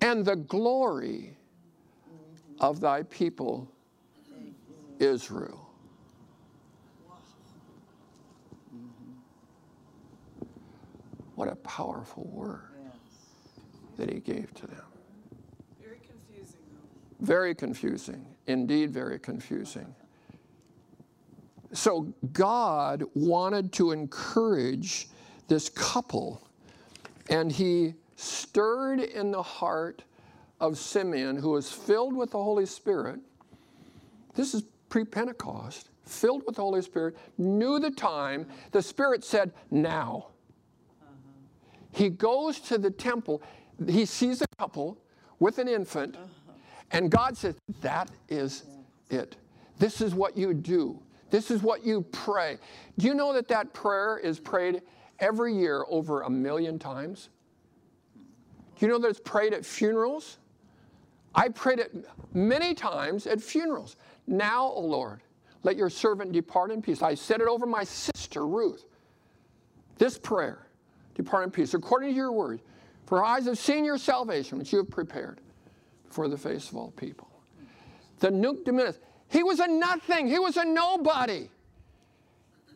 And 0.00 0.24
the 0.24 0.36
glory 0.36 1.36
of 2.60 2.80
thy 2.80 3.02
people 3.04 3.68
Israel. 5.00 5.65
What 11.36 11.48
a 11.48 11.54
powerful 11.56 12.24
word 12.24 12.62
that 13.98 14.10
he 14.10 14.20
gave 14.20 14.52
to 14.54 14.66
them. 14.66 14.82
Very 15.82 15.98
confusing, 15.98 16.60
though. 16.72 17.26
Very 17.26 17.54
confusing, 17.54 18.26
indeed, 18.46 18.90
very 18.90 19.18
confusing. 19.18 19.94
So, 21.72 22.12
God 22.32 23.04
wanted 23.14 23.72
to 23.74 23.92
encourage 23.92 25.08
this 25.46 25.68
couple, 25.68 26.40
and 27.28 27.52
he 27.52 27.94
stirred 28.16 29.00
in 29.00 29.30
the 29.30 29.42
heart 29.42 30.04
of 30.58 30.78
Simeon, 30.78 31.36
who 31.36 31.50
was 31.50 31.70
filled 31.70 32.16
with 32.16 32.30
the 32.30 32.42
Holy 32.42 32.64
Spirit. 32.64 33.20
This 34.34 34.54
is 34.54 34.62
pre 34.88 35.04
Pentecost, 35.04 35.90
filled 36.06 36.44
with 36.46 36.56
the 36.56 36.62
Holy 36.62 36.80
Spirit, 36.80 37.14
knew 37.36 37.78
the 37.78 37.90
time. 37.90 38.46
The 38.72 38.80
Spirit 38.80 39.22
said, 39.22 39.52
Now. 39.70 40.28
He 41.96 42.10
goes 42.10 42.60
to 42.60 42.76
the 42.76 42.90
temple. 42.90 43.42
He 43.88 44.04
sees 44.04 44.42
a 44.42 44.46
couple 44.58 44.98
with 45.38 45.58
an 45.58 45.66
infant, 45.66 46.14
and 46.90 47.10
God 47.10 47.38
says, 47.38 47.56
That 47.80 48.10
is 48.28 48.64
it. 49.08 49.36
This 49.78 50.02
is 50.02 50.14
what 50.14 50.36
you 50.36 50.52
do. 50.52 51.00
This 51.30 51.50
is 51.50 51.62
what 51.62 51.86
you 51.86 52.02
pray. 52.12 52.58
Do 52.98 53.06
you 53.06 53.14
know 53.14 53.32
that 53.32 53.48
that 53.48 53.72
prayer 53.72 54.18
is 54.18 54.38
prayed 54.38 54.82
every 55.20 55.54
year 55.54 55.86
over 55.88 56.20
a 56.20 56.30
million 56.30 56.78
times? 56.78 57.30
Do 58.78 58.84
you 58.84 58.92
know 58.92 58.98
that 58.98 59.08
it's 59.08 59.20
prayed 59.20 59.54
at 59.54 59.64
funerals? 59.64 60.36
I 61.34 61.48
prayed 61.48 61.78
it 61.78 62.06
many 62.34 62.74
times 62.74 63.26
at 63.26 63.40
funerals. 63.40 63.96
Now, 64.26 64.66
O 64.66 64.82
Lord, 64.82 65.22
let 65.62 65.76
your 65.76 65.88
servant 65.88 66.32
depart 66.32 66.70
in 66.70 66.82
peace. 66.82 67.00
I 67.00 67.14
said 67.14 67.40
it 67.40 67.48
over 67.48 67.64
my 67.64 67.84
sister, 67.84 68.46
Ruth. 68.46 68.84
This 69.96 70.18
prayer, 70.18 70.65
depart 71.16 71.44
in 71.44 71.50
peace, 71.50 71.74
according 71.74 72.10
to 72.10 72.14
your 72.14 72.32
word. 72.32 72.60
For 73.06 73.24
eyes 73.24 73.46
have 73.46 73.58
seen 73.58 73.84
your 73.84 73.98
salvation, 73.98 74.58
which 74.58 74.72
you 74.72 74.78
have 74.78 74.90
prepared 74.90 75.40
before 76.06 76.28
the 76.28 76.36
face 76.36 76.68
of 76.68 76.76
all 76.76 76.90
people. 76.92 77.28
The 78.18 78.30
Nunc 78.30 78.64
dimittis. 78.64 78.98
He 79.28 79.42
was 79.42 79.60
a 79.60 79.66
nothing. 79.66 80.28
He 80.28 80.38
was 80.38 80.56
a 80.56 80.64
nobody. 80.64 81.48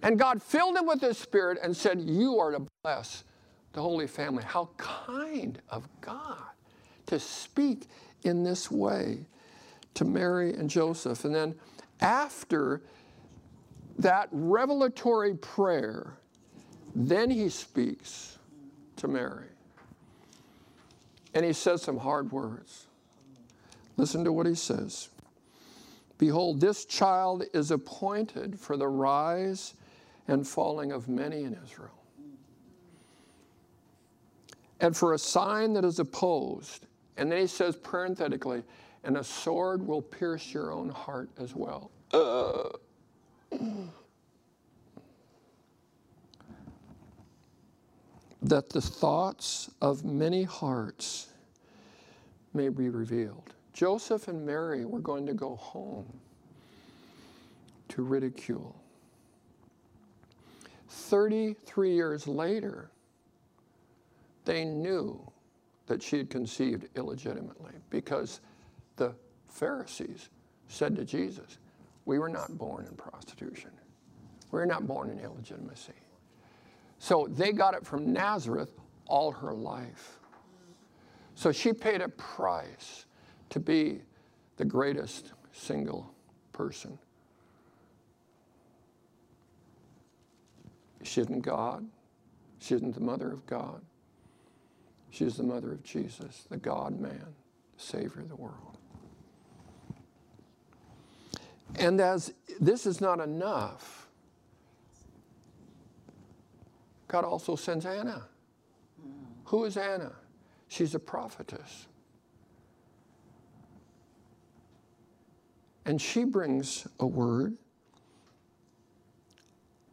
And 0.03 0.19
God 0.19 0.43
filled 0.43 0.77
him 0.77 0.87
with 0.87 1.01
his 1.01 1.19
spirit 1.19 1.59
and 1.63 1.77
said, 1.77 2.01
You 2.01 2.39
are 2.39 2.53
to 2.53 2.67
bless 2.83 3.25
the 3.73 3.83
Holy 3.83 4.07
Family. 4.07 4.43
How 4.45 4.71
kind 4.77 5.61
of 5.69 5.89
God 6.01 6.39
to 7.07 7.19
speak 7.19 7.87
in 8.23 8.43
this 8.43 8.71
way 8.71 9.27
to 9.95 10.05
Mary 10.05 10.55
and 10.55 10.69
Joseph. 10.71 11.25
And 11.25 11.35
then 11.35 11.55
after 12.01 12.83
that 13.99 14.29
revelatory 14.33 15.35
prayer, 15.35 16.15
then 16.95 17.31
he 17.31 17.49
speaks 17.49 18.39
to 18.97 19.09
Mary. 19.09 19.47
And 21.35 21.45
he 21.45 21.53
says 21.53 21.83
some 21.83 21.99
hard 21.99 22.33
words. 22.33 22.87
Listen 23.97 24.25
to 24.25 24.33
what 24.33 24.47
he 24.47 24.55
says. 24.55 25.11
Behold, 26.19 26.61
this 26.61 26.85
child 26.85 27.45
is 27.55 27.71
appointed 27.71 28.59
for 28.59 28.77
the 28.77 28.89
rise 28.89 29.75
and 30.29 30.47
falling 30.47 30.93
of 30.93 31.09
many 31.09 31.45
in 31.45 31.59
Israel, 31.65 31.99
and 34.81 34.97
for 34.97 35.15
a 35.15 35.19
sign 35.19 35.73
that 35.73 35.85
is 35.85 35.99
opposed. 35.99 36.87
And 37.17 37.33
then 37.33 37.41
he 37.41 37.47
says 37.47 37.75
parenthetically, 37.75 38.63
and 39.03 39.17
a 39.17 39.25
sword 39.25 39.87
will 39.87 40.03
pierce 40.03 40.53
your 40.53 40.73
own 40.73 40.91
heart 40.91 41.31
as 41.39 41.55
well. 41.55 41.91
Uh. 42.13 42.69
That 48.43 48.71
the 48.71 48.81
thoughts 48.81 49.71
of 49.81 50.05
many 50.05 50.45
hearts 50.45 51.29
may 52.55 52.69
be 52.69 52.89
revealed. 52.89 53.55
Joseph 53.73 54.29
and 54.29 54.45
Mary 54.45 54.85
were 54.85 55.01
going 55.01 55.27
to 55.27 55.35
go 55.35 55.57
home 55.57 56.07
to 57.89 58.03
ridicule. 58.03 58.75
33 60.89 61.95
years 61.95 62.27
later, 62.27 62.91
they 64.45 64.65
knew 64.65 65.21
that 65.87 66.03
she 66.03 66.19
had 66.19 66.31
conceived 66.31 66.89
illegitimately 66.97 67.73
because 67.91 68.41
the 68.97 69.15
Pharisees 69.49 70.29
said 70.69 70.97
to 70.97 71.05
Jesus, 71.05 71.59
We 72.05 72.19
were 72.19 72.29
not 72.29 72.57
born 72.57 72.87
in 72.87 72.97
prostitution, 72.97 73.71
we 74.51 74.59
were 74.59 74.67
not 74.67 74.87
born 74.87 75.11
in 75.11 75.21
illegitimacy. 75.21 75.93
So 77.01 77.27
they 77.31 77.53
got 77.53 77.75
it 77.75 77.85
from 77.85 78.13
Nazareth 78.13 78.71
all 79.07 79.33
her 79.33 79.55
life. 79.55 80.19
So 81.35 81.51
she 81.51 81.73
paid 81.73 82.03
a 82.03 82.09
price 82.09 83.07
to 83.49 83.59
be 83.59 84.03
the 84.59 84.67
greatest 84.67 85.33
single 85.51 86.15
person. 86.53 86.99
She 91.03 91.23
isn't 91.23 91.41
God. 91.41 91.87
She 92.59 92.75
isn't 92.75 92.95
the 92.95 93.01
mother 93.01 93.33
of 93.33 93.47
God. 93.47 93.81
She 95.09 95.25
is 95.25 95.39
the 95.39 95.43
mother 95.43 95.73
of 95.73 95.83
Jesus, 95.83 96.45
the 96.51 96.59
God 96.59 97.01
man, 97.01 97.35
the 97.77 97.83
Savior 97.83 98.21
of 98.21 98.29
the 98.29 98.37
world. 98.37 98.77
And 101.77 101.99
as 101.99 102.35
this 102.61 102.85
is 102.85 103.01
not 103.01 103.21
enough, 103.21 104.00
God 107.11 107.25
also 107.25 107.57
sends 107.57 107.85
Anna. 107.85 108.23
Who 109.47 109.65
is 109.65 109.77
Anna? 109.77 110.13
She's 110.69 110.95
a 110.95 111.01
prophetess. 111.01 111.89
And 115.85 116.01
she 116.01 116.23
brings 116.23 116.87
a 117.01 117.07
word. 117.07 117.57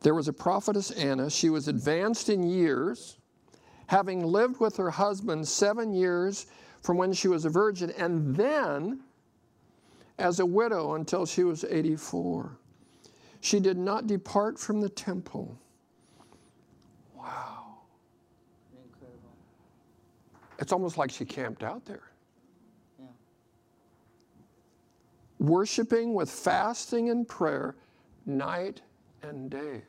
There 0.02 0.14
was 0.14 0.28
a 0.28 0.34
prophetess 0.34 0.92
Anna. 0.92 1.32
She 1.32 1.50
was 1.50 1.68
advanced 1.68 2.30
in 2.30 2.44
years, 2.44 3.18
having 3.88 4.24
lived 4.24 4.60
with 4.60 4.78
her 4.78 4.92
husband 4.92 5.48
seven 5.48 5.94
years 5.94 6.46
from 6.84 6.98
when 6.98 7.14
she 7.14 7.28
was 7.28 7.46
a 7.46 7.50
virgin, 7.50 7.92
and 7.98 8.36
then 8.36 9.00
as 10.20 10.40
a 10.40 10.46
widow 10.46 10.94
until 10.94 11.26
she 11.26 11.44
was 11.44 11.64
84. 11.64 12.60
She 13.42 13.60
did 13.60 13.78
not 13.78 14.06
depart 14.06 14.60
from 14.60 14.82
the 14.82 14.90
temple. 14.90 15.60
Wow. 17.28 17.80
Incredible. 18.72 19.36
It's 20.60 20.72
almost 20.72 20.98
like 20.98 21.12
she 21.12 21.26
camped 21.26 21.64
out 21.64 21.86
there. 21.86 22.04
Yeah. 23.00 23.06
Worshiping 25.40 26.14
with 26.14 26.30
fasting 26.30 27.10
and 27.10 27.28
prayer 27.28 27.76
night 28.26 28.82
and 29.22 29.50
day. 29.50 29.84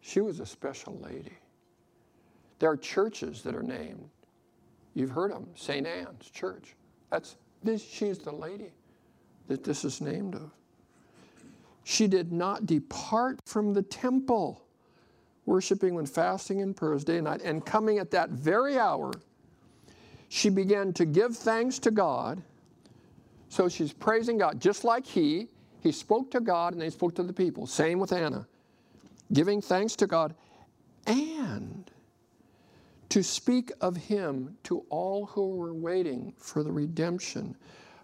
She 0.00 0.20
was 0.20 0.40
a 0.40 0.46
special 0.46 0.98
lady. 0.98 1.36
There 2.58 2.70
are 2.70 2.76
churches 2.76 3.42
that 3.42 3.54
are 3.54 3.62
named. 3.62 4.08
You've 4.94 5.10
heard 5.10 5.30
of 5.30 5.38
them, 5.38 5.50
St. 5.54 5.86
Anne's 5.86 6.30
Church. 6.30 6.74
That's 7.10 7.36
this, 7.62 7.82
she's 7.82 8.18
the 8.18 8.32
lady 8.32 8.72
that 9.48 9.64
this 9.64 9.84
is 9.84 10.00
named 10.00 10.34
of. 10.34 10.50
She 11.84 12.06
did 12.06 12.32
not 12.32 12.66
depart 12.66 13.40
from 13.46 13.72
the 13.72 13.82
temple, 13.82 14.64
worshiping 15.46 15.94
when 15.94 16.06
fasting 16.06 16.60
and 16.62 16.76
prayers 16.76 17.04
day 17.04 17.16
and 17.16 17.24
night, 17.24 17.42
and 17.42 17.64
coming 17.64 17.98
at 17.98 18.10
that 18.12 18.30
very 18.30 18.78
hour, 18.78 19.12
she 20.32 20.48
began 20.48 20.92
to 20.92 21.04
give 21.04 21.36
thanks 21.36 21.80
to 21.80 21.90
God. 21.90 22.40
So 23.48 23.68
she's 23.68 23.92
praising 23.92 24.38
God, 24.38 24.60
just 24.60 24.84
like 24.84 25.04
he. 25.04 25.48
He 25.80 25.90
spoke 25.90 26.30
to 26.30 26.40
God 26.40 26.72
and 26.72 26.80
they 26.80 26.88
spoke 26.88 27.16
to 27.16 27.24
the 27.24 27.32
people. 27.32 27.66
Same 27.66 27.98
with 27.98 28.12
Anna. 28.12 28.46
Giving 29.32 29.60
thanks 29.60 29.96
to 29.96 30.06
God 30.06 30.36
and 31.04 31.90
to 33.08 33.24
speak 33.24 33.72
of 33.80 33.96
him 33.96 34.56
to 34.62 34.84
all 34.88 35.26
who 35.26 35.48
were 35.56 35.74
waiting 35.74 36.32
for 36.38 36.62
the 36.62 36.70
redemption 36.70 37.56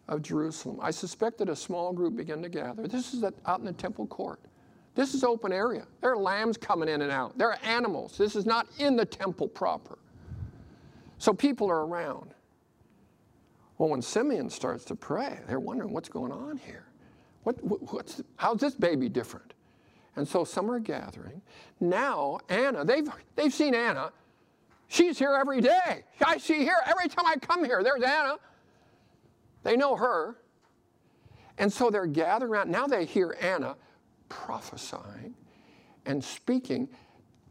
of 0.09 0.21
Jerusalem. 0.23 0.81
I 0.83 0.91
suspect 0.91 1.39
that 1.39 1.49
a 1.49 1.55
small 1.55 1.93
group 1.93 2.17
began 2.17 2.43
to 2.43 2.49
gather. 2.49 2.89
This 2.89 3.15
is 3.15 3.23
out 3.23 3.61
in 3.61 3.67
the 3.67 3.73
temple 3.73 4.09
court. 4.09 4.41
This 4.97 5.15
is 5.15 5.23
open 5.23 5.53
area. 5.53 5.87
There 6.01 6.11
are 6.11 6.17
lambs 6.17 6.57
coming 6.57 6.89
in 6.89 7.03
and 7.03 7.13
out. 7.13 7.39
There 7.39 7.51
are 7.51 7.59
animals. 7.63 8.19
This 8.19 8.35
is 8.35 8.47
not 8.47 8.67
in 8.81 8.97
the 8.97 9.07
temple 9.07 9.47
proper. 9.47 9.99
So 11.19 11.33
people 11.33 11.71
are 11.71 11.87
around. 11.87 12.35
Well, 13.79 13.91
when 13.91 14.03
Simeon 14.03 14.49
starts 14.51 14.85
to 14.87 14.95
pray, 14.95 15.41
they're 15.47 15.61
wondering 15.61 15.93
what's 15.93 16.09
going 16.09 16.33
on 16.33 16.57
here. 16.57 16.87
What, 17.43 17.57
what's, 17.93 18.23
how's 18.37 18.61
this 18.61 18.75
baby 18.75 19.09
different? 19.09 19.55
And 20.17 20.27
so 20.27 20.45
some 20.45 20.71
are 20.71 20.79
gathering. 20.79 21.43
Now, 21.79 22.39
Anna, 22.49 22.85
they've, 22.85 23.09
they've 23.35 23.53
seen 23.53 23.75
Anna. 23.75 24.13
She's 24.89 25.19
here 25.19 25.37
every 25.39 25.61
day. 25.61 26.05
I 26.25 26.39
see 26.39 26.61
here 26.61 26.79
every 26.87 27.09
time 27.09 27.27
I 27.27 27.37
come 27.37 27.65
here. 27.65 27.83
There's 27.83 28.03
Anna. 28.03 28.37
They 29.63 29.77
know 29.77 29.97
her. 29.97 30.37
And 31.59 31.73
so 31.73 31.91
they're 31.91 32.07
gathering 32.07 32.53
around. 32.53 32.71
Now 32.71 32.87
they 32.87 33.05
hear 33.05 33.37
Anna 33.41 33.77
prophesying 34.29 35.35
and 36.07 36.23
speaking, 36.23 36.89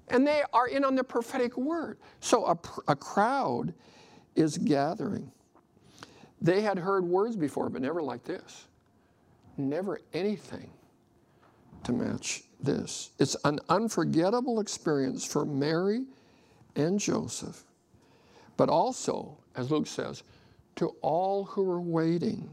and 0.07 0.25
they 0.25 0.43
are 0.53 0.67
in 0.67 0.83
on 0.83 0.95
the 0.95 1.03
prophetic 1.03 1.57
word. 1.57 1.97
So 2.19 2.45
a, 2.45 2.57
a 2.87 2.95
crowd 2.95 3.73
is 4.35 4.57
gathering. 4.57 5.31
They 6.41 6.61
had 6.61 6.77
heard 6.77 7.05
words 7.05 7.35
before, 7.35 7.69
but 7.69 7.81
never 7.81 8.01
like 8.01 8.23
this. 8.23 8.65
Never 9.57 10.01
anything 10.13 10.69
to 11.83 11.93
match 11.93 12.43
this. 12.59 13.11
It's 13.19 13.35
an 13.45 13.59
unforgettable 13.69 14.59
experience 14.59 15.25
for 15.25 15.45
Mary 15.45 16.05
and 16.75 16.99
Joseph, 16.99 17.63
but 18.57 18.69
also, 18.69 19.37
as 19.55 19.71
Luke 19.71 19.87
says, 19.87 20.23
to 20.75 20.89
all 21.01 21.45
who 21.45 21.69
are 21.69 21.81
waiting 21.81 22.49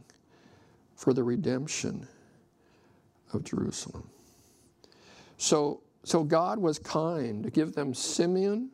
for 0.95 1.13
the 1.13 1.25
redemption 1.25 2.07
of 3.33 3.43
Jerusalem. 3.43 4.09
So, 5.39 5.81
so 6.05 6.25
God 6.25 6.59
was 6.59 6.79
kind 6.79 7.45
to 7.45 7.51
give 7.51 7.75
them 7.75 7.95
Simeon 7.95 8.71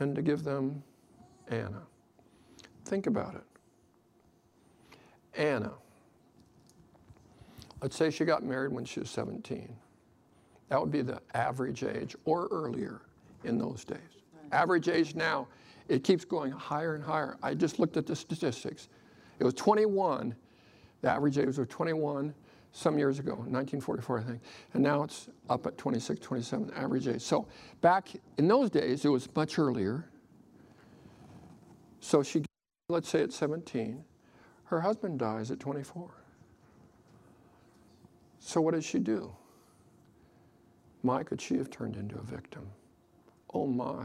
and 0.00 0.14
to 0.14 0.22
give 0.22 0.42
them 0.42 0.82
Anna. 1.48 1.82
Think 2.84 3.06
about 3.06 3.34
it. 3.34 3.44
Anna. 5.36 5.72
Let's 7.82 7.96
say 7.96 8.10
she 8.10 8.24
got 8.24 8.42
married 8.42 8.72
when 8.72 8.84
she 8.84 9.00
was 9.00 9.10
17. 9.10 9.74
That 10.68 10.80
would 10.80 10.90
be 10.90 11.02
the 11.02 11.20
average 11.34 11.84
age 11.84 12.16
or 12.24 12.48
earlier 12.50 13.02
in 13.44 13.58
those 13.58 13.84
days. 13.84 13.98
Average 14.52 14.88
age 14.88 15.14
now, 15.14 15.46
it 15.88 16.02
keeps 16.02 16.24
going 16.24 16.50
higher 16.50 16.94
and 16.94 17.04
higher. 17.04 17.36
I 17.42 17.54
just 17.54 17.78
looked 17.78 17.96
at 17.96 18.06
the 18.06 18.16
statistics. 18.16 18.88
It 19.38 19.44
was 19.44 19.54
21. 19.54 20.34
The 21.02 21.10
average 21.10 21.38
age 21.38 21.46
was 21.46 21.68
21 21.68 22.34
some 22.76 22.98
years 22.98 23.18
ago, 23.18 23.30
1944, 23.30 24.18
I 24.18 24.22
think. 24.22 24.40
And 24.74 24.82
now 24.82 25.02
it's 25.02 25.30
up 25.48 25.66
at 25.66 25.78
26, 25.78 26.20
27, 26.20 26.70
average 26.76 27.08
age. 27.08 27.22
So 27.22 27.48
back 27.80 28.08
in 28.36 28.46
those 28.46 28.68
days, 28.68 29.06
it 29.06 29.08
was 29.08 29.28
much 29.34 29.58
earlier. 29.58 30.04
So 32.00 32.22
she, 32.22 32.44
let's 32.90 33.08
say 33.08 33.22
at 33.22 33.32
17, 33.32 34.04
her 34.64 34.80
husband 34.82 35.18
dies 35.18 35.50
at 35.50 35.58
24. 35.58 36.10
So 38.40 38.60
what 38.60 38.74
does 38.74 38.84
she 38.84 38.98
do? 38.98 39.34
My, 41.02 41.22
could 41.22 41.40
she 41.40 41.56
have 41.56 41.70
turned 41.70 41.96
into 41.96 42.18
a 42.18 42.22
victim? 42.22 42.66
Oh 43.54 43.66
my. 43.66 44.04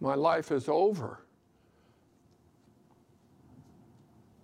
My 0.00 0.16
life 0.16 0.50
is 0.50 0.68
over. 0.68 1.23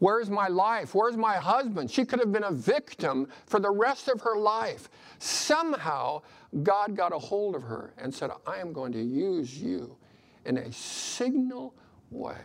Where's 0.00 0.30
my 0.30 0.48
life? 0.48 0.94
Where's 0.94 1.16
my 1.16 1.36
husband? 1.36 1.90
She 1.90 2.06
could 2.06 2.20
have 2.20 2.32
been 2.32 2.44
a 2.44 2.50
victim 2.50 3.28
for 3.46 3.60
the 3.60 3.70
rest 3.70 4.08
of 4.08 4.22
her 4.22 4.36
life. 4.36 4.88
Somehow, 5.18 6.22
God 6.62 6.96
got 6.96 7.12
a 7.12 7.18
hold 7.18 7.54
of 7.54 7.62
her 7.62 7.92
and 7.98 8.12
said, 8.12 8.30
I 8.46 8.58
am 8.58 8.72
going 8.72 8.92
to 8.92 9.02
use 9.02 9.56
you 9.56 9.96
in 10.46 10.56
a 10.56 10.72
signal 10.72 11.74
way. 12.10 12.38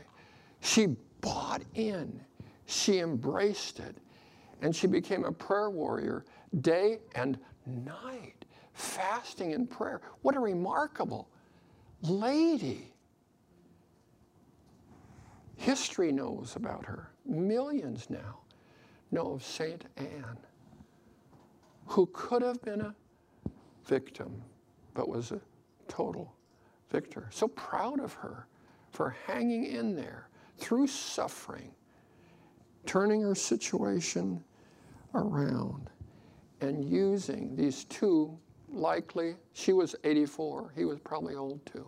She 0.60 0.98
bought 1.22 1.62
in, 1.76 2.20
she 2.66 3.00
embraced 3.00 3.80
it, 3.80 3.96
and 4.62 4.76
she 4.76 4.86
became 4.86 5.24
a 5.24 5.32
prayer 5.32 5.70
warrior 5.70 6.26
day 6.60 7.00
and 7.16 7.40
night, 7.66 8.44
fasting 8.74 9.54
and 9.54 9.70
prayer. 9.70 10.02
What 10.24 10.36
a 10.36 10.40
remarkable 10.40 11.30
lady. 12.02 12.92
History 15.56 16.12
knows 16.12 16.58
about 16.58 16.86
her. 16.86 17.12
Millions 17.26 18.10
now 18.10 18.40
know 19.12 19.34
of 19.34 19.44
Saint 19.44 19.86
Anne, 19.98 20.38
who 21.88 22.08
could 22.14 22.42
have 22.42 22.62
been 22.62 22.82
a 22.82 22.96
victim, 23.86 24.42
but 24.94 25.08
was 25.08 25.32
a 25.32 25.42
total 25.88 26.34
victor. 26.90 27.28
So 27.32 27.48
proud 27.48 28.00
of 28.00 28.14
her 28.14 28.48
for 28.92 29.16
hanging 29.26 29.66
in 29.66 29.96
there 29.96 30.30
through 30.58 30.88
suffering, 30.88 31.72
turning 32.86 33.22
her 33.22 33.36
situation 33.36 34.44
around, 35.14 35.90
and 36.62 36.84
using 36.84 37.56
these 37.56 37.86
two 37.86 38.38
likely, 38.70 39.36
she 39.54 39.74
was 39.74 39.96
84, 40.04 40.74
he 40.76 40.86
was 40.86 41.00
probably 41.00 41.36
old 41.36 41.66
too, 41.66 41.88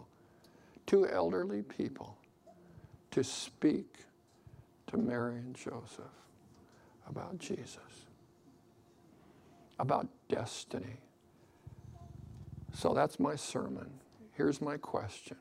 two 0.86 1.08
elderly 1.08 1.62
people 1.62 2.18
to 3.12 3.24
speak 3.24 3.98
to 4.88 4.98
Mary 4.98 5.36
and 5.36 5.56
Joseph 5.56 6.06
about 7.10 7.38
Jesus, 7.38 8.06
about 9.80 10.08
destiny. 10.30 11.02
So 12.74 12.94
that's 12.94 13.20
my 13.20 13.36
sermon. 13.36 13.90
Here's 14.34 14.62
my 14.62 14.78
question 14.78 15.38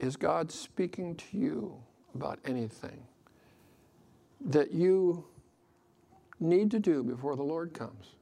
Is 0.00 0.16
God 0.16 0.50
speaking 0.50 1.16
to 1.16 1.38
you 1.38 1.76
about 2.14 2.38
anything 2.44 3.06
that 4.40 4.72
you 4.72 5.24
need 6.40 6.70
to 6.70 6.78
do 6.78 7.02
before 7.02 7.36
the 7.36 7.42
Lord 7.42 7.74
comes 7.74 8.14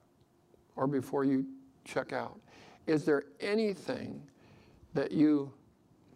or 0.75 0.87
before 0.87 1.25
you 1.25 1.47
check 1.85 2.13
out? 2.13 2.39
Is 2.87 3.05
there 3.05 3.25
anything 3.41 4.23
that 4.95 5.13
you 5.13 5.53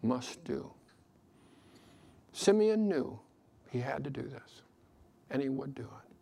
must 0.02 0.42
do? 0.44 0.70
Simeon 2.32 2.88
knew 2.88 3.18
he 3.70 3.78
had 3.78 4.04
to 4.04 4.10
do 4.10 4.22
this, 4.22 4.62
and 5.30 5.42
he 5.42 5.48
would 5.48 5.74
do 5.74 5.82
it. 5.82 6.14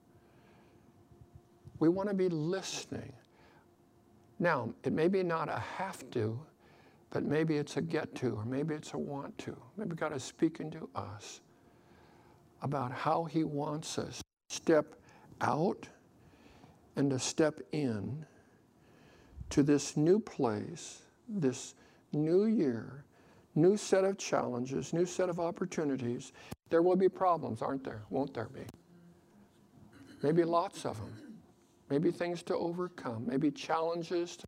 We 1.79 1.89
want 1.89 2.09
to 2.09 2.15
be 2.15 2.29
listening. 2.29 3.13
Now, 4.39 4.73
it 4.85 4.93
may 4.93 5.09
be 5.09 5.23
not 5.23 5.49
a 5.49 5.59
have 5.59 6.09
to, 6.11 6.39
but 7.11 7.25
maybe 7.25 7.57
it's 7.57 7.77
a 7.77 7.81
get 7.81 8.15
to, 8.17 8.35
or 8.37 8.45
maybe 8.45 8.75
it's 8.75 8.93
a 8.95 8.99
want 8.99 9.37
to. 9.39 9.57
Maybe 9.77 9.95
God 9.95 10.15
is 10.15 10.23
speaking 10.23 10.71
to 10.73 10.89
us 10.95 11.41
about 12.63 12.93
how 12.93 13.25
He 13.25 13.45
wants 13.45 13.99
us 13.99 14.19
to 14.19 14.55
step 14.55 14.95
out 15.41 15.89
and 16.97 17.11
to 17.11 17.19
step 17.19 17.61
in 17.73 18.27
to 19.51 19.63
this 19.63 19.97
new 19.97 20.19
place, 20.21 21.03
this 21.29 21.75
new 22.13 22.45
year, 22.45 23.05
new 23.59 23.77
set 23.77 24.05
of 24.05 24.17
challenges, 24.17 24.93
new 24.93 25.05
set 25.05 25.29
of 25.29 25.41
opportunities. 25.41 26.33
There 26.71 26.83
will 26.83 26.97
be 26.97 27.09
problems, 27.09 27.61
aren't 27.61 27.85
there? 27.85 28.03
Won't 28.11 28.33
there 28.33 28.49
be? 28.49 28.63
Maybe 30.23 30.45
lots 30.45 30.85
of 30.87 30.97
them. 30.97 31.13
Maybe 31.91 32.11
things 32.11 32.43
to 32.45 32.57
overcome. 32.57 33.25
Maybe 33.27 33.51
challenges 33.51 34.37
to 34.37 34.45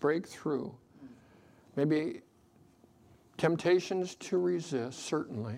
break 0.00 0.26
through. 0.26 0.74
Maybe 1.76 2.22
temptations 3.36 4.14
to 4.16 4.38
resist, 4.38 5.00
certainly. 5.00 5.56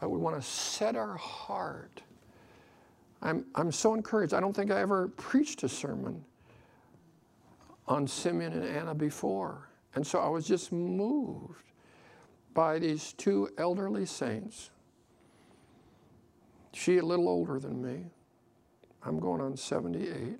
But 0.00 0.10
we 0.10 0.18
want 0.18 0.36
to 0.36 0.42
set 0.42 0.96
our 0.96 1.16
heart. 1.16 2.02
I'm, 3.22 3.44
I'm 3.54 3.72
so 3.72 3.94
encouraged. 3.94 4.34
I 4.34 4.40
don't 4.40 4.54
think 4.54 4.70
I 4.70 4.80
ever 4.80 5.08
preached 5.08 5.62
a 5.62 5.68
sermon 5.68 6.24
on 7.86 8.06
Simeon 8.06 8.52
and 8.52 8.64
Anna 8.64 8.94
before. 8.94 9.68
And 9.94 10.06
so 10.06 10.18
I 10.18 10.28
was 10.28 10.46
just 10.46 10.72
moved 10.72 11.62
by 12.52 12.78
these 12.78 13.12
two 13.12 13.50
elderly 13.58 14.06
saints. 14.06 14.70
She 16.72 16.98
a 16.98 17.02
little 17.02 17.28
older 17.28 17.58
than 17.58 17.82
me. 17.82 18.04
I'm 19.02 19.18
going 19.18 19.40
on 19.40 19.56
78. 19.56 20.38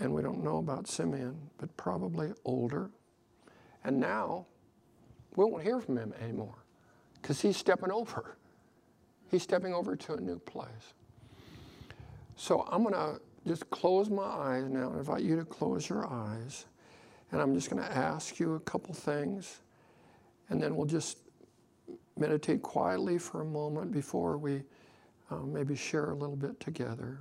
And 0.00 0.14
we 0.14 0.22
don't 0.22 0.42
know 0.42 0.58
about 0.58 0.86
Simeon, 0.86 1.36
but 1.58 1.76
probably 1.76 2.32
older. 2.44 2.90
And 3.84 3.98
now 4.00 4.46
we 5.36 5.44
won't 5.44 5.62
hear 5.62 5.80
from 5.80 5.98
him 5.98 6.12
anymore 6.20 6.64
because 7.20 7.40
he's 7.40 7.56
stepping 7.56 7.90
over. 7.90 8.36
He's 9.30 9.42
stepping 9.42 9.74
over 9.74 9.94
to 9.96 10.14
a 10.14 10.20
new 10.20 10.38
place. 10.38 10.94
So 12.36 12.66
I'm 12.70 12.82
going 12.82 12.94
to 12.94 13.20
just 13.46 13.68
close 13.70 14.08
my 14.08 14.22
eyes 14.22 14.64
now 14.68 14.88
and 14.88 14.98
invite 14.98 15.22
you 15.22 15.36
to 15.36 15.44
close 15.44 15.88
your 15.88 16.06
eyes. 16.06 16.66
And 17.30 17.40
I'm 17.40 17.54
just 17.54 17.70
going 17.70 17.82
to 17.82 17.96
ask 17.96 18.38
you 18.38 18.54
a 18.54 18.60
couple 18.60 18.94
things. 18.94 19.60
And 20.48 20.62
then 20.62 20.76
we'll 20.76 20.86
just 20.86 21.18
meditate 22.16 22.62
quietly 22.62 23.18
for 23.18 23.42
a 23.42 23.44
moment 23.44 23.92
before 23.92 24.38
we 24.38 24.62
uh, 25.30 25.36
maybe 25.36 25.76
share 25.76 26.10
a 26.10 26.14
little 26.14 26.36
bit 26.36 26.58
together. 26.58 27.20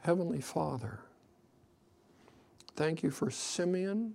Heavenly 0.00 0.40
Father, 0.40 1.00
thank 2.76 3.02
you 3.02 3.10
for 3.10 3.30
Simeon, 3.30 4.14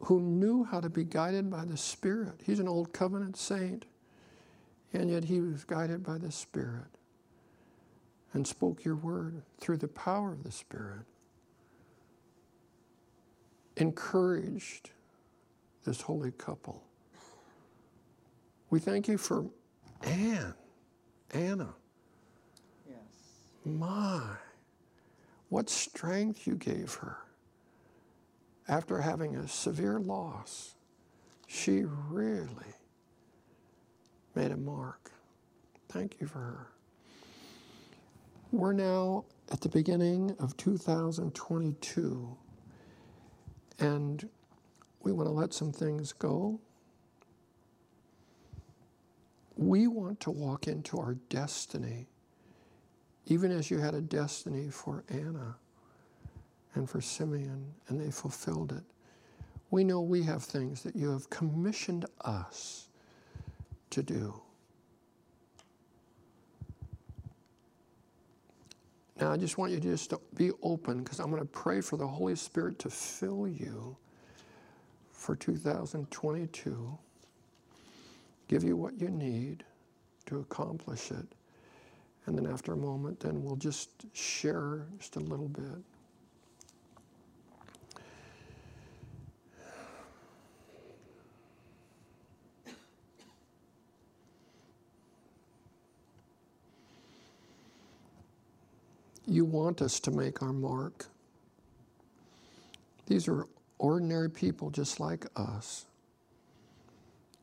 who 0.00 0.20
knew 0.20 0.64
how 0.64 0.80
to 0.80 0.88
be 0.88 1.02
guided 1.02 1.50
by 1.50 1.64
the 1.64 1.76
Spirit. 1.76 2.40
He's 2.44 2.60
an 2.60 2.68
old 2.68 2.92
covenant 2.92 3.36
saint, 3.36 3.86
and 4.92 5.10
yet 5.10 5.24
he 5.24 5.40
was 5.40 5.64
guided 5.64 6.04
by 6.04 6.18
the 6.18 6.30
Spirit 6.30 6.97
and 8.32 8.46
spoke 8.46 8.84
your 8.84 8.96
word 8.96 9.42
through 9.58 9.78
the 9.78 9.88
power 9.88 10.32
of 10.32 10.44
the 10.44 10.52
Spirit. 10.52 11.06
Encouraged 13.76 14.90
this 15.84 16.00
holy 16.02 16.32
couple. 16.32 16.82
We 18.70 18.80
thank 18.80 19.08
you 19.08 19.16
for 19.16 19.46
Anne, 20.02 20.54
Anna. 21.32 21.74
Yes. 22.88 22.98
My, 23.64 24.20
what 25.48 25.70
strength 25.70 26.46
you 26.46 26.54
gave 26.54 26.94
her. 26.94 27.18
After 28.68 29.00
having 29.00 29.36
a 29.36 29.48
severe 29.48 29.98
loss, 29.98 30.74
she 31.46 31.84
really 32.10 32.74
made 34.34 34.50
a 34.50 34.56
mark. 34.56 35.10
Thank 35.88 36.20
you 36.20 36.26
for 36.26 36.38
her. 36.38 36.68
We're 38.52 38.72
now 38.72 39.26
at 39.52 39.60
the 39.60 39.68
beginning 39.68 40.34
of 40.40 40.56
2022, 40.56 42.36
and 43.80 44.28
We 45.02 45.12
want 45.12 45.28
to 45.28 45.32
let 45.32 45.54
some 45.54 45.72
things 45.72 46.12
go. 46.12 46.60
We 49.56 49.86
want 49.88 50.20
to 50.20 50.30
walk 50.30 50.68
into 50.68 50.98
our 50.98 51.14
destiny, 51.30 52.08
even 53.26 53.52
as 53.52 53.70
you 53.70 53.78
had 53.78 53.94
a 53.94 54.00
destiny 54.02 54.70
for 54.70 55.04
Anna 55.08 55.56
and 56.74 56.88
for 56.88 57.00
Simeon, 57.00 57.74
and 57.88 58.00
they 58.00 58.10
fulfilled 58.10 58.72
it. 58.72 58.84
We 59.70 59.84
know 59.84 60.00
we 60.02 60.24
have 60.24 60.42
things 60.44 60.82
that 60.84 60.96
you 60.96 61.10
have 61.12 61.30
commissioned 61.30 62.06
us 62.22 62.88
to 63.90 64.02
do. 64.02 64.40
Now, 69.20 69.32
I 69.32 69.36
just 69.36 69.58
want 69.58 69.72
you 69.72 69.80
to 69.80 69.88
just 69.88 70.14
be 70.36 70.52
open 70.62 71.02
because 71.02 71.18
I'm 71.18 71.30
going 71.30 71.42
to 71.42 71.48
pray 71.48 71.80
for 71.80 71.96
the 71.96 72.06
Holy 72.06 72.36
Spirit 72.36 72.78
to 72.80 72.90
fill 72.90 73.48
you 73.48 73.96
for 75.10 75.34
2022, 75.34 76.98
give 78.46 78.62
you 78.62 78.76
what 78.76 79.00
you 79.00 79.08
need 79.08 79.64
to 80.26 80.38
accomplish 80.38 81.10
it. 81.10 81.26
And 82.26 82.38
then 82.38 82.46
after 82.46 82.74
a 82.74 82.76
moment, 82.76 83.18
then 83.18 83.42
we'll 83.42 83.56
just 83.56 83.90
share 84.12 84.86
just 84.98 85.16
a 85.16 85.20
little 85.20 85.48
bit. 85.48 85.82
You 99.28 99.44
want 99.44 99.82
us 99.82 100.00
to 100.00 100.10
make 100.10 100.42
our 100.42 100.54
mark. 100.54 101.06
These 103.06 103.28
are 103.28 103.46
ordinary 103.78 104.30
people 104.30 104.70
just 104.70 105.00
like 105.00 105.26
us. 105.36 105.86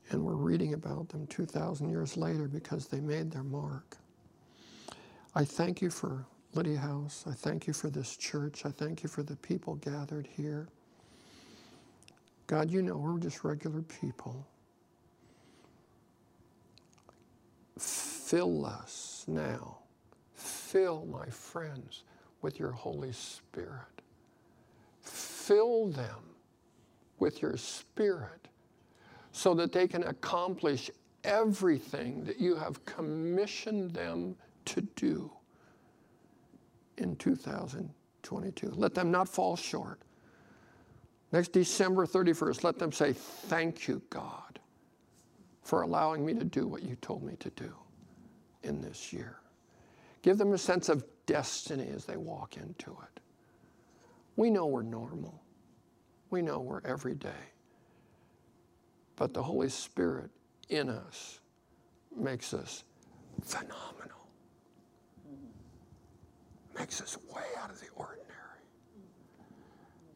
And 0.10 0.24
we're 0.26 0.36
reading 0.36 0.74
about 0.74 1.10
them 1.10 1.28
2,000 1.28 1.90
years 1.90 2.18
later 2.18 2.48
because 2.48 2.88
they 2.88 3.00
made 3.00 3.32
their 3.32 3.44
mark. 3.44 3.98
I 5.36 5.46
thank 5.46 5.82
you 5.82 5.92
for 5.92 6.26
Lydia 6.54 6.78
House. 6.80 7.26
I 7.28 7.34
thank 7.34 7.68
you 7.68 7.74
for 7.74 7.90
this 7.90 8.18
church. 8.18 8.66
I 8.66 8.72
thank 8.72 9.04
you 9.04 9.10
for 9.10 9.24
the 9.24 9.36
people 9.38 9.76
gathered 9.76 10.28
here. 10.38 10.70
God, 12.48 12.72
you 12.72 12.82
know 12.82 12.98
we're 12.98 13.20
just 13.20 13.44
regular 13.44 13.84
people. 13.84 14.48
Fill 17.80 18.66
us 18.66 19.26
now. 19.28 19.80
Fill 20.76 21.06
my 21.06 21.28
friends 21.28 22.04
with 22.42 22.60
your 22.60 22.72
Holy 22.72 23.14
Spirit. 23.14 24.02
Fill 25.00 25.88
them 25.88 26.36
with 27.18 27.42
your 27.42 27.56
Spirit 27.56 28.50
so 29.32 29.54
that 29.54 29.72
they 29.72 29.88
can 29.88 30.04
accomplish 30.04 30.92
everything 31.24 32.26
that 32.26 32.42
you 32.42 32.58
have 32.58 32.84
commissioned 32.84 33.92
them 33.92 34.36
to 34.66 34.82
do 34.98 35.32
in 36.98 37.16
2022. 37.16 38.74
Let 38.76 38.94
them 38.94 39.12
not 39.12 39.30
fall 39.30 39.56
short. 39.56 40.02
Next 41.32 41.54
December 41.54 42.06
31st, 42.06 42.66
let 42.66 42.78
them 42.78 42.92
say, 42.92 43.14
Thank 43.14 43.88
you, 43.88 44.02
God, 44.10 44.60
for 45.62 45.84
allowing 45.84 46.26
me 46.26 46.34
to 46.34 46.44
do 46.44 46.68
what 46.68 46.84
you 46.84 46.98
told 46.98 47.24
me 47.24 47.38
to 47.38 47.50
do 47.52 47.74
in 48.64 48.82
this 48.82 49.14
year. 49.14 49.38
Give 50.26 50.40
them 50.40 50.54
a 50.54 50.58
sense 50.58 50.90
of 50.90 51.06
destiny 51.28 51.88
as 51.94 52.06
they 52.06 52.18
walk 52.18 52.58
into 52.58 52.90
it. 52.90 53.22
We 54.36 54.50
know 54.50 54.66
we're 54.66 54.82
normal, 54.82 55.44
we 56.32 56.42
know 56.42 56.62
we're 56.62 56.82
everyday. 56.84 57.30
But 59.18 59.36
the 59.36 59.44
Holy 59.44 59.70
Spirit 59.70 60.32
in 60.70 60.90
us 60.90 61.42
makes 62.18 62.56
us 62.56 62.86
phenomenal, 63.44 64.28
makes 66.76 67.02
us 67.02 67.20
way 67.32 67.44
out 67.62 67.70
of 67.70 67.80
the 67.80 67.90
ordinary, 67.96 68.26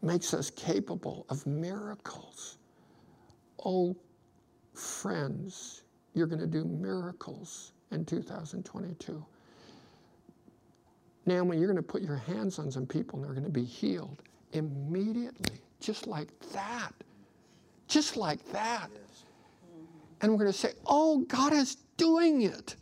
makes 0.01 0.33
us 0.33 0.49
capable 0.49 1.27
of 1.29 1.45
miracles. 1.45 2.57
Oh, 3.63 3.95
friends, 4.73 5.83
you're 6.15 6.25
going 6.25 6.41
to 6.41 6.47
do 6.47 6.63
miracles 6.65 7.73
in 7.91 8.05
2022. 8.05 9.23
Naomi, 11.29 11.57
you're 11.57 11.67
going 11.67 11.77
to 11.77 11.83
put 11.83 12.01
your 12.01 12.17
hands 12.17 12.59
on 12.59 12.71
some 12.71 12.85
people 12.85 13.19
and 13.19 13.25
they're 13.25 13.33
going 13.33 13.45
to 13.45 13.51
be 13.51 13.63
healed 13.63 14.23
immediately, 14.53 15.61
just 15.79 16.07
like 16.07 16.27
that. 16.53 16.91
Just 17.87 18.17
like 18.17 18.43
that. 18.51 18.89
And 20.21 20.31
we're 20.31 20.39
going 20.39 20.51
to 20.51 20.57
say, 20.57 20.73
oh, 20.85 21.19
God 21.27 21.53
is 21.53 21.77
doing 21.97 22.41
it. 22.41 22.75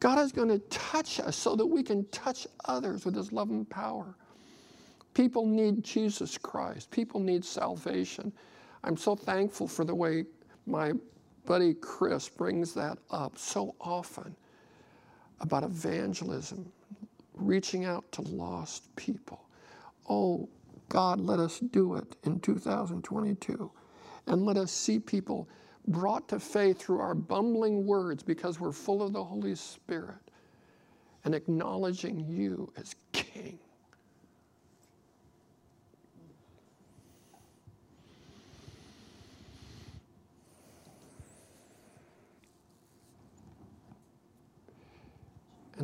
God 0.00 0.18
is 0.18 0.32
going 0.32 0.48
to 0.48 0.58
touch 0.68 1.18
us 1.18 1.36
so 1.36 1.56
that 1.56 1.66
we 1.66 1.82
can 1.82 2.06
touch 2.06 2.46
others 2.66 3.04
with 3.04 3.16
his 3.16 3.32
love 3.32 3.50
and 3.50 3.68
power. 3.68 4.14
People 5.12 5.46
need 5.46 5.82
Jesus 5.82 6.38
Christ. 6.38 6.90
People 6.90 7.20
need 7.20 7.44
salvation. 7.44 8.32
I'm 8.84 8.96
so 8.96 9.16
thankful 9.16 9.66
for 9.66 9.84
the 9.84 9.94
way 9.94 10.24
my 10.66 10.92
buddy 11.46 11.74
Chris 11.74 12.28
brings 12.28 12.74
that 12.74 12.98
up 13.10 13.38
so 13.38 13.74
often 13.80 14.36
about 15.40 15.62
evangelism, 15.62 16.70
reaching 17.34 17.84
out 17.84 18.10
to 18.12 18.22
lost 18.22 18.94
people. 18.96 19.46
Oh, 20.08 20.48
God, 20.88 21.20
let 21.20 21.38
us 21.38 21.60
do 21.60 21.94
it 21.96 22.16
in 22.24 22.40
2022. 22.40 23.70
And 24.26 24.44
let 24.44 24.56
us 24.56 24.72
see 24.72 24.98
people 24.98 25.48
brought 25.88 26.28
to 26.28 26.40
faith 26.40 26.78
through 26.78 27.00
our 27.00 27.14
bumbling 27.14 27.86
words 27.86 28.22
because 28.22 28.58
we're 28.58 28.72
full 28.72 29.02
of 29.02 29.12
the 29.12 29.22
Holy 29.22 29.54
Spirit 29.54 30.30
and 31.24 31.34
acknowledging 31.34 32.20
you 32.28 32.72
as 32.76 32.94
King. 33.12 33.58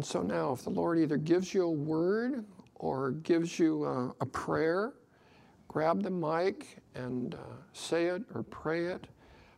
And 0.01 0.07
so 0.07 0.22
now, 0.22 0.53
if 0.53 0.62
the 0.62 0.70
Lord 0.70 0.98
either 0.98 1.18
gives 1.18 1.53
you 1.53 1.64
a 1.64 1.70
word 1.70 2.46
or 2.76 3.11
gives 3.11 3.59
you 3.59 3.84
a, 3.84 4.14
a 4.22 4.24
prayer, 4.24 4.94
grab 5.68 6.03
the 6.03 6.09
mic 6.09 6.78
and 6.94 7.34
uh, 7.34 7.38
say 7.74 8.07
it 8.07 8.22
or 8.34 8.42
pray 8.44 8.86
it, 8.86 9.09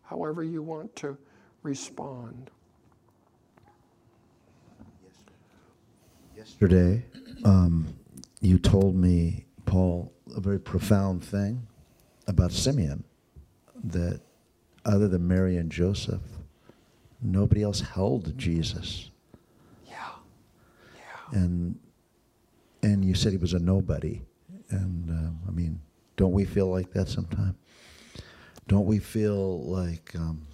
however 0.03 0.43
you 0.43 0.61
want 0.61 0.97
to 0.97 1.17
respond. 1.63 2.51
Yesterday, 6.37 7.05
um, 7.45 7.95
you 8.41 8.59
told 8.59 8.97
me, 8.97 9.45
Paul, 9.65 10.13
a 10.35 10.41
very 10.41 10.59
profound 10.59 11.23
thing 11.23 11.65
about 12.27 12.51
Simeon 12.51 13.05
that 13.85 14.21
other 14.85 15.07
than 15.07 15.29
Mary 15.29 15.57
and 15.57 15.71
Joseph, 15.71 16.23
nobody 17.23 17.63
else 17.63 17.81
held 17.81 18.37
Jesus. 18.37 19.12
And 21.33 21.79
and 22.83 23.05
you 23.05 23.15
said 23.15 23.33
he 23.33 23.39
was 23.39 23.55
a 23.55 23.59
nobody. 23.59 24.23
And 24.71 25.11
um, 25.11 25.39
I 25.47 25.51
mean, 25.51 25.81
don't 26.17 26.33
we 26.33 26.45
feel 26.45 26.69
like 26.69 26.93
that 26.93 27.09
sometimes? 27.09 27.55
Don't 28.69 28.87
we 28.87 28.99
feel 28.99 29.63
like, 29.65 30.15
um, 30.15 30.47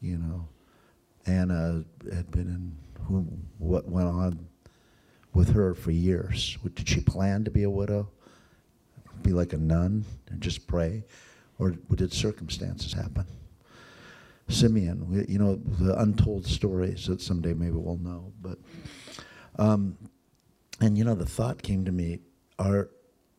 you 0.00 0.18
know, 0.18 0.48
Anna 1.26 1.84
had 2.12 2.30
been 2.30 2.48
in 2.48 2.76
who, 3.04 3.26
what 3.58 3.88
went 3.88 4.08
on 4.08 4.46
with 5.32 5.50
her 5.52 5.74
for 5.74 5.90
years? 5.90 6.58
Did 6.74 6.88
she 6.88 7.00
plan 7.00 7.44
to 7.44 7.50
be 7.50 7.62
a 7.62 7.70
widow? 7.70 8.08
Be 9.22 9.32
like 9.32 9.52
a 9.52 9.58
nun 9.58 10.04
and 10.28 10.40
just 10.40 10.66
pray? 10.66 11.04
Or 11.58 11.70
did 11.70 12.12
circumstances 12.12 12.92
happen? 12.92 13.26
Simeon, 14.48 15.24
you 15.28 15.38
know, 15.38 15.56
the 15.80 15.98
untold 16.00 16.46
stories 16.46 17.06
that 17.06 17.20
someday 17.20 17.54
maybe 17.54 17.72
we'll 17.72 17.96
know. 17.98 18.32
But, 18.42 18.58
um, 19.58 19.96
and 20.80 20.96
you 20.96 21.04
know, 21.04 21.14
the 21.14 21.26
thought 21.26 21.62
came 21.62 21.84
to 21.84 21.92
me 21.92 22.20
are, 22.58 22.90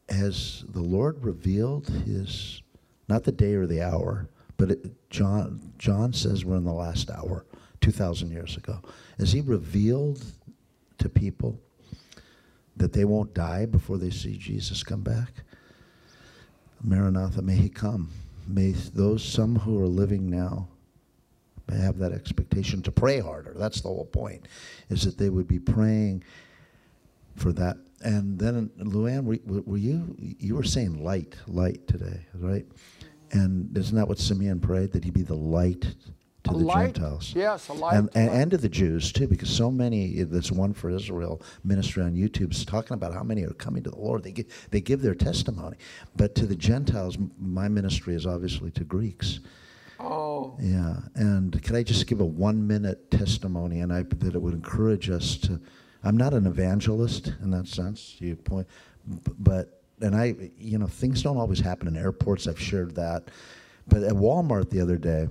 has 0.10 0.64
the 0.70 0.82
Lord 0.82 1.24
revealed 1.24 1.88
his, 1.88 2.62
not 3.08 3.24
the 3.24 3.32
day 3.32 3.54
or 3.54 3.66
the 3.66 3.82
hour, 3.82 4.30
but 4.58 4.72
it, 4.72 5.10
John, 5.10 5.74
John 5.78 6.14
says 6.14 6.44
we're 6.44 6.58
in 6.58 6.64
the 6.64 6.74
last 6.74 7.12
hour, 7.12 7.46
2,000 7.82 8.32
years 8.32 8.58
ago. 8.58 8.82
Has 9.20 9.32
he 9.32 9.42
revealed 9.42 10.24
to 10.98 11.10
people 11.10 11.60
that 12.76 12.94
they 12.94 13.06
won't 13.06 13.34
die 13.34 13.66
before 13.66 13.98
they 13.98 14.10
see 14.10 14.38
Jesus 14.38 14.84
come 14.84 15.02
back? 15.02 15.32
Maranatha, 16.84 17.42
may 17.42 17.56
he 17.56 17.70
come. 17.70 18.10
May 18.48 18.72
those, 18.72 19.24
some 19.24 19.58
who 19.58 19.82
are 19.82 19.88
living 19.88 20.30
now, 20.30 20.68
have 21.76 21.98
that 22.00 22.12
expectation 22.14 22.82
to 22.84 22.92
pray 22.92 23.20
harder. 23.20 23.54
That's 23.56 23.82
the 23.82 23.90
whole 23.90 24.06
point, 24.06 24.48
is 24.90 25.04
that 25.04 25.18
they 25.18 25.30
would 25.30 25.48
be 25.48 25.60
praying 25.60 26.24
for 27.36 27.52
that. 27.54 27.78
And 28.02 28.38
then, 28.40 28.70
Luann, 28.80 29.24
were, 29.24 29.62
were 29.62 29.78
you, 29.78 30.16
you 30.20 30.56
were 30.56 30.64
saying 30.64 31.04
light, 31.04 31.36
light 31.48 31.86
today, 31.88 32.26
right? 32.36 32.66
And 33.32 33.76
isn't 33.78 33.96
that 33.96 34.08
what 34.08 34.20
Simeon 34.20 34.60
prayed? 34.60 34.92
That 34.94 35.04
he 35.04 35.12
be 35.12 35.24
the 35.24 35.36
light 35.36 35.82
to 36.44 36.52
A 36.52 36.54
the 36.54 36.60
light, 36.60 36.94
Gentiles. 36.96 37.34
yes, 37.36 37.68
a 37.68 37.74
light 37.74 37.96
And, 37.98 38.12
to 38.12 38.18
and, 38.20 38.28
my- 38.28 38.34
and 38.38 38.52
to 38.52 38.58
the 38.58 38.70
Jews 38.70 39.12
too, 39.12 39.28
because 39.28 39.50
so 39.50 39.70
many, 39.70 40.24
this 40.24 40.52
one 40.52 40.74
for 40.74 40.90
Israel 40.90 41.42
ministry 41.64 42.04
on 42.04 42.14
YouTube 42.14 42.52
is 42.54 42.64
talking 42.64 42.94
about 42.94 43.14
how 43.14 43.24
many 43.24 43.44
are 43.44 43.54
coming 43.54 43.84
to 43.84 43.90
the 43.90 44.00
Lord. 44.00 44.24
They 44.24 44.32
give, 44.32 44.46
they 44.70 44.80
give 44.80 45.02
their 45.02 45.16
testimony. 45.16 45.76
But 46.16 46.36
to 46.36 46.46
the 46.46 46.56
Gentiles, 46.56 47.18
my 47.40 47.68
ministry 47.68 48.16
is 48.16 48.26
obviously 48.26 48.72
to 48.72 48.84
Greeks. 48.86 49.42
Oh, 50.00 50.56
Yeah, 50.60 50.98
and 51.16 51.62
can 51.64 51.76
I 51.76 51.84
just 51.84 52.06
give 52.08 52.20
a 52.20 52.26
one-minute 52.26 53.10
testimony, 53.12 53.82
and 53.82 53.92
I 53.92 54.04
that 54.04 54.36
it 54.36 54.42
would 54.42 54.54
encourage 54.54 55.10
us 55.10 55.38
to. 55.38 55.60
I'm 56.04 56.16
not 56.16 56.34
an 56.34 56.46
evangelist 56.46 57.34
in 57.42 57.50
that 57.52 57.68
sense. 57.68 58.16
You 58.20 58.36
point, 58.36 58.68
but 59.40 59.82
and 60.02 60.16
I, 60.16 60.36
you 60.58 60.78
know, 60.78 60.88
things 60.88 61.24
don't 61.24 61.38
always 61.38 61.60
happen 61.60 61.88
in 61.88 61.98
airports. 61.98 62.48
I've 62.48 62.60
shared 62.60 62.94
that, 62.96 63.30
but 63.88 64.04
at 64.04 64.14
Walmart 64.14 64.70
the 64.70 64.80
other 64.80 64.98
day, 64.98 65.28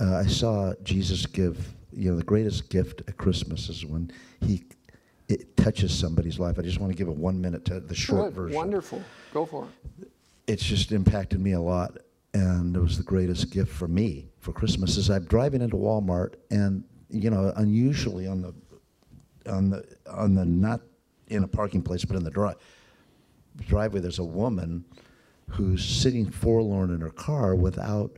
uh, 0.00 0.16
I 0.16 0.26
saw 0.26 0.74
Jesus 0.82 1.26
give. 1.26 1.74
You 1.92 2.10
know, 2.10 2.16
the 2.16 2.24
greatest 2.24 2.70
gift 2.70 3.02
at 3.06 3.16
Christmas 3.16 3.68
is 3.68 3.86
when 3.86 4.10
he 4.40 4.64
it 5.28 5.56
touches 5.56 5.96
somebody's 5.96 6.40
life. 6.40 6.58
I 6.58 6.62
just 6.62 6.80
want 6.80 6.92
to 6.92 6.96
give 6.96 7.06
a 7.08 7.12
one-minute, 7.12 7.64
te- 7.64 7.78
the 7.78 7.94
short 7.94 8.24
good, 8.24 8.34
version 8.34 8.56
wonderful. 8.56 9.02
Go 9.32 9.46
for 9.46 9.68
it. 10.00 10.08
it's 10.48 10.64
just 10.64 10.90
impacted 10.90 11.40
me 11.40 11.52
a 11.52 11.60
lot 11.60 11.96
and 12.34 12.76
it 12.76 12.80
was 12.80 12.98
the 12.98 13.02
greatest 13.02 13.50
gift 13.50 13.72
for 13.72 13.88
me 13.88 14.28
for 14.38 14.52
christmas 14.52 14.96
is 14.96 15.08
i'm 15.10 15.24
driving 15.24 15.62
into 15.62 15.76
walmart 15.76 16.34
and 16.50 16.84
you 17.08 17.30
know 17.30 17.52
unusually 17.56 18.26
on 18.26 18.42
the 18.42 18.54
on 19.50 19.70
the 19.70 19.84
on 20.10 20.34
the 20.34 20.44
not 20.44 20.80
in 21.28 21.44
a 21.44 21.48
parking 21.48 21.80
place 21.80 22.04
but 22.04 22.16
in 22.16 22.24
the 22.24 22.30
dri- 22.30 22.54
driveway 23.66 24.00
there's 24.00 24.18
a 24.18 24.24
woman 24.24 24.84
who's 25.48 25.84
sitting 25.84 26.30
forlorn 26.30 26.90
in 26.90 27.00
her 27.00 27.10
car 27.10 27.54
without 27.54 28.16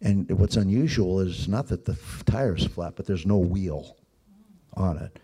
and 0.00 0.30
what's 0.32 0.56
unusual 0.56 1.20
is 1.20 1.46
not 1.48 1.68
that 1.68 1.84
the 1.84 1.96
tire's 2.24 2.66
flat 2.66 2.94
but 2.96 3.06
there's 3.06 3.26
no 3.26 3.38
wheel 3.38 3.96
on 4.74 4.98
it. 4.98 5.18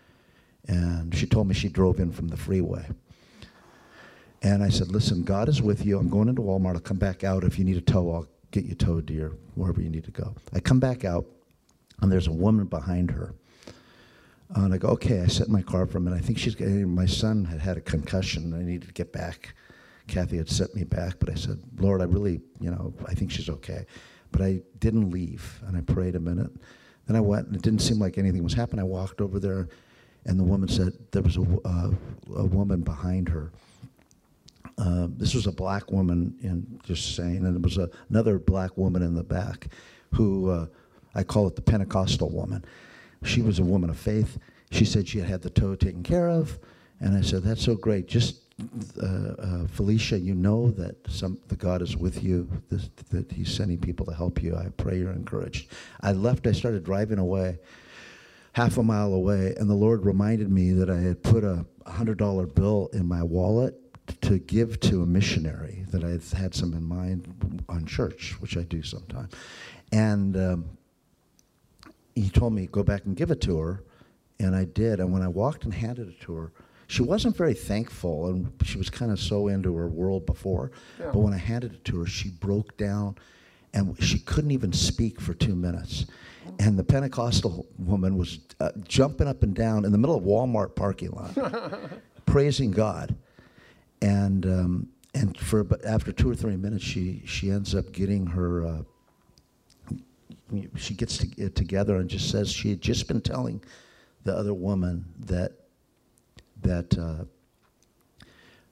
And 0.67 1.15
she 1.15 1.25
told 1.25 1.47
me 1.47 1.53
she 1.53 1.69
drove 1.69 1.99
in 1.99 2.11
from 2.11 2.27
the 2.27 2.37
freeway 2.37 2.85
and 4.41 4.63
I 4.63 4.69
said, 4.69 4.89
listen, 4.89 5.23
God 5.23 5.49
is 5.49 5.61
with 5.61 5.85
you. 5.85 5.99
I'm 5.99 6.09
going 6.09 6.29
into 6.29 6.41
Walmart. 6.41 6.75
I'll 6.75 6.79
come 6.81 6.97
back 6.97 7.23
out. 7.23 7.43
If 7.43 7.59
you 7.59 7.65
need 7.65 7.77
a 7.77 7.81
tow, 7.81 8.11
I'll 8.11 8.27
get 8.51 8.65
you 8.65 8.75
towed 8.75 9.07
to 9.07 9.13
your 9.13 9.33
wherever 9.55 9.81
you 9.81 9.89
need 9.89 10.05
to 10.05 10.11
go. 10.11 10.33
I 10.53 10.59
come 10.59 10.79
back 10.79 11.03
out, 11.03 11.25
and 12.01 12.11
there's 12.11 12.27
a 12.27 12.31
woman 12.31 12.65
behind 12.65 13.11
her. 13.11 13.33
And 14.55 14.73
I 14.73 14.77
go, 14.77 14.87
okay. 14.89 15.21
I 15.21 15.27
set 15.27 15.49
my 15.49 15.61
car 15.61 15.85
for 15.85 15.97
a 15.97 16.01
minute. 16.01 16.15
I 16.15 16.21
think 16.21 16.37
she's 16.37 16.55
getting, 16.55 16.93
my 16.93 17.05
son 17.05 17.45
had 17.45 17.59
had 17.59 17.77
a 17.77 17.81
concussion. 17.81 18.53
I 18.53 18.63
needed 18.63 18.87
to 18.87 18.93
get 18.93 19.11
back. 19.11 19.53
Kathy 20.07 20.37
had 20.37 20.49
sent 20.49 20.73
me 20.73 20.83
back, 20.83 21.19
but 21.19 21.29
I 21.29 21.35
said, 21.35 21.59
Lord, 21.77 22.01
I 22.01 22.05
really, 22.05 22.41
you 22.59 22.71
know, 22.71 22.93
I 23.07 23.13
think 23.13 23.29
she's 23.31 23.49
okay. 23.49 23.85
But 24.31 24.41
I 24.41 24.61
didn't 24.79 25.11
leave, 25.11 25.61
and 25.67 25.77
I 25.77 25.81
prayed 25.81 26.15
a 26.15 26.19
minute. 26.19 26.51
Then 27.05 27.15
I 27.15 27.21
went, 27.21 27.47
and 27.47 27.55
it 27.55 27.61
didn't 27.61 27.81
seem 27.81 27.99
like 27.99 28.17
anything 28.17 28.43
was 28.43 28.53
happening. 28.53 28.79
I 28.79 28.87
walked 28.87 29.21
over 29.21 29.39
there, 29.39 29.67
and 30.25 30.39
the 30.39 30.43
woman 30.43 30.67
said 30.67 30.93
there 31.11 31.21
was 31.21 31.37
a, 31.37 31.41
uh, 31.65 31.91
a 32.35 32.45
woman 32.45 32.81
behind 32.81 33.29
her. 33.29 33.51
Uh, 34.79 35.07
this 35.17 35.33
was 35.35 35.45
a 35.45 35.51
black 35.51 35.91
woman, 35.91 36.33
in 36.41 36.79
just 36.83 37.15
saying, 37.15 37.45
and 37.45 37.55
there 37.55 37.61
was 37.61 37.77
a, 37.77 37.89
another 38.09 38.39
black 38.39 38.77
woman 38.77 39.03
in 39.03 39.13
the 39.13 39.23
back, 39.23 39.67
who 40.13 40.49
uh, 40.49 40.65
I 41.13 41.23
call 41.23 41.47
it 41.47 41.55
the 41.55 41.61
Pentecostal 41.61 42.29
woman. 42.29 42.63
She 43.23 43.41
was 43.41 43.59
a 43.59 43.63
woman 43.63 43.89
of 43.89 43.97
faith. 43.97 44.37
She 44.71 44.85
said 44.85 45.07
she 45.07 45.19
had 45.19 45.27
had 45.27 45.41
the 45.41 45.49
tow 45.49 45.75
taken 45.75 46.01
care 46.01 46.29
of, 46.29 46.57
and 47.01 47.17
I 47.17 47.21
said, 47.21 47.43
"That's 47.43 47.61
so 47.61 47.75
great. 47.75 48.07
Just 48.07 48.37
uh, 49.01 49.05
uh, 49.05 49.67
Felicia, 49.67 50.17
you 50.17 50.33
know 50.33 50.71
that 50.71 50.95
some 51.09 51.37
the 51.49 51.57
God 51.57 51.81
is 51.81 51.97
with 51.97 52.23
you. 52.23 52.49
This, 52.69 52.89
that 53.09 53.29
He's 53.31 53.53
sending 53.53 53.79
people 53.79 54.05
to 54.05 54.13
help 54.13 54.41
you. 54.41 54.55
I 54.55 54.69
pray 54.77 54.97
you're 54.99 55.11
encouraged." 55.11 55.73
I 55.99 56.13
left. 56.13 56.47
I 56.47 56.53
started 56.53 56.85
driving 56.85 57.19
away 57.19 57.57
half 58.53 58.77
a 58.77 58.83
mile 58.83 59.13
away, 59.13 59.55
and 59.57 59.69
the 59.69 59.75
Lord 59.75 60.05
reminded 60.05 60.49
me 60.49 60.71
that 60.71 60.89
I 60.89 60.99
had 60.99 61.21
put 61.21 61.43
a 61.43 61.65
$100 61.85 62.55
bill 62.55 62.89
in 62.93 63.07
my 63.07 63.23
wallet 63.23 63.75
to 64.21 64.39
give 64.39 64.79
to 64.81 65.01
a 65.03 65.05
missionary 65.05 65.85
that 65.89 66.03
I 66.03 66.37
had 66.37 66.53
some 66.53 66.73
in 66.73 66.83
mind 66.83 67.63
on 67.69 67.85
church, 67.85 68.35
which 68.39 68.57
I 68.57 68.63
do 68.63 68.81
sometimes. 68.83 69.33
And 69.91 70.37
um, 70.37 70.69
he 72.15 72.29
told 72.29 72.53
me, 72.53 72.67
go 72.67 72.83
back 72.83 73.05
and 73.05 73.15
give 73.15 73.31
it 73.31 73.41
to 73.41 73.59
her. 73.59 73.83
And 74.39 74.55
I 74.55 74.65
did. 74.65 74.99
And 74.99 75.11
when 75.11 75.21
I 75.21 75.27
walked 75.27 75.65
and 75.65 75.73
handed 75.73 76.07
it 76.07 76.21
to 76.21 76.33
her, 76.33 76.51
she 76.87 77.03
wasn't 77.03 77.37
very 77.37 77.53
thankful, 77.53 78.27
and 78.27 78.51
she 78.63 78.79
was 78.79 78.89
kind 78.89 79.11
of 79.11 79.19
so 79.19 79.47
into 79.47 79.75
her 79.75 79.87
world 79.87 80.25
before. 80.25 80.71
Yeah. 80.99 81.11
But 81.13 81.19
when 81.19 81.33
I 81.33 81.37
handed 81.37 81.73
it 81.73 81.85
to 81.85 81.99
her, 81.99 82.07
she 82.07 82.31
broke 82.31 82.77
down, 82.77 83.15
and 83.75 84.01
she 84.03 84.17
couldn't 84.17 84.49
even 84.49 84.73
speak 84.73 85.21
for 85.21 85.35
two 85.35 85.55
minutes. 85.55 86.07
And 86.57 86.79
the 86.79 86.83
Pentecostal 86.83 87.67
woman 87.77 88.17
was 88.17 88.39
uh, 88.59 88.71
jumping 88.87 89.27
up 89.27 89.43
and 89.43 89.53
down 89.53 89.85
in 89.85 89.91
the 89.91 89.99
middle 89.99 90.15
of 90.15 90.23
Walmart 90.23 90.75
parking 90.75 91.11
lot, 91.11 91.37
praising 92.25 92.71
God. 92.71 93.15
And 94.01 94.45
um, 94.45 94.89
and 95.13 95.37
for 95.37 95.65
after 95.85 96.11
two 96.11 96.29
or 96.29 96.35
three 96.35 96.55
minutes, 96.55 96.83
she 96.83 97.21
she 97.25 97.51
ends 97.51 97.75
up 97.75 97.91
getting 97.91 98.25
her. 98.27 98.65
Uh, 98.65 98.81
she 100.75 100.95
gets 100.95 101.17
to, 101.19 101.27
it 101.37 101.55
together 101.55 101.97
and 101.97 102.09
just 102.09 102.31
says 102.31 102.51
she 102.51 102.71
had 102.71 102.81
just 102.81 103.07
been 103.07 103.21
telling 103.21 103.63
the 104.23 104.33
other 104.33 104.53
woman 104.53 105.05
that 105.19 105.51
that 106.61 106.97
uh, 106.97 107.23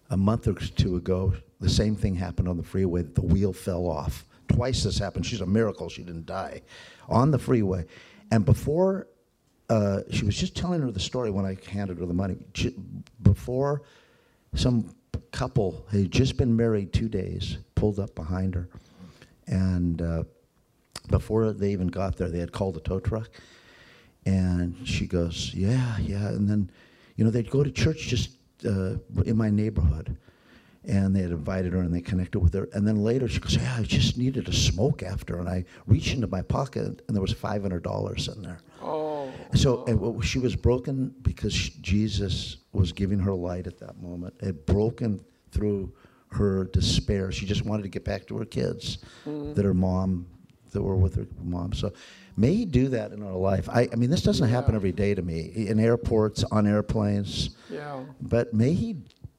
a 0.10 0.18
month 0.18 0.48
or 0.48 0.54
two 0.54 0.95
ago 0.95 1.34
the 1.60 1.70
same 1.70 1.95
thing 1.95 2.16
happened 2.16 2.48
on 2.48 2.58
the 2.58 2.64
freeway 2.64 3.02
that 3.02 3.16
the 3.16 3.22
wheel 3.22 3.54
fell 3.54 3.88
off. 3.88 4.26
Twice 4.48 4.84
this 4.84 4.98
happened. 4.98 5.26
She's 5.26 5.41
a 5.41 5.45
miracle 5.45 5.90
she 5.90 6.04
didn't 6.04 6.26
die 6.26 6.62
on 7.10 7.32
the 7.32 7.40
freeway. 7.40 7.86
And 8.32 8.45
before 8.45 9.08
uh, 9.70 10.02
she 10.10 10.24
was 10.24 10.36
just 10.36 10.56
telling 10.56 10.82
her 10.82 10.91
the 10.91 10.99
story 10.99 11.30
when 11.30 11.45
i 11.45 11.58
handed 11.70 11.99
her 11.99 12.06
the 12.06 12.14
money. 12.14 12.38
Before 13.22 13.82
some 14.56 14.95
couple 15.38 15.85
who 15.89 15.99
had 15.99 16.11
just 16.11 16.38
been 16.38 16.55
married 16.55 16.91
two 16.91 17.07
days 17.07 17.57
pulled 17.76 17.99
up 17.99 18.14
behind 18.15 18.55
her 18.55 18.68
and 19.47 20.01
uh, 20.01 20.23
before 21.09 21.51
they 21.51 21.72
even 21.72 21.88
got 21.88 22.18
there 22.18 22.30
they 22.30 22.39
had 22.39 22.51
called 22.51 22.76
a 22.76 22.80
tow 22.80 22.99
truck 22.99 23.30
and 24.27 24.76
she 24.85 25.07
goes, 25.07 25.53
yeah, 25.53 25.97
yeah. 25.99 26.27
And 26.27 26.49
then, 26.49 26.69
you 27.15 27.23
know, 27.23 27.31
they'd 27.31 27.49
go 27.49 27.64
to 27.64 27.72
church 27.72 28.07
just 28.07 28.31
uh, 28.65 28.95
in 29.26 29.38
my 29.38 29.49
neighborhood. 29.49 30.18
And 30.88 31.15
they 31.15 31.22
had 31.22 31.31
invited 31.31 31.73
her 31.73 31.80
and 31.80 31.93
they 31.93 32.01
connected 32.01 32.39
with 32.39 32.53
her. 32.53 32.69
And 32.73 32.88
then 32.88 33.03
later 33.03 33.27
she 33.27 33.39
goes, 33.39 33.55
yeah, 33.55 33.76
I 33.77 33.84
just 33.84 34.18
needed 34.18 34.47
a 34.47 34.53
smoke 34.53 35.03
after. 35.03 35.39
And 35.39 35.49
I 35.49 35.65
reached 35.85 36.14
into 36.14 36.27
my 36.27 36.41
pocket 36.41 37.01
and 37.07 37.15
there 37.15 37.22
was 37.22 37.34
$500 37.34 38.35
in 38.35 38.41
there. 38.41 38.59
Oh, 38.81 39.30
So 39.53 39.84
and 39.85 40.23
she 40.23 40.39
was 40.39 40.55
broken 40.55 41.14
because 41.22 41.53
Jesus 41.53 42.57
was 42.72 42.91
giving 42.91 43.19
her 43.19 43.34
light 43.34 43.68
at 43.68 43.80
that 43.80 44.01
moment. 44.01 44.35
It 44.39 44.65
broken 44.65 45.23
through 45.51 45.91
her 46.31 46.65
despair. 46.65 47.31
She 47.31 47.45
just 47.45 47.65
wanted 47.65 47.84
to 47.84 47.89
get 47.89 48.03
back 48.05 48.26
to 48.27 48.38
her 48.38 48.45
kids 48.45 48.99
mm. 49.26 49.55
that 49.55 49.65
her 49.65 49.73
mom, 49.73 50.27
that 50.72 50.81
were 50.81 50.95
with 50.95 51.15
her 51.15 51.27
mom. 51.41 51.73
So 51.73 51.93
may 52.35 52.53
He 52.53 52.65
do 52.65 52.89
that 52.89 53.11
in 53.11 53.23
our 53.23 53.34
life. 53.34 53.69
I, 53.69 53.88
I 53.91 53.95
mean, 53.95 54.09
this 54.09 54.22
doesn't 54.22 54.47
happen 54.47 54.76
every 54.76 54.91
day 54.91 55.15
to 55.15 55.22
me 55.22 55.51
in 55.55 55.80
airports, 55.80 56.43
on 56.51 56.68
airplanes. 56.68 57.51
yeah. 57.69 58.03
But 58.22 58.53
may 58.53 58.73
He 58.73 58.97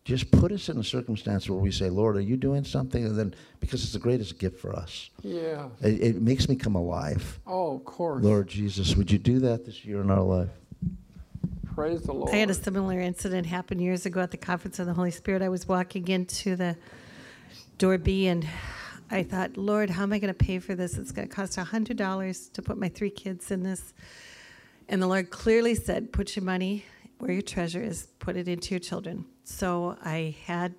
just 0.09 0.31
put 0.31 0.51
us 0.53 0.71
in 0.71 0.79
a 0.79 0.83
circumstance 0.83 1.51
where 1.51 1.59
we 1.59 1.71
say, 1.71 1.91
Lord, 1.91 2.17
are 2.17 2.23
you 2.23 2.39
doing 2.39 2.65
something? 2.65 3.05
And 3.05 3.19
then, 3.19 3.35
because 3.61 3.85
it's 3.85 3.93
the 3.93 3.99
greatest 3.99 4.39
gift 4.39 4.59
for 4.59 4.75
us, 4.75 5.11
Yeah. 5.23 5.69
it, 5.83 6.01
it 6.01 6.23
makes 6.23 6.49
me 6.49 6.57
come 6.57 6.75
alive. 6.77 7.39
Oh, 7.47 7.77
of 7.77 7.85
course. 7.85 8.25
Lord 8.25 8.49
Jesus, 8.49 8.97
would 8.97 9.11
you 9.11 9.19
do 9.19 9.39
that 9.41 9.67
this 9.67 9.85
year 9.85 10.01
in 10.01 10.11
our 10.11 10.23
life? 10.23 10.49
Praise 11.75 12.01
the 12.03 12.15
Lord. 12.15 12.33
I 12.33 12.37
had 12.37 12.49
a 12.49 12.55
similar 12.55 12.99
incident 12.99 13.47
happen 13.47 13.79
years 13.79 14.07
ago 14.07 14.21
at 14.23 14.31
the 14.31 14.39
Conference 14.39 14.79
of 14.79 14.87
the 14.87 14.95
Holy 14.95 15.11
Spirit. 15.11 15.43
I 15.43 15.51
was 15.51 15.69
walking 15.69 16.09
into 16.09 16.57
the 16.57 16.75
door 17.77 17.99
B 17.99 18.29
and 18.29 18.49
I 19.11 19.23
thought, 19.23 19.59
Lord, 19.59 19.91
how 19.91 20.05
am 20.05 20.15
I 20.15 20.19
going 20.19 20.33
to 20.33 20.45
pay 20.45 20.59
for 20.59 20.75
this? 20.75 20.97
It's 20.97 21.13
going 21.13 21.29
to 21.29 21.35
cost 21.35 21.59
$100 21.59 22.53
to 22.55 22.63
put 22.63 22.79
my 22.79 22.89
three 22.89 23.11
kids 23.11 23.51
in 23.51 23.63
this. 23.63 23.93
And 24.89 25.03
the 25.03 25.07
Lord 25.07 25.29
clearly 25.29 25.75
said, 25.75 26.15
put 26.15 26.35
your 26.35 26.47
money 26.47 26.87
where 27.19 27.33
your 27.33 27.43
treasure 27.43 27.83
is, 27.83 28.07
put 28.19 28.37
it 28.39 28.49
into 28.49 28.71
your 28.71 28.81
children. 28.81 29.27
So 29.49 29.97
I 30.05 30.37
had, 30.45 30.75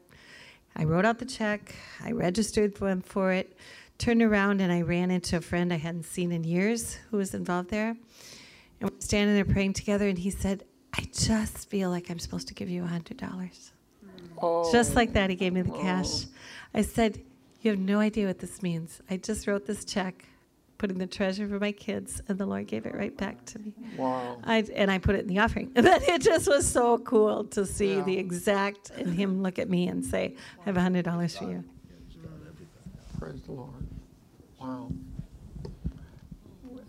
I 0.75 0.83
wrote 0.83 1.03
out 1.03 1.17
the 1.17 1.25
check, 1.25 1.75
I 2.03 2.11
registered 2.11 2.75
them 2.75 3.01
for 3.01 3.31
it, 3.31 3.57
turned 3.97 4.21
around, 4.21 4.61
and 4.61 4.71
I 4.71 4.81
ran 4.81 5.09
into 5.11 5.37
a 5.37 5.41
friend 5.41 5.73
I 5.73 5.77
hadn't 5.77 6.05
seen 6.05 6.31
in 6.31 6.43
years 6.43 6.93
who 7.09 7.17
was 7.17 7.33
involved 7.33 7.71
there. 7.71 7.89
And 8.79 8.89
we're 8.89 8.99
standing 8.99 9.35
there 9.35 9.43
praying 9.43 9.73
together, 9.73 10.07
and 10.07 10.17
he 10.17 10.29
said, 10.29 10.63
I 10.93 11.01
just 11.11 11.69
feel 11.69 11.89
like 11.89 12.09
I'm 12.09 12.19
supposed 12.19 12.47
to 12.49 12.53
give 12.53 12.69
you 12.69 12.83
$100. 12.83 13.71
oh, 14.41 14.71
Just 14.71 14.95
like 14.95 15.13
that, 15.13 15.29
he 15.31 15.35
gave 15.35 15.51
me 15.51 15.63
the 15.63 15.71
cash. 15.71 16.25
Oh. 16.25 16.29
I 16.75 16.81
said, 16.83 17.19
You 17.61 17.71
have 17.71 17.79
no 17.79 17.99
idea 17.99 18.27
what 18.27 18.39
this 18.39 18.61
means. 18.61 19.01
I 19.09 19.17
just 19.17 19.47
wrote 19.47 19.65
this 19.65 19.83
check, 19.83 20.25
putting 20.79 20.97
the 20.97 21.05
treasure 21.05 21.47
for 21.47 21.59
my 21.59 21.71
kids, 21.71 22.21
and 22.27 22.39
the 22.39 22.45
Lord 22.47 22.65
gave 22.65 22.87
it 22.87 22.95
right 22.95 23.15
back 23.15 23.45
to 23.45 23.59
me. 23.59 23.73
wow. 23.95 24.39
I, 24.43 24.63
and 24.73 24.89
I 24.89 24.97
put 24.97 25.13
it 25.15 25.19
in 25.21 25.27
the 25.27 25.37
offering. 25.37 25.71
And 25.75 25.85
then 25.85 26.01
it 26.03 26.21
just 26.23 26.47
was 26.47 26.65
so 26.67 26.97
cool 26.99 27.43
to 27.45 27.65
see 27.67 27.95
Yeah. 27.97 28.03
the 28.03 28.17
exact, 28.17 28.89
and 28.91 29.13
him 29.13 29.43
look 29.43 29.59
at 29.59 29.69
me 29.69 29.87
and 29.87 30.03
say, 30.03 30.35
I 30.61 30.63
have 30.63 30.77
a 30.77 30.79
$100 30.79 31.37
for 31.37 31.43
you. 31.43 31.63
Praise 33.19 33.41
the 33.41 33.51
Lord. 33.51 33.85
Wow. 34.59 34.91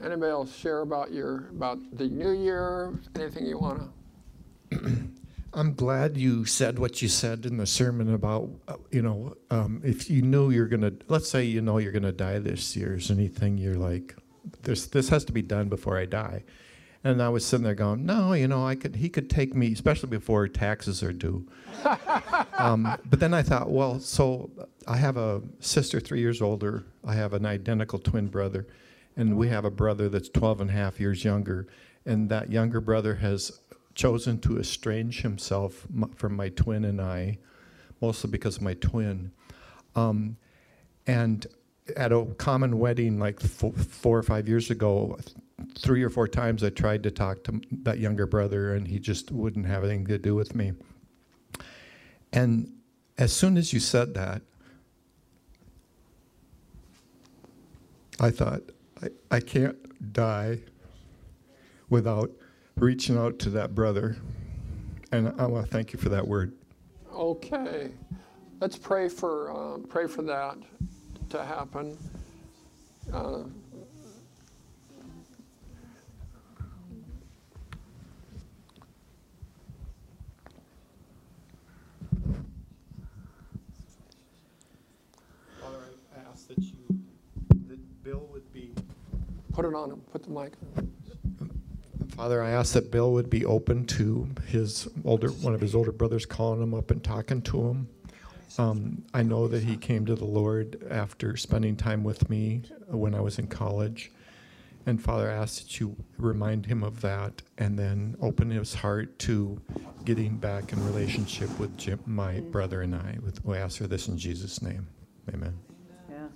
Anybody 0.03 0.31
else 0.31 0.57
share 0.57 0.81
about 0.81 1.13
your 1.13 1.49
about 1.51 1.79
the 1.99 2.07
new 2.09 2.31
year? 2.31 2.99
Anything 3.17 3.45
you 3.47 3.59
want 3.59 3.91
to? 4.71 4.81
I'm 5.53 5.75
glad 5.75 6.17
you 6.17 6.45
said 6.45 6.79
what 6.79 7.03
you 7.03 7.09
said 7.09 7.45
in 7.45 7.57
the 7.57 7.67
sermon 7.67 8.15
about, 8.15 8.51
uh, 8.69 8.77
you 8.93 9.03
know, 9.03 9.37
um, 9.51 9.81
if 9.85 10.09
you 10.09 10.23
knew 10.23 10.51
you're 10.51 10.69
going 10.69 10.83
to, 10.83 10.95
let's 11.09 11.29
say 11.29 11.43
you 11.43 11.61
know 11.61 11.79
you're 11.79 11.93
going 11.93 12.05
to 12.05 12.13
die 12.13 12.39
this 12.39 12.77
year, 12.77 12.95
is 12.95 13.11
anything 13.11 13.59
you're 13.59 13.75
like, 13.75 14.15
this, 14.63 14.87
this 14.87 15.09
has 15.09 15.25
to 15.25 15.33
be 15.33 15.43
done 15.43 15.69
before 15.69 15.99
I 15.99 16.07
die. 16.07 16.45
And 17.03 17.21
I 17.21 17.31
was 17.31 17.45
sitting 17.45 17.65
there 17.65 17.75
going, 17.75 18.05
no, 18.07 18.33
you 18.33 18.47
know, 18.47 18.65
I 18.65 18.77
could, 18.77 18.97
he 18.97 19.09
could 19.09 19.29
take 19.29 19.55
me, 19.55 19.73
especially 19.73 20.11
before 20.11 20.47
taxes 20.47 21.03
are 21.03 21.13
due. 21.13 21.49
um, 22.59 22.97
but 23.07 23.19
then 23.19 23.35
I 23.35 23.43
thought, 23.43 23.71
well, 23.71 23.99
so 23.99 24.51
I 24.87 24.99
have 24.99 25.17
a 25.17 25.43
sister 25.59 25.99
three 25.99 26.21
years 26.21 26.41
older. 26.41 26.85
I 27.05 27.15
have 27.15 27.33
an 27.33 27.47
identical 27.47 27.99
twin 27.99 28.29
brother. 28.29 28.69
And 29.17 29.37
we 29.37 29.49
have 29.49 29.65
a 29.65 29.71
brother 29.71 30.09
that's 30.09 30.29
12 30.29 30.61
and 30.61 30.71
a 30.71 30.73
half 30.75 31.01
years 31.01 31.25
younger. 31.25 31.67
And 32.07 32.29
that 32.29 32.53
younger 32.53 32.81
brother 32.81 33.17
has 33.17 33.61
chosen 33.95 34.39
to 34.41 34.59
estrange 34.59 35.23
himself 35.23 35.87
from 36.17 36.37
my 36.37 36.49
twin 36.51 36.85
and 36.85 37.01
I, 37.01 37.39
mostly 38.01 38.31
because 38.31 38.57
of 38.57 38.63
my 38.63 38.75
twin. 38.75 39.33
Um, 39.95 40.37
and 41.07 41.47
at 41.97 42.13
a 42.13 42.25
common 42.39 42.79
wedding, 42.79 43.19
like 43.19 43.41
fo- 43.41 43.73
four 43.73 44.19
or 44.19 44.23
five 44.23 44.49
years 44.49 44.71
ago, 44.71 45.19
three 45.79 46.03
or 46.03 46.11
four 46.11 46.29
times 46.29 46.63
I 46.63 46.71
tried 46.71 47.03
to 47.03 47.11
talk 47.11 47.45
to 47.45 47.61
that 47.83 47.99
younger 47.99 48.27
brother, 48.27 48.75
and 48.75 48.87
he 48.87 48.99
just 48.99 49.31
wouldn't 49.31 49.67
have 49.67 49.85
anything 49.85 50.07
to 50.07 50.19
do 50.19 50.35
with 50.35 50.55
me. 50.55 50.73
And 52.33 52.73
as 53.19 53.33
soon 53.33 53.57
as 53.57 53.73
you 53.73 53.81
said 53.81 54.15
that, 54.15 54.43
I 58.21 58.31
thought, 58.31 58.63
I, 59.03 59.09
I 59.31 59.41
can't 59.41 60.13
die 60.13 60.61
without 61.89 62.31
reaching 62.81 63.19
out 63.19 63.39
to 63.41 63.51
that 63.51 63.75
brother. 63.75 64.17
And 65.13 65.33
I 65.39 65.47
want 65.47 65.67
to 65.67 65.71
thank 65.71 65.93
you 65.93 65.99
for 65.99 66.09
that 66.09 66.27
word. 66.27 66.53
Okay, 67.13 67.91
let's 68.61 68.79
pray 68.79 69.09
for 69.09 69.51
uh, 69.53 69.79
pray 69.89 70.07
for 70.07 70.23
that 70.23 70.57
to 71.31 71.45
happen. 71.45 71.97
Uh, 73.13 73.43
Father, 85.61 85.77
I 86.17 86.31
ask 86.33 86.49
that 86.49 86.59
you, 86.59 86.73
that 87.69 88.03
Bill 88.05 88.27
would 88.33 88.51
be. 88.53 88.73
put 89.53 89.65
it 89.65 89.75
on 89.75 89.91
him. 89.91 90.01
Put 90.13 90.23
the 90.23 90.31
mic. 90.31 90.53
on. 90.77 90.90
Father, 92.21 92.43
I 92.43 92.51
ask 92.51 92.75
that 92.75 92.91
Bill 92.91 93.13
would 93.13 93.31
be 93.31 93.47
open 93.47 93.87
to 93.87 94.29
his 94.47 94.87
older, 95.07 95.29
one 95.31 95.55
of 95.55 95.61
his 95.63 95.75
older 95.75 95.91
brothers 95.91 96.27
calling 96.27 96.63
him 96.63 96.75
up 96.75 96.91
and 96.91 97.03
talking 97.03 97.41
to 97.41 97.69
him. 97.69 97.89
Um, 98.59 99.07
I 99.15 99.23
know 99.23 99.49
that 99.49 99.63
he 99.63 99.79
came 99.79 100.05
to 100.05 100.15
the 100.15 100.27
Lord 100.27 100.87
after 100.91 101.35
spending 101.39 101.77
time 101.77 102.05
with 102.05 102.29
me 102.29 102.65
when 102.89 103.15
I 103.15 103.21
was 103.21 103.39
in 103.39 103.47
college. 103.47 104.13
And 104.85 105.03
Father, 105.03 105.31
I 105.31 105.35
ask 105.37 105.63
that 105.63 105.81
you 105.81 105.97
remind 106.19 106.67
him 106.67 106.85
of 106.85 107.01
that 107.01 107.41
and 107.57 107.79
then 107.79 108.19
open 108.21 108.51
his 108.51 108.75
heart 108.75 109.19
to 109.21 109.59
getting 110.05 110.37
back 110.37 110.75
in 110.75 110.85
relationship 110.85 111.59
with 111.59 111.75
Jim, 111.79 112.01
my 112.05 112.41
brother 112.41 112.83
and 112.83 112.95
I. 112.95 113.17
We 113.45 113.57
ask 113.57 113.79
for 113.79 113.87
this 113.87 114.09
in 114.09 114.19
Jesus' 114.19 114.61
name. 114.61 114.87
Amen. 115.33 115.59
Yeah. 116.11 116.27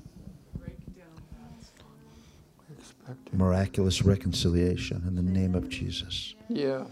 Expect 2.70 2.90
it. 2.90 2.93
Miraculous 3.32 4.02
reconciliation 4.02 5.02
in 5.06 5.14
the 5.14 5.22
name 5.22 5.54
of 5.54 5.68
Jesus. 5.68 6.34
Yes, 6.48 6.86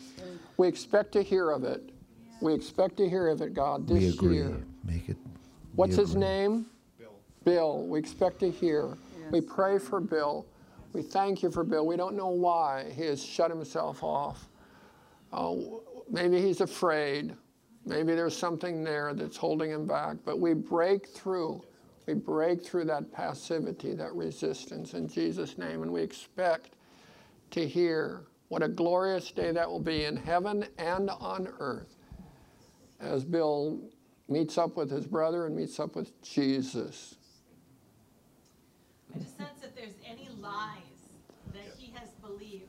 we 0.56 0.68
expect 0.68 1.12
to 1.12 1.22
hear 1.22 1.50
of 1.50 1.64
it. 1.64 1.90
We 2.40 2.52
expect 2.54 2.96
to 2.98 3.08
hear 3.08 3.28
of 3.28 3.40
it, 3.40 3.54
God, 3.54 3.88
We 3.88 4.00
this 4.00 4.14
agree. 4.14 4.36
year. 4.36 4.56
Make 4.84 5.08
it. 5.08 5.16
What's 5.74 5.96
we 5.96 6.02
his 6.02 6.16
name? 6.16 6.66
Bill. 6.98 7.12
Bill. 7.44 7.86
We 7.86 7.98
expect 7.98 8.40
to 8.40 8.50
hear. 8.50 8.98
We 9.30 9.40
pray 9.40 9.78
for 9.78 10.00
Bill. 10.00 10.44
We 10.92 11.02
thank 11.02 11.42
you 11.42 11.50
for 11.50 11.64
Bill. 11.64 11.86
We 11.86 11.96
don't 11.96 12.16
know 12.16 12.28
why 12.28 12.90
he 12.94 13.02
has 13.02 13.24
shut 13.24 13.50
himself 13.50 14.02
off. 14.02 14.48
Oh, 15.32 15.82
maybe 16.10 16.40
he's 16.42 16.60
afraid. 16.60 17.34
Maybe 17.86 18.14
there's 18.14 18.36
something 18.36 18.84
there 18.84 19.14
that's 19.14 19.36
holding 19.36 19.70
him 19.70 19.86
back. 19.86 20.16
But 20.24 20.38
we 20.38 20.52
break 20.52 21.06
through. 21.08 21.62
We 22.06 22.14
break 22.14 22.64
through 22.64 22.86
that 22.86 23.12
passivity, 23.12 23.94
that 23.94 24.12
resistance 24.14 24.94
in 24.94 25.08
Jesus' 25.08 25.56
name. 25.56 25.82
And 25.82 25.92
we 25.92 26.02
expect 26.02 26.74
to 27.52 27.66
hear 27.66 28.22
what 28.48 28.62
a 28.62 28.68
glorious 28.68 29.30
day 29.30 29.52
that 29.52 29.70
will 29.70 29.80
be 29.80 30.04
in 30.04 30.16
heaven 30.16 30.66
and 30.78 31.10
on 31.10 31.48
earth 31.58 31.96
as 33.00 33.24
Bill 33.24 33.80
meets 34.28 34.58
up 34.58 34.76
with 34.76 34.90
his 34.90 35.06
brother 35.06 35.46
and 35.46 35.56
meets 35.56 35.78
up 35.80 35.96
with 35.96 36.20
Jesus. 36.22 37.16
I 39.14 39.18
just 39.18 39.36
sense 39.36 39.60
that 39.60 39.76
there's 39.76 39.94
any 40.06 40.28
lies 40.40 40.82
that 41.52 41.64
he 41.76 41.92
has 41.94 42.10
believed. 42.22 42.68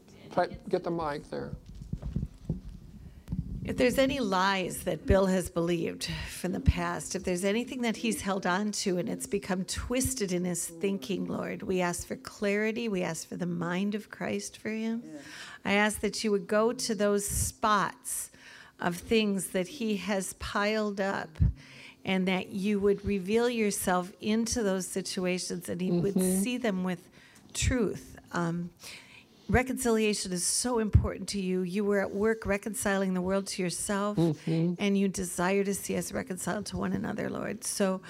Get 0.70 0.84
the 0.84 0.92
mic 0.92 1.30
there. 1.30 1.52
If 3.66 3.78
there's 3.78 3.98
any 3.98 4.20
lies 4.20 4.84
that 4.84 5.06
Bill 5.06 5.28
has 5.28 5.50
believed 5.50 6.10
from 6.28 6.52
the 6.52 6.60
past, 6.60 7.16
if 7.16 7.24
there's 7.24 7.46
anything 7.46 7.82
that 7.84 7.96
he's 7.96 8.20
held 8.20 8.46
on 8.46 8.74
to 8.74 8.98
and 8.98 9.08
it's 9.08 9.26
become 9.26 9.64
twisted 9.64 10.34
in 10.34 10.44
his 10.44 10.68
thinking, 10.68 11.28
Lord, 11.28 11.64
we 11.64 11.80
ask 11.80 12.06
for 12.06 12.18
clarity. 12.18 12.90
We 12.90 13.04
ask 13.04 13.28
for 13.28 13.38
the 13.38 13.46
mind 13.46 13.96
of 13.96 14.10
Christ 14.10 14.58
for 14.58 14.70
him. 14.70 15.02
I 15.64 15.74
ask 15.74 16.02
that 16.02 16.26
you 16.26 16.32
would 16.32 16.46
go 16.46 16.74
to 16.74 16.94
those 16.94 17.26
spots 17.26 18.32
of 18.82 18.98
things 18.98 19.48
that 19.48 19.70
he 19.70 19.96
has 19.96 20.34
piled 20.34 21.00
up 21.00 21.30
and 22.04 22.28
that 22.28 22.50
you 22.50 22.82
would 22.82 23.06
reveal 23.06 23.50
yourself 23.50 24.12
into 24.20 24.62
those 24.62 24.86
situations 24.86 25.70
and 25.70 25.80
he 25.80 25.90
would 25.90 26.20
see 26.20 26.58
them 26.58 26.84
with 26.84 27.10
truth. 27.54 28.18
Um, 28.34 28.72
reconciliation 29.50 30.32
is 30.32 30.44
so 30.44 30.80
important 30.80 31.30
to 31.30 31.42
you. 31.42 31.62
You 31.62 31.84
were 31.84 32.00
at 32.00 32.12
work 32.12 32.46
reconciling 32.46 33.14
the 33.14 33.22
world 33.22 33.48
to 33.48 33.62
yourself, 33.62 34.18
mm-hmm. 34.18 34.74
and 34.80 34.98
you 34.98 35.08
desire 35.08 35.64
to 35.64 35.74
see 35.74 35.98
us 35.98 36.12
reconciled 36.12 36.66
to 36.68 36.78
one 36.78 36.94
another, 36.94 37.30
Lord. 37.30 37.64
So 37.64 38.02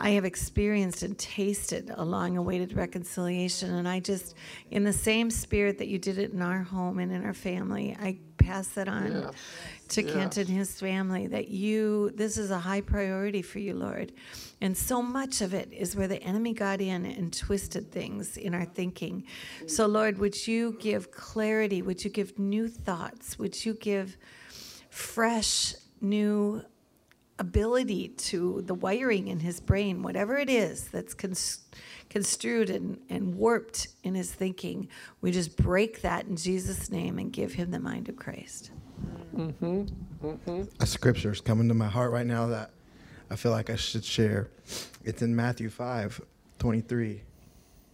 I 0.00 0.10
have 0.10 0.24
experienced 0.24 1.02
and 1.02 1.16
tasted 1.18 1.92
a 1.94 2.04
long 2.04 2.38
awaited 2.38 2.72
reconciliation. 2.72 3.74
And 3.74 3.86
I 3.86 4.00
just, 4.00 4.34
in 4.70 4.82
the 4.82 4.94
same 4.94 5.30
spirit 5.30 5.76
that 5.78 5.88
you 5.88 5.98
did 5.98 6.18
it 6.18 6.32
in 6.32 6.40
our 6.40 6.62
home 6.62 6.98
and 6.98 7.12
in 7.12 7.24
our 7.24 7.34
family, 7.34 7.96
I 8.00 8.18
pass 8.38 8.68
that 8.68 8.88
on 8.88 9.12
Yes. 9.12 9.34
To 9.90 10.02
Kent 10.02 10.36
and 10.36 10.48
his 10.48 10.78
family 10.78 11.26
that 11.28 11.48
you, 11.48 12.10
this 12.14 12.38
is 12.38 12.50
a 12.50 12.58
high 12.58 12.80
priority 12.80 13.42
for 13.42 13.58
you, 13.58 13.74
Lord. 13.74 14.12
And 14.60 14.76
so 14.76 15.02
much 15.02 15.40
of 15.40 15.54
it 15.54 15.72
is 15.72 15.96
where 15.96 16.08
the 16.08 16.22
enemy 16.22 16.52
got 16.52 16.80
in 16.80 17.04
and 17.06 17.32
twisted 17.32 17.90
things 17.90 18.36
in 18.36 18.54
our 18.54 18.64
thinking. 18.64 19.24
So, 19.66 19.86
Lord, 19.86 20.18
would 20.18 20.46
you 20.46 20.76
give 20.80 21.10
clarity? 21.10 21.82
Would 21.82 22.04
you 22.04 22.10
give 22.10 22.38
new 22.38 22.68
thoughts? 22.68 23.38
Would 23.38 23.64
you 23.64 23.74
give 23.74 24.16
fresh, 24.90 25.74
new 26.00 26.62
ability 27.38 28.08
to 28.08 28.62
the 28.66 28.74
wiring 28.74 29.28
in 29.28 29.40
his 29.40 29.60
brain, 29.60 30.02
whatever 30.02 30.36
it 30.36 30.50
is 30.50 30.88
that's 30.88 31.14
cons- 31.14 31.60
construed 32.10 32.68
and, 32.68 32.98
and 33.08 33.34
warped 33.34 33.88
in 34.04 34.14
his 34.14 34.30
thinking, 34.30 34.88
we 35.22 35.30
just 35.30 35.56
break 35.56 36.02
that 36.02 36.26
in 36.26 36.36
Jesus' 36.36 36.90
name 36.90 37.18
and 37.18 37.32
give 37.32 37.54
him 37.54 37.70
the 37.70 37.80
mind 37.80 38.10
of 38.10 38.16
Christ. 38.16 38.70
A 40.80 40.86
scripture 40.86 41.32
is 41.32 41.40
coming 41.40 41.68
to 41.68 41.74
my 41.74 41.88
heart 41.88 42.12
right 42.12 42.26
now 42.26 42.46
that 42.46 42.70
I 43.30 43.36
feel 43.36 43.52
like 43.52 43.70
I 43.70 43.76
should 43.76 44.04
share. 44.04 44.48
It's 45.04 45.22
in 45.22 45.34
Matthew 45.34 45.70
5 45.70 46.20
23. 46.58 47.22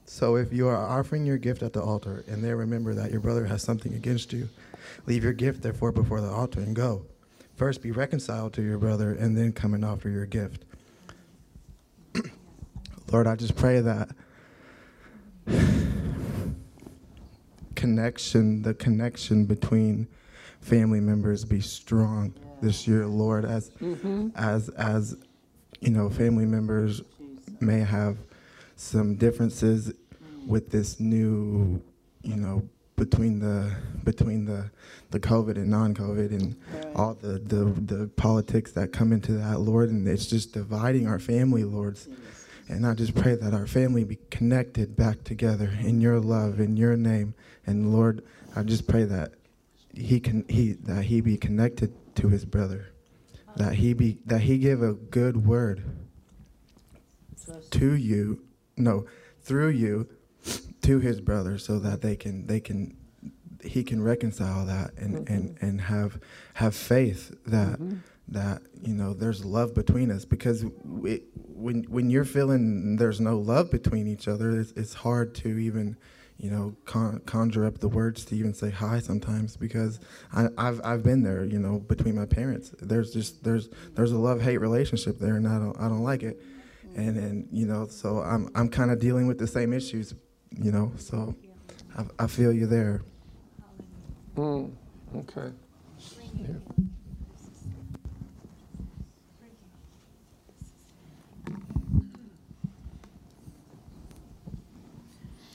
So 0.07 0.37
if 0.37 0.53
you 0.53 0.69
are 0.69 0.77
offering 0.77 1.27
your 1.27 1.37
gift 1.37 1.63
at 1.63 1.73
the 1.73 1.83
altar 1.83 2.25
and 2.29 2.43
there 2.43 2.57
remember 2.57 2.95
that 2.95 3.11
your 3.11 3.21
brother 3.21 3.47
has 3.47 3.63
something 3.63 3.93
against 3.95 4.33
you, 4.33 4.49
leave 5.07 5.23
your 5.25 5.33
gift 5.33 5.63
therefore 5.63 5.93
before 5.93 6.21
the 6.21 6.31
altar 6.31 6.61
and 6.61 6.75
go. 6.75 7.07
First 7.55 7.83
be 7.83 7.91
reconciled 7.91 8.53
to 8.55 8.63
your 8.63 8.79
brother 8.79 9.13
and 9.13 9.37
then 9.37 9.53
come 9.53 9.75
and 9.75 9.85
offer 9.85 10.09
your 10.09 10.27
gift. 10.27 10.65
Lord, 13.13 13.27
I 13.27 13.35
just 13.35 13.57
pray 13.57 13.81
that 13.81 14.11
connection, 17.75 18.63
the 18.63 18.75
connection 18.75 19.45
between 19.45 20.09
family 20.67 21.01
members 21.01 21.45
be 21.45 21.61
strong 21.61 22.35
this 22.61 22.89
year, 22.89 23.07
Lord, 23.07 23.45
as 23.45 23.71
mm-hmm. 23.71 24.29
as 24.35 24.69
as 24.71 25.17
you 25.81 25.91
know, 25.91 26.11
family 26.11 26.47
members 26.47 27.03
may 27.61 27.81
have 27.81 28.17
some 28.77 29.15
differences 29.15 29.93
with 30.47 30.71
this 30.71 30.99
new, 30.99 31.81
you 32.23 32.37
know, 32.37 32.69
between 32.97 33.39
the 33.39 33.73
between 34.05 34.45
the 34.45 34.71
the 35.11 35.21
COVID 35.21 35.57
and 35.57 35.69
non-COVID 35.71 36.31
and 36.31 36.57
all 36.97 37.15
the, 37.15 37.39
the 37.39 37.65
the 37.95 38.09
politics 38.17 38.73
that 38.73 38.93
come 38.93 39.13
into 39.13 39.33
that, 39.33 39.61
Lord, 39.61 39.91
and 39.91 40.07
it's 40.09 40.27
just 40.27 40.53
dividing 40.53 41.07
our 41.07 41.19
family, 41.21 41.65
Lord. 41.65 41.99
And 42.69 42.85
I 42.85 42.95
just 42.95 43.15
pray 43.15 43.37
that 43.37 43.55
our 43.55 43.69
family 43.69 44.03
be 44.03 44.19
connected 44.29 44.97
back 44.97 45.23
together 45.23 45.71
in 45.83 46.01
your 46.01 46.19
love, 46.19 46.59
in 46.59 46.77
your 46.77 46.97
name. 46.97 47.35
And 47.65 47.93
Lord, 47.93 48.25
I 48.57 48.65
just 48.65 48.89
pray 48.89 49.05
that 49.05 49.35
he 49.97 50.21
can 50.21 50.45
he 50.49 50.73
that 50.73 51.05
he 51.05 51.21
be 51.21 51.37
connected 51.37 51.93
to 52.17 52.29
his 52.29 52.45
brother. 52.45 52.93
That 53.57 53.75
he 53.75 53.95
be 53.95 54.19
that 54.27 54.43
he 54.43 54.59
give 54.59 54.83
a 54.83 54.93
good 54.93 55.47
word 55.47 55.85
to 57.71 57.95
you, 57.95 58.43
no, 58.77 59.07
through 59.43 59.69
you 59.69 60.09
to 60.83 60.99
his 61.01 61.21
brother 61.21 61.59
so 61.59 61.79
that 61.79 62.03
they 62.03 62.17
can 62.17 62.47
they 62.47 62.61
can 62.61 62.97
he 63.65 63.83
can 63.83 64.03
reconcile 64.03 64.67
that 64.67 64.93
and 64.97 65.17
mm-hmm. 65.17 65.33
and 65.33 65.59
and 65.61 65.81
have 65.83 66.21
have 66.55 66.75
faith 66.75 67.35
that 67.47 67.81
mm-hmm. 67.81 67.97
that 68.29 68.63
you 68.83 68.95
know 68.95 69.13
there's 69.13 69.45
love 69.45 69.75
between 69.75 70.11
us 70.11 70.25
because 70.25 70.65
we, 70.85 71.23
when 71.35 71.83
when 71.85 72.11
you're 72.11 72.25
feeling 72.25 72.97
there's 72.97 73.21
no 73.21 73.39
love 73.39 73.71
between 73.71 74.07
each 74.07 74.29
other 74.29 74.61
it's, 74.61 74.73
it's 74.73 74.95
hard 74.95 75.35
to 75.35 75.59
even 75.59 75.97
you 76.39 76.51
know 76.51 76.75
con- 76.85 77.21
conjure 77.27 77.65
up 77.65 77.79
the 77.79 77.89
words 77.89 78.25
to 78.27 78.35
even 78.37 78.53
say 78.53 78.71
hi 78.71 78.99
sometimes 78.99 79.57
because 79.57 80.01
I, 80.33 80.49
I've 80.59 80.81
I've 80.85 81.03
been 81.03 81.23
there 81.23 81.45
you 81.45 81.59
know 81.59 81.79
between 81.79 82.15
my 82.15 82.27
parents 82.27 82.75
there's 82.81 83.13
just 83.13 83.43
there's 83.43 83.69
there's 83.95 84.13
a 84.13 84.19
love 84.19 84.43
hate 84.43 84.59
relationship 84.59 85.19
there 85.19 85.37
and 85.37 85.49
I 85.49 85.59
don't 85.59 85.77
I 85.81 85.89
don't 85.89 86.03
like 86.03 86.23
it 86.23 86.43
and 86.95 87.17
and 87.17 87.49
you 87.51 87.67
know 87.67 87.87
so 87.87 88.21
I'm 88.21 88.51
I'm 88.55 88.69
kind 88.69 88.91
of 88.91 88.99
dealing 88.99 89.27
with 89.27 89.39
the 89.39 89.47
same 89.47 89.73
issues 89.73 90.15
you 90.53 90.73
know 90.73 90.93
so 90.99 91.35
I, 91.97 92.25
I 92.25 92.27
feel 92.27 92.53
you 92.53 92.67
there 92.67 93.03
Mm, 94.37 94.71
okay. 95.17 95.51
Yeah. 96.35 96.49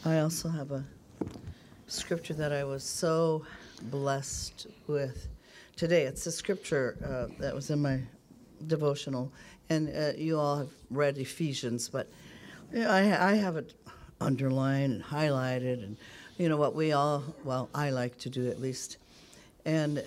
I 0.03 0.18
also 0.22 0.49
have 0.49 0.72
a 0.72 0.84
scripture 1.86 2.34
that 2.34 2.52
I 2.52 2.64
was 2.64 2.84
so 2.84 3.45
blessed 3.84 4.65
with 4.88 5.28
today. 5.76 6.06
It's 6.06 6.26
a 6.26 6.32
scripture 6.32 6.98
uh, 7.06 7.40
that 7.40 7.53
was 7.53 7.69
in 7.69 7.84
my 7.84 7.99
devotional, 8.65 9.32
and 9.69 9.95
uh, 9.95 10.14
you 10.18 10.40
all 10.40 10.57
have 10.57 10.72
read 10.90 11.19
Ephesians, 11.19 11.88
but 11.88 12.10
I, 12.76 13.15
I 13.15 13.34
have 13.36 13.57
it 13.57 13.76
underlined 14.19 14.94
and 14.94 15.03
highlighted, 15.03 15.84
and 15.84 15.95
you 16.40 16.49
know 16.49 16.57
what 16.57 16.73
we 16.73 16.94
all, 16.94 17.23
well, 17.44 17.69
I 17.76 17.91
like 17.91 18.18
to 18.19 18.30
do 18.32 18.49
at 18.49 18.60
least. 18.60 18.98
And 19.65 20.03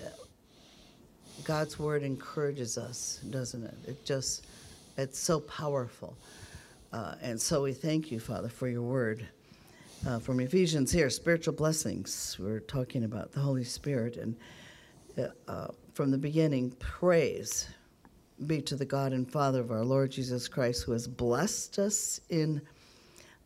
God's 1.45 1.79
word 1.79 2.03
encourages 2.03 2.77
us, 2.77 3.21
doesn't 3.29 3.63
it? 3.63 3.77
It 3.87 4.05
just, 4.05 4.45
it's 4.97 5.19
so 5.19 5.39
powerful. 5.39 6.17
Uh, 6.91 7.15
and 7.21 7.39
so 7.39 7.63
we 7.63 7.71
thank 7.71 8.11
you, 8.11 8.19
Father, 8.19 8.49
for 8.49 8.67
your 8.67 8.81
word. 8.81 9.25
Uh, 10.03 10.19
from 10.19 10.39
Ephesians 10.39 10.91
here, 10.91 11.09
spiritual 11.09 11.53
blessings. 11.53 12.37
We're 12.39 12.59
talking 12.59 13.03
about 13.03 13.31
the 13.31 13.39
Holy 13.39 13.63
Spirit. 13.63 14.17
And 14.17 14.35
uh, 15.17 15.27
uh, 15.47 15.67
from 15.93 16.11
the 16.11 16.17
beginning, 16.17 16.71
praise 16.79 17.67
be 18.45 18.61
to 18.61 18.75
the 18.75 18.85
God 18.85 19.13
and 19.13 19.31
Father 19.31 19.61
of 19.61 19.71
our 19.71 19.83
Lord 19.83 20.11
Jesus 20.11 20.47
Christ, 20.47 20.83
who 20.83 20.91
has 20.91 21.07
blessed 21.07 21.79
us 21.79 22.19
in 22.29 22.61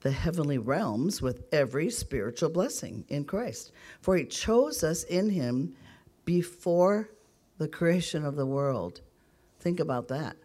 the 0.02 0.12
heavenly 0.12 0.58
realms 0.58 1.22
with 1.22 1.44
every 1.52 1.90
spiritual 1.90 2.50
blessing 2.50 3.06
in 3.10 3.24
Christ. 3.24 3.72
For 4.02 4.18
he 4.18 4.26
chose 4.26 4.84
us 4.84 5.04
in 5.04 5.30
him 5.30 5.76
before 6.26 7.10
the 7.58 7.68
creation 7.68 8.26
of 8.26 8.36
the 8.36 8.46
world. 8.46 9.02
Think 9.60 9.80
about 9.80 10.08
that. 10.10 10.36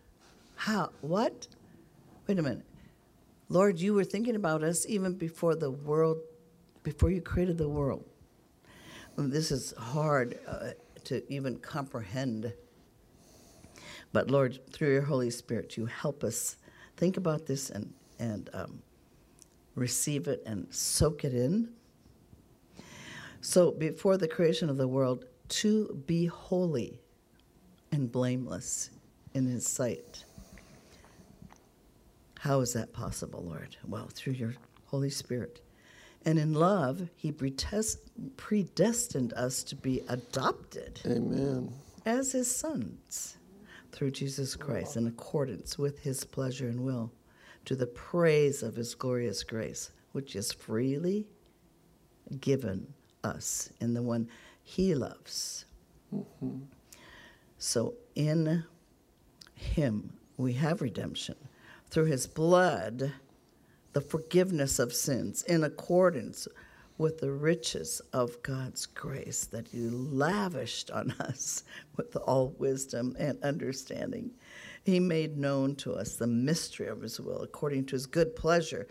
How? 0.56 0.90
What? 1.01 1.47
Wait 2.26 2.39
a 2.39 2.43
minute. 2.43 2.64
Lord, 3.49 3.79
you 3.79 3.95
were 3.95 4.05
thinking 4.05 4.37
about 4.37 4.62
us 4.62 4.87
even 4.89 5.15
before 5.15 5.55
the 5.55 5.71
world, 5.71 6.19
before 6.83 7.11
you 7.11 7.21
created 7.21 7.59
the 7.59 7.69
world. 7.69 8.05
This 9.16 9.53
is 9.53 9.75
hard 9.79 10.39
uh, 10.47 10.71
to 11.05 11.23
even 11.33 11.59
comprehend. 11.59 12.53
But 14.12 14.31
Lord, 14.31 14.59
through 14.73 14.93
your 14.93 15.03
Holy 15.03 15.31
Spirit, 15.31 15.77
you 15.77 15.87
help 15.87 16.25
us 16.25 16.57
think 16.97 17.16
about 17.16 17.47
this 17.47 17.71
and, 17.71 17.93
and 18.19 18.49
um, 18.53 18.83
receive 19.75 20.27
it 20.27 20.43
and 20.47 20.66
soak 20.73 21.25
it 21.25 21.35
in. 21.35 21.69
So, 23.41 23.71
before 23.71 24.16
the 24.16 24.29
creation 24.29 24.71
of 24.71 24.79
the 24.79 24.89
world, 24.89 25.27
to 25.49 26.03
be 26.07 26.27
holy 26.27 26.99
and 27.93 28.11
blameless 28.11 28.91
in 29.35 29.47
His 29.47 29.66
sight. 29.66 30.23
How 32.45 32.61
is 32.61 32.75
that 32.75 32.93
possible, 32.93 33.43
Lord? 33.43 33.75
Well, 33.89 34.11
through 34.12 34.35
your 34.35 34.53
Holy 34.85 35.09
Spirit. 35.09 35.62
And 36.27 36.39
in 36.39 36.53
love, 36.53 37.09
He 37.16 37.33
predestined 37.33 39.33
us 39.33 39.62
to 39.62 39.75
be 39.75 40.03
adopted 40.11 41.01
Amen. 41.07 41.73
as 42.05 42.33
His 42.33 42.55
sons 42.55 43.39
through 43.93 44.11
Jesus 44.11 44.57
Christ 44.57 44.99
in 44.99 45.07
accordance 45.07 45.79
with 45.79 46.01
His 46.01 46.25
pleasure 46.25 46.69
and 46.69 46.85
will 46.85 47.11
to 47.65 47.75
the 47.75 47.87
praise 47.87 48.62
of 48.62 48.77
His 48.77 48.95
glorious 48.95 49.43
grace, 49.43 49.91
which 50.12 50.37
is 50.37 50.53
freely 50.53 51.27
given 52.43 52.93
us 53.23 53.71
in 53.81 53.95
the 53.95 54.03
one 54.03 54.29
He 54.62 54.95
loves. 54.95 55.65
Mm-hmm. 56.15 56.59
So 57.57 57.95
in 58.15 58.65
Him 59.55 60.12
we 60.37 60.53
have 60.53 60.83
redemption 60.83 61.37
through 61.95 62.07
His 62.07 62.27
blood, 62.27 63.12
the 63.93 64.01
forgiveness 64.01 64.81
of 64.81 64.93
sins 64.93 65.45
in 65.45 65.62
accordance 65.62 66.49
with 66.99 67.21
the 67.21 67.31
riches 67.31 68.03
of 68.12 68.43
God's 68.43 68.85
grace 68.87 69.45
that 69.45 69.69
He 69.69 69.79
lavished 69.79 70.91
on 70.91 71.12
us 71.21 71.62
with 71.97 72.16
all 72.16 72.49
wisdom 72.59 73.15
and 73.16 73.41
understanding. 73.45 74.33
He 74.83 74.99
made 74.99 75.39
known 75.39 75.77
to 75.77 75.95
us 75.95 76.16
the 76.16 76.27
mystery 76.27 76.89
of 76.89 77.01
his 77.01 77.21
will 77.21 77.43
according 77.43 77.87
to 77.87 77.93
his 77.93 78.07
good 78.07 78.35
pleasure, 78.35 78.89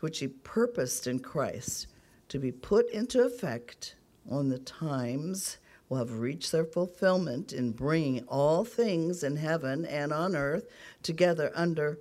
which 0.00 0.18
he 0.18 0.28
purposed 0.28 1.06
in 1.06 1.20
Christ 1.20 1.86
to 2.28 2.38
be 2.38 2.52
put 2.52 2.90
into 2.90 3.24
effect 3.24 3.96
when 4.24 4.50
the 4.50 4.58
times 4.58 5.56
will 5.88 5.96
have 5.96 6.18
reached 6.18 6.52
their 6.52 6.66
fulfillment 6.66 7.54
in 7.54 7.72
bringing 7.72 8.24
all 8.28 8.62
things 8.62 9.24
in 9.24 9.36
heaven 9.36 9.86
and 9.86 10.12
on 10.12 10.36
earth 10.36 10.68
together 11.02 11.50
under 11.54 11.98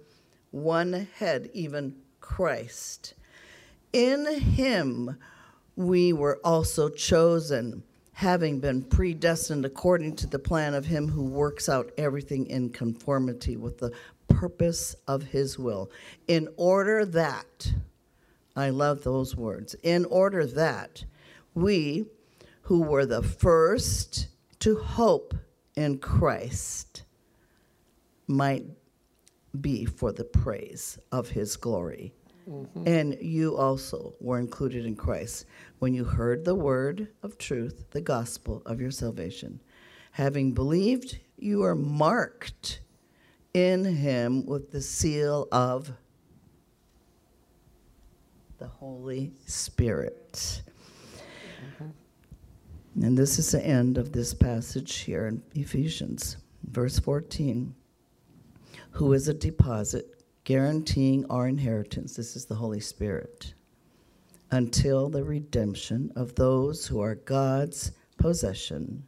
one 0.52 1.08
head, 1.16 1.50
even 1.54 1.96
Christ. 2.20 3.16
In 3.92 4.26
him 4.40 5.18
we 5.76 6.14
were 6.14 6.40
also 6.44 6.90
chosen, 6.90 7.84
having 8.14 8.60
been 8.60 8.84
predestined 8.84 9.66
according 9.66 10.16
to 10.18 10.28
the 10.28 10.38
plan 10.40 10.74
of 10.74 10.86
him 10.86 11.08
who 11.08 11.24
works 11.24 11.68
out 11.68 11.92
everything 11.98 12.46
in 12.48 12.70
conformity 12.70 13.58
with 13.58 13.80
the 13.80 13.92
purpose 14.28 14.96
of 15.08 15.24
his 15.24 15.58
will, 15.58 15.90
in 16.28 16.48
order 16.58 17.06
that, 17.06 17.74
I 18.56 18.70
love 18.70 19.04
those 19.04 19.36
words, 19.36 19.76
in 19.82 20.06
order 20.06 20.46
that 20.46 21.04
we 21.54 22.06
who 22.64 22.82
were 22.84 23.06
the 23.06 23.24
first 23.24 24.28
to 24.60 24.76
hope 24.76 25.34
in 25.76 25.98
Christ 25.98 27.04
might 28.28 28.66
be 29.60 29.86
for 29.86 30.12
the 30.12 30.24
praise 30.24 30.98
of 31.12 31.30
his 31.30 31.58
glory. 31.58 32.14
Mm-hmm. 32.50 32.88
And 32.88 33.18
you 33.22 33.58
also 33.58 34.16
were 34.20 34.40
included 34.40 34.86
in 34.86 34.96
Christ 34.96 35.46
when 35.80 35.94
you 35.94 36.04
heard 36.04 36.44
the 36.44 36.56
word 36.56 37.10
of 37.24 37.38
truth, 37.38 37.86
the 37.92 38.02
gospel 38.02 38.62
of 38.66 38.82
your 38.82 38.92
salvation. 38.92 39.60
Having 40.12 40.54
believed, 40.54 41.20
you 41.38 41.64
are 41.64 41.76
marked 41.76 42.82
in 43.54 43.84
him 43.84 44.46
with 44.46 44.72
the 44.72 44.82
seal 44.82 45.48
of 45.52 45.92
the 48.58 48.68
Holy 48.68 49.34
Spirit. 49.46 50.62
Mm-hmm. 51.80 53.06
And 53.06 53.18
this 53.18 53.40
is 53.40 53.52
the 53.52 53.66
end 53.66 53.98
of 53.98 54.12
this 54.12 54.34
passage 54.34 54.98
here 55.00 55.28
in 55.28 55.42
Ephesians, 55.56 56.38
verse 56.64 57.00
14. 57.00 57.74
Who 58.92 59.14
is 59.14 59.28
a 59.28 59.34
deposit 59.34 60.24
guaranteeing 60.44 61.26
our 61.30 61.48
inheritance? 61.48 62.16
This 62.16 62.36
is 62.36 62.46
the 62.46 62.56
Holy 62.56 62.80
Spirit. 62.80 63.54
Until 64.52 65.10
the 65.10 65.24
redemption 65.24 66.12
of 66.16 66.36
those 66.36 66.86
who 66.86 67.00
are 67.00 67.16
God's 67.16 67.94
possession 68.18 69.04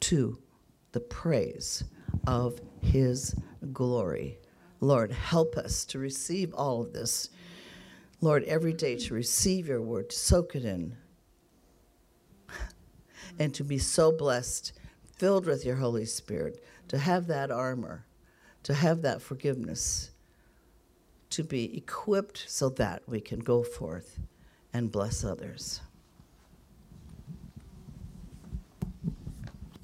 to 0.00 0.38
the 0.92 1.00
praise 1.00 1.84
of 2.26 2.60
his 2.80 3.36
glory. 3.72 4.38
Lord, 4.80 5.12
help 5.12 5.56
us 5.56 5.84
to 5.86 5.98
receive 5.98 6.52
all 6.54 6.80
of 6.80 6.92
this. 6.92 7.28
Lord, 8.20 8.44
every 8.44 8.72
day 8.72 8.96
to 8.96 9.14
receive 9.14 9.68
your 9.68 9.82
word, 9.82 10.10
to 10.10 10.16
soak 10.16 10.56
it 10.56 10.64
in, 10.64 10.96
and 13.38 13.54
to 13.54 13.64
be 13.64 13.78
so 13.78 14.12
blessed, 14.12 14.72
filled 15.16 15.46
with 15.46 15.64
your 15.64 15.76
Holy 15.76 16.04
Spirit, 16.04 16.64
to 16.88 16.98
have 16.98 17.26
that 17.28 17.50
armor, 17.50 18.04
to 18.64 18.74
have 18.74 19.02
that 19.02 19.22
forgiveness, 19.22 20.10
to 21.30 21.42
be 21.42 21.76
equipped 21.76 22.44
so 22.46 22.68
that 22.68 23.02
we 23.06 23.20
can 23.20 23.40
go 23.40 23.62
forth 23.62 24.18
and 24.72 24.92
bless 24.92 25.24
others. 25.24 25.80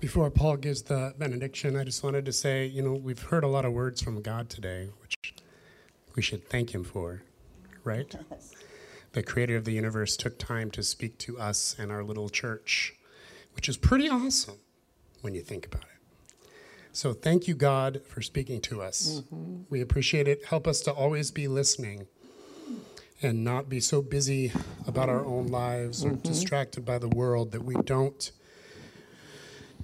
Before 0.00 0.30
Paul 0.30 0.56
gives 0.58 0.82
the 0.82 1.12
benediction, 1.18 1.74
I 1.74 1.82
just 1.82 2.04
wanted 2.04 2.24
to 2.26 2.32
say, 2.32 2.66
you 2.66 2.82
know, 2.82 2.92
we've 2.92 3.20
heard 3.20 3.42
a 3.42 3.48
lot 3.48 3.64
of 3.64 3.72
words 3.72 4.00
from 4.00 4.22
God 4.22 4.48
today, 4.48 4.90
which 5.02 5.34
we 6.14 6.22
should 6.22 6.48
thank 6.48 6.72
Him 6.72 6.84
for, 6.84 7.22
right? 7.82 8.14
The 9.12 9.22
creator 9.24 9.56
of 9.56 9.64
the 9.64 9.72
universe 9.72 10.16
took 10.16 10.38
time 10.38 10.70
to 10.72 10.82
speak 10.84 11.18
to 11.18 11.40
us 11.40 11.74
and 11.78 11.90
our 11.90 12.04
little 12.04 12.28
church, 12.28 12.94
which 13.56 13.68
is 13.68 13.76
pretty 13.76 14.08
awesome 14.08 14.58
when 15.22 15.34
you 15.34 15.40
think 15.40 15.66
about 15.66 15.82
it. 15.82 15.97
So 16.98 17.12
thank 17.12 17.46
you, 17.46 17.54
God, 17.54 18.02
for 18.08 18.20
speaking 18.20 18.60
to 18.62 18.82
us. 18.82 19.22
We 19.70 19.80
appreciate 19.80 20.26
it. 20.26 20.46
Help 20.46 20.66
us 20.66 20.80
to 20.80 20.92
always 20.92 21.30
be 21.30 21.46
listening 21.46 22.08
and 23.22 23.44
not 23.44 23.68
be 23.68 23.78
so 23.78 24.02
busy 24.02 24.50
about 24.84 25.08
our 25.08 25.24
own 25.24 25.46
lives 25.46 26.04
or 26.04 26.10
distracted 26.10 26.84
by 26.84 26.98
the 26.98 27.06
world 27.06 27.52
that 27.52 27.62
we 27.62 27.76
don't 27.84 28.32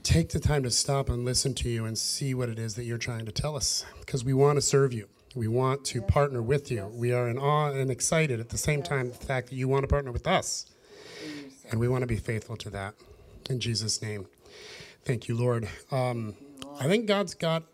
take 0.02 0.30
the 0.30 0.40
time 0.40 0.64
to 0.64 0.72
stop 0.72 1.08
and 1.08 1.24
listen 1.24 1.54
to 1.54 1.68
you 1.68 1.84
and 1.84 1.96
see 1.96 2.34
what 2.34 2.48
it 2.48 2.58
is 2.58 2.74
that 2.74 2.82
you're 2.82 2.98
trying 2.98 3.26
to 3.26 3.32
tell 3.32 3.54
us 3.54 3.84
because 4.00 4.24
we 4.24 4.34
want 4.34 4.56
to 4.56 4.60
serve 4.60 4.92
you. 4.92 5.06
We 5.36 5.46
want 5.46 5.84
to 5.84 6.02
partner 6.02 6.42
with 6.42 6.68
you. 6.68 6.86
We 6.92 7.12
are 7.12 7.28
in 7.28 7.38
awe 7.38 7.70
and 7.70 7.92
excited 7.92 8.40
at 8.40 8.48
the 8.48 8.58
same 8.58 8.82
time 8.82 9.10
the 9.10 9.14
fact 9.14 9.50
that 9.50 9.54
you 9.54 9.68
want 9.68 9.84
to 9.84 9.88
partner 9.88 10.10
with 10.10 10.26
us. 10.26 10.66
And 11.70 11.78
we 11.78 11.86
want 11.86 12.02
to 12.02 12.08
be 12.08 12.16
faithful 12.16 12.56
to 12.56 12.70
that. 12.70 12.94
In 13.48 13.60
Jesus' 13.60 14.02
name. 14.02 14.26
Thank 15.04 15.28
you, 15.28 15.36
Lord. 15.36 15.68
Um, 15.92 16.34
I 16.80 16.86
think 16.86 17.06
God's 17.06 17.34
got 17.34 17.64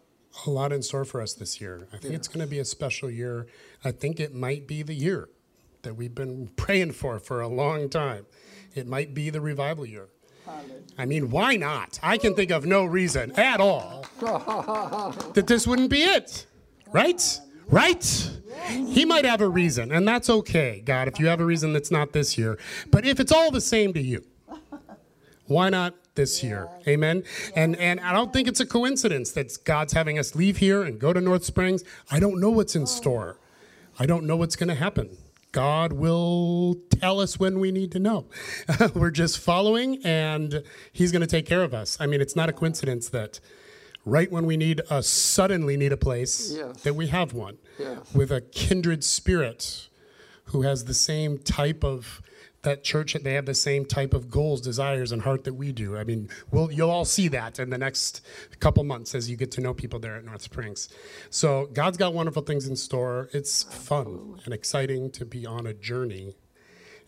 a 0.46 0.50
lot 0.50 0.72
in 0.72 0.82
store 0.82 1.04
for 1.04 1.20
us 1.20 1.34
this 1.34 1.60
year. 1.60 1.88
I 1.92 1.96
think 1.96 2.14
it's 2.14 2.28
going 2.28 2.40
to 2.40 2.50
be 2.50 2.58
a 2.58 2.64
special 2.64 3.10
year. 3.10 3.46
I 3.84 3.90
think 3.90 4.20
it 4.20 4.34
might 4.34 4.66
be 4.66 4.82
the 4.82 4.94
year 4.94 5.28
that 5.82 5.96
we've 5.96 6.14
been 6.14 6.48
praying 6.56 6.92
for 6.92 7.18
for 7.18 7.40
a 7.40 7.48
long 7.48 7.88
time. 7.88 8.26
It 8.74 8.86
might 8.86 9.14
be 9.14 9.30
the 9.30 9.40
revival 9.40 9.86
year. 9.86 10.08
I 10.98 11.06
mean, 11.06 11.30
why 11.30 11.56
not? 11.56 11.98
I 12.02 12.18
can 12.18 12.34
think 12.34 12.50
of 12.50 12.66
no 12.66 12.84
reason 12.84 13.32
at 13.32 13.60
all 13.60 14.04
that 14.20 15.44
this 15.46 15.66
wouldn't 15.66 15.90
be 15.90 16.02
it. 16.02 16.46
Right? 16.90 17.40
Right? 17.68 18.30
He 18.68 19.04
might 19.04 19.24
have 19.24 19.40
a 19.40 19.48
reason, 19.48 19.92
and 19.92 20.06
that's 20.06 20.28
okay, 20.28 20.82
God, 20.84 21.06
if 21.06 21.20
you 21.20 21.28
have 21.28 21.40
a 21.40 21.44
reason 21.44 21.72
that's 21.72 21.90
not 21.90 22.12
this 22.12 22.36
year. 22.36 22.58
But 22.90 23.06
if 23.06 23.20
it's 23.20 23.30
all 23.30 23.52
the 23.52 23.60
same 23.60 23.92
to 23.94 24.00
you, 24.00 24.24
why 25.46 25.70
not 25.70 25.94
this 26.20 26.42
year? 26.44 26.68
Amen. 26.86 27.22
And 27.56 27.76
and 27.76 27.98
I 28.00 28.12
don't 28.12 28.30
think 28.32 28.46
it's 28.46 28.60
a 28.60 28.66
coincidence 28.66 29.30
that 29.32 29.56
God's 29.64 29.94
having 29.94 30.18
us 30.18 30.34
leave 30.34 30.58
here 30.58 30.82
and 30.82 30.98
go 30.98 31.12
to 31.14 31.20
North 31.20 31.44
Springs. 31.44 31.82
I 32.10 32.20
don't 32.20 32.38
know 32.38 32.50
what's 32.50 32.76
in 32.76 32.86
store. 32.86 33.38
I 33.98 34.04
don't 34.06 34.24
know 34.24 34.36
what's 34.36 34.54
going 34.56 34.68
to 34.68 34.74
happen. 34.74 35.16
God 35.52 35.92
will 35.94 36.76
tell 37.00 37.20
us 37.20 37.40
when 37.40 37.58
we 37.58 37.72
need 37.72 37.90
to 37.92 37.98
know. 37.98 38.26
We're 38.94 39.10
just 39.10 39.38
following, 39.38 39.98
and 40.04 40.62
He's 40.92 41.10
going 41.10 41.22
to 41.22 41.26
take 41.36 41.46
care 41.46 41.62
of 41.64 41.72
us. 41.74 41.96
I 41.98 42.06
mean, 42.06 42.20
it's 42.20 42.36
not 42.36 42.48
a 42.48 42.52
coincidence 42.52 43.08
that 43.08 43.40
right 44.04 44.30
when 44.30 44.44
we 44.46 44.56
need 44.56 44.80
a 44.90 45.02
suddenly 45.02 45.76
need 45.76 45.92
a 45.92 45.96
place, 45.96 46.52
Yes. 46.54 46.82
that 46.82 46.94
we 46.94 47.06
have 47.08 47.32
one 47.32 47.56
Yes. 47.78 47.98
with 48.14 48.30
a 48.30 48.40
kindred 48.42 49.02
spirit 49.04 49.88
who 50.46 50.62
has 50.62 50.84
the 50.84 50.94
same 50.94 51.38
type 51.38 51.82
of 51.84 52.20
that 52.62 52.84
church 52.84 53.14
they 53.22 53.34
have 53.34 53.46
the 53.46 53.54
same 53.54 53.84
type 53.84 54.12
of 54.12 54.30
goals 54.30 54.60
desires 54.60 55.12
and 55.12 55.22
heart 55.22 55.44
that 55.44 55.54
we 55.54 55.72
do. 55.72 55.96
I 55.96 56.04
mean 56.04 56.28
we'll, 56.50 56.70
you'll 56.70 56.90
all 56.90 57.04
see 57.04 57.28
that 57.28 57.58
in 57.58 57.70
the 57.70 57.78
next 57.78 58.20
couple 58.60 58.84
months 58.84 59.14
as 59.14 59.30
you 59.30 59.36
get 59.36 59.50
to 59.52 59.60
know 59.60 59.72
people 59.72 59.98
there 59.98 60.16
at 60.16 60.24
north 60.24 60.42
springs. 60.42 60.88
So 61.30 61.68
god's 61.72 61.96
got 61.96 62.12
wonderful 62.12 62.42
things 62.42 62.66
in 62.66 62.76
store. 62.76 63.28
It's 63.32 63.62
fun 63.62 64.40
and 64.44 64.52
exciting 64.52 65.10
to 65.12 65.24
be 65.24 65.46
on 65.46 65.66
a 65.66 65.72
journey 65.74 66.36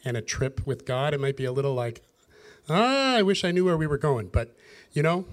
and 0.05 0.17
a 0.17 0.23
trip 0.23 0.67
with 0.67 0.87
god. 0.87 1.15
It 1.15 1.21
might 1.21 1.37
be 1.37 1.45
a 1.45 1.53
little 1.53 1.75
like 1.75 2.03
ah 2.69 3.17
i 3.17 3.23
wish 3.23 3.45
i 3.45 3.51
knew 3.51 3.65
where 3.65 3.77
we 3.77 3.87
were 3.87 3.99
going 3.99 4.29
but 4.29 4.57
you 4.93 5.03
know? 5.03 5.25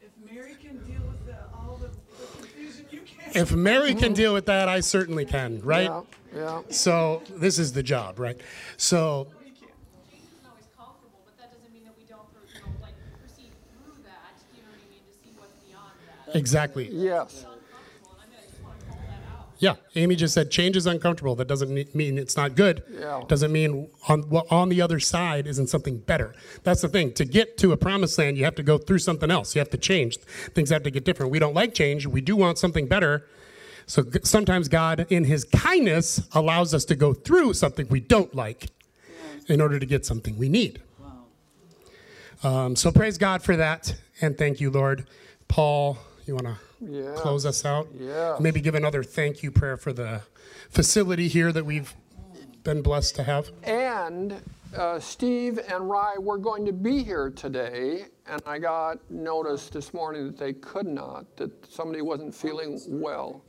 If 0.00 0.10
Mary 0.30 0.54
can 0.62 0.76
deal 0.78 1.02
with 1.06 1.26
the, 1.26 1.36
all 1.54 1.76
the, 1.80 1.88
the 1.88 2.26
confusion, 2.36 2.86
you 2.90 3.00
can. 3.00 3.42
if 3.42 3.52
mary 3.52 3.94
can 3.94 4.12
deal 4.12 4.32
with 4.32 4.46
that 4.46 4.68
i 4.68 4.80
certainly 4.80 5.24
can 5.24 5.60
right? 5.62 5.84
Yeah, 5.84 6.02
yeah. 6.34 6.60
so 6.70 7.22
this 7.30 7.58
is 7.58 7.72
the 7.72 7.82
job 7.82 8.18
right 8.18 8.40
so 8.76 9.28
isn't 10.34 10.50
always 10.50 10.66
comfortable, 10.76 11.20
but 11.24 11.36
that 11.38 11.52
doesn't 11.52 11.72
mean 11.72 11.84
that 11.84 11.94
we 11.96 12.04
don't, 12.04 12.26
you 12.54 12.60
know, 12.60 12.72
like 12.82 12.94
proceed 13.20 13.52
through 13.70 14.02
that, 14.04 14.34
you 14.54 14.62
know 14.62 14.68
what 14.70 14.80
I 14.80 14.90
mean, 14.90 15.02
to 15.06 15.12
see 15.12 15.32
what's 15.36 15.54
beyond 15.66 15.92
that. 16.26 16.36
exactly 16.36 16.88
Yes. 16.92 17.44
Uncomfortable, 17.44 18.16
and 18.20 18.20
I 18.20 18.26
mean, 18.30 18.38
I 18.40 18.50
just 18.50 18.62
want 18.62 18.80
to 18.80 18.86
call 18.86 18.98
that 18.98 19.22
out. 19.32 19.46
Yeah, 19.58 19.74
Amy 19.94 20.16
just 20.16 20.34
said 20.34 20.50
change 20.50 20.76
is 20.76 20.86
uncomfortable. 20.86 21.34
That 21.34 21.48
doesn't 21.48 21.94
mean 21.94 22.18
it's 22.18 22.36
not 22.36 22.54
good. 22.54 22.82
Yeah. 22.90 23.22
Doesn't 23.28 23.52
mean 23.52 23.88
on 24.08 24.28
well, 24.28 24.46
on 24.50 24.68
the 24.68 24.82
other 24.82 25.00
side 25.00 25.46
isn't 25.46 25.68
something 25.68 25.98
better. 25.98 26.34
That's 26.62 26.82
the 26.82 26.88
thing. 26.88 27.12
To 27.14 27.24
get 27.24 27.56
to 27.58 27.72
a 27.72 27.76
promised 27.76 28.18
land, 28.18 28.36
you 28.36 28.44
have 28.44 28.56
to 28.56 28.62
go 28.62 28.78
through 28.78 28.98
something 28.98 29.30
else. 29.30 29.54
You 29.54 29.60
have 29.60 29.70
to 29.70 29.78
change. 29.78 30.18
Things 30.54 30.70
have 30.70 30.82
to 30.82 30.90
get 30.90 31.04
different. 31.04 31.32
We 31.32 31.38
don't 31.38 31.54
like 31.54 31.74
change. 31.74 32.06
We 32.06 32.20
do 32.20 32.36
want 32.36 32.58
something 32.58 32.86
better. 32.86 33.26
So 33.86 34.04
sometimes 34.22 34.68
God, 34.68 35.06
in 35.10 35.24
His 35.24 35.44
kindness, 35.44 36.26
allows 36.32 36.72
us 36.74 36.84
to 36.86 36.94
go 36.96 37.12
through 37.14 37.54
something 37.54 37.86
we 37.88 38.00
don't 38.00 38.34
like 38.34 38.68
in 39.48 39.60
order 39.60 39.78
to 39.78 39.86
get 39.86 40.06
something 40.06 40.38
we 40.38 40.48
need. 40.48 40.80
Um, 42.42 42.76
so 42.76 42.90
praise 42.92 43.16
God 43.18 43.42
for 43.42 43.56
that, 43.56 43.94
and 44.20 44.36
thank 44.36 44.60
you, 44.60 44.70
Lord. 44.70 45.06
Paul, 45.48 45.98
you 46.26 46.34
want 46.34 46.46
to 46.46 46.56
Yeah. 46.80 47.14
close 47.16 47.46
us 47.46 47.64
out? 47.64 47.88
Yeah. 47.98 48.36
Maybe 48.40 48.60
give 48.60 48.74
another 48.74 49.02
thank 49.02 49.42
you 49.42 49.50
prayer 49.50 49.76
for 49.76 49.92
the 49.92 50.22
facility 50.68 51.28
here 51.28 51.52
that 51.52 51.64
we've 51.64 51.94
been 52.64 52.82
blessed 52.82 53.14
to 53.16 53.22
have. 53.22 53.50
And 53.62 54.40
uh, 54.76 54.98
Steve 54.98 55.58
and 55.70 55.88
Rye 55.88 56.16
were 56.18 56.36
going 56.38 56.66
to 56.66 56.72
be 56.72 57.02
here 57.02 57.30
today, 57.30 58.06
and 58.26 58.42
I 58.46 58.58
got 58.58 58.98
notice 59.10 59.68
this 59.68 59.94
morning 59.94 60.26
that 60.26 60.36
they 60.38 60.52
could 60.54 60.86
not, 60.86 61.36
that 61.36 61.50
somebody 61.70 62.02
wasn't 62.02 62.34
feeling 62.34 62.80
well. 62.88 63.42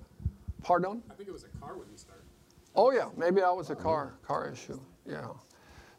Pardon? 0.66 1.04
I 1.12 1.14
think 1.14 1.30
it 1.30 1.32
was 1.32 1.44
a 1.44 1.60
car 1.60 1.78
when 1.78 1.88
you 1.92 1.98
started. 1.98 2.24
Oh 2.76 2.92
yeah, 2.92 3.10
maybe 3.16 3.40
that 3.42 3.56
was 3.56 3.70
a 3.70 3.76
car 3.76 4.16
car 4.24 4.50
issue. 4.52 4.80
Yeah. 5.08 5.28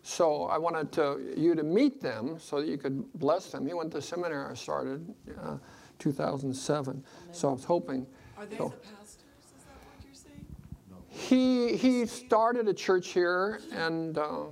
So 0.02 0.44
I 0.44 0.58
wanted 0.58 0.90
to, 0.92 1.34
you 1.36 1.54
to 1.54 1.62
meet 1.62 2.00
them 2.02 2.36
so 2.38 2.60
that 2.60 2.66
you 2.68 2.76
could 2.76 3.12
bless 3.14 3.50
them. 3.50 3.64
He 3.66 3.74
went 3.74 3.92
to 3.92 4.02
seminary 4.02 4.50
I 4.50 4.54
started 4.54 5.14
uh, 5.40 5.58
2007. 6.00 7.04
So 7.32 7.48
I 7.48 7.52
was 7.52 7.64
hoping. 7.64 8.06
Are 8.36 8.44
they 8.46 8.56
so- 8.56 8.68
the 8.68 8.76
pastors? 8.88 9.22
Is 9.56 9.64
that 9.64 9.74
what 9.84 10.04
you're 10.04 10.14
saying? 10.14 10.44
No. 10.90 10.96
He 11.08 11.76
he 11.76 12.04
started 12.06 12.66
a 12.66 12.74
church 12.74 13.08
here 13.08 13.60
and 13.72 14.18
uh, 14.18 14.46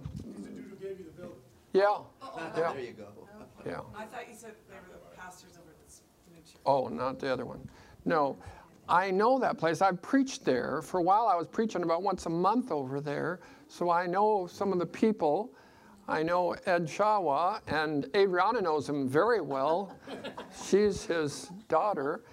yeah, 1.73 1.99
yeah, 2.36 2.51
There 2.55 2.78
you 2.81 2.93
go. 2.93 3.09
yeah. 3.66 3.81
I 3.97 4.05
thought 4.05 4.28
you 4.28 4.36
said 4.36 4.53
they 4.69 4.77
were 4.77 4.93
the 4.93 5.16
pastors 5.20 5.59
over 5.61 5.70
at 5.70 5.85
this 5.85 6.03
new 6.31 6.41
church. 6.41 6.61
Oh, 6.65 6.86
not 6.86 7.19
the 7.19 7.32
other 7.32 7.45
one. 7.45 7.69
No, 8.05 8.36
I 8.89 9.11
know 9.11 9.39
that 9.39 9.56
place. 9.59 9.81
I've 9.81 10.02
preached 10.02 10.44
there 10.44 10.82
for 10.82 10.98
a 10.98 11.02
while. 11.02 11.27
I 11.27 11.36
was 11.36 11.47
preaching 11.47 11.82
about 11.82 12.02
once 12.02 12.27
a 12.27 12.31
month 12.31 12.70
over 12.70 13.01
there, 13.01 13.40
so 13.69 13.90
I 13.90 14.06
know 14.06 14.47
some 14.47 14.73
of 14.73 14.78
the 14.78 14.86
people. 14.86 15.55
I 16.06 16.23
know 16.23 16.52
Ed 16.66 16.86
Shawa, 16.86 17.61
and 17.66 18.06
Adriana 18.15 18.61
knows 18.61 18.86
him 18.89 19.09
very 19.09 19.40
well. 19.40 19.97
She's 20.66 21.06
his 21.06 21.51
daughter. 21.69 22.24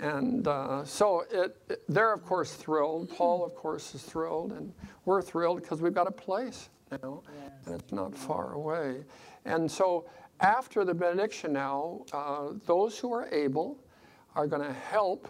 And 0.00 0.48
uh, 0.48 0.84
so 0.84 1.20
it, 1.30 1.56
it- 1.68 1.82
they're, 1.88 2.12
of 2.12 2.24
course, 2.24 2.54
thrilled. 2.54 3.10
Paul, 3.10 3.44
of 3.44 3.54
course, 3.54 3.94
is 3.94 4.02
thrilled. 4.02 4.50
And 4.52 4.72
we're 5.04 5.22
thrilled 5.22 5.62
because 5.62 5.80
we've 5.80 5.94
got 5.94 6.08
a 6.08 6.12
place 6.12 6.70
now, 6.90 7.22
and 7.66 7.76
it's 7.80 7.92
not 7.92 8.16
far 8.16 8.54
away. 8.54 9.04
And 9.44 9.70
so 9.70 10.06
after 10.40 10.84
the 10.84 10.94
benediction 10.94 11.52
now, 11.52 12.04
uh, 12.12 12.48
those 12.66 12.98
who 12.98 13.12
are 13.12 13.28
able 13.32 13.78
are 14.34 14.48
going 14.48 14.62
to 14.62 14.72
help. 14.72 15.28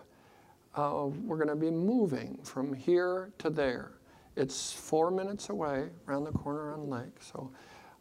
Uh, 0.77 1.07
we're 1.25 1.37
going 1.37 1.49
to 1.49 1.55
be 1.57 1.71
moving 1.71 2.39
from 2.43 2.75
here 2.75 3.33
to 3.39 3.49
there. 3.51 3.93
It's 4.37 4.73
four 4.73 5.11
minutes 5.11 5.49
away, 5.49 5.89
around 6.09 6.25
the 6.25 6.33
corner 6.33 6.73
on 6.73 6.91
Lake. 6.91 7.21
So 7.21 7.53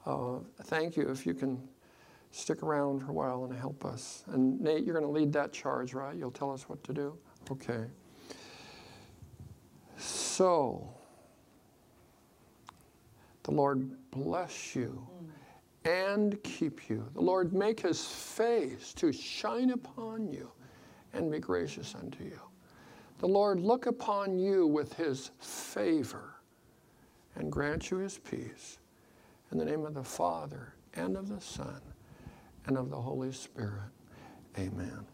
uh, 0.06 0.40
thank 0.64 0.98
you 0.98 1.10
if 1.10 1.26
you 1.26 1.34
can 1.36 1.62
stick 2.32 2.64
around 2.64 3.02
for 3.02 3.12
a 3.12 3.14
while 3.14 3.46
and 3.46 3.56
help 3.56 3.86
us. 3.86 4.24
And 4.28 4.60
Nate, 4.60 4.84
you're 4.84 5.00
going 5.00 5.06
to 5.06 5.12
lead 5.12 5.32
that 5.34 5.54
charge, 5.54 5.94
right? 5.94 6.16
You'll 6.18 6.32
tell 6.32 6.52
us 6.52 6.68
what 6.68 6.84
to 6.86 6.94
do? 6.94 7.16
Okay. 7.52 7.86
So, 9.98 10.90
the 13.44 13.52
Lord 13.52 13.92
bless 14.10 14.76
you 14.76 15.08
and 15.86 16.42
keep 16.44 16.90
you. 16.90 17.08
The 17.14 17.22
Lord 17.22 17.54
make 17.54 17.82
his 17.82 18.04
face 18.04 18.94
to 18.94 19.12
shine 19.14 19.72
upon 19.72 20.28
you 20.28 20.52
and 21.14 21.32
be 21.32 21.40
gracious 21.40 21.94
unto 21.94 22.24
you. 22.24 22.40
The 23.24 23.30
Lord 23.30 23.62
look 23.62 23.86
upon 23.86 24.38
you 24.38 24.68
with 24.68 24.96
his 24.96 25.32
favor 25.40 26.34
and 27.38 27.50
grant 27.50 27.90
you 27.90 28.00
his 28.00 28.18
peace. 28.18 28.80
In 29.50 29.58
the 29.58 29.64
name 29.64 29.86
of 29.86 29.94
the 29.94 30.04
Father 30.04 30.74
and 30.96 31.16
of 31.16 31.30
the 31.30 31.40
Son 31.40 31.80
and 32.66 32.78
of 32.78 32.90
the 32.90 33.00
Holy 33.00 33.32
Spirit. 33.32 33.94
Amen. 34.60 35.06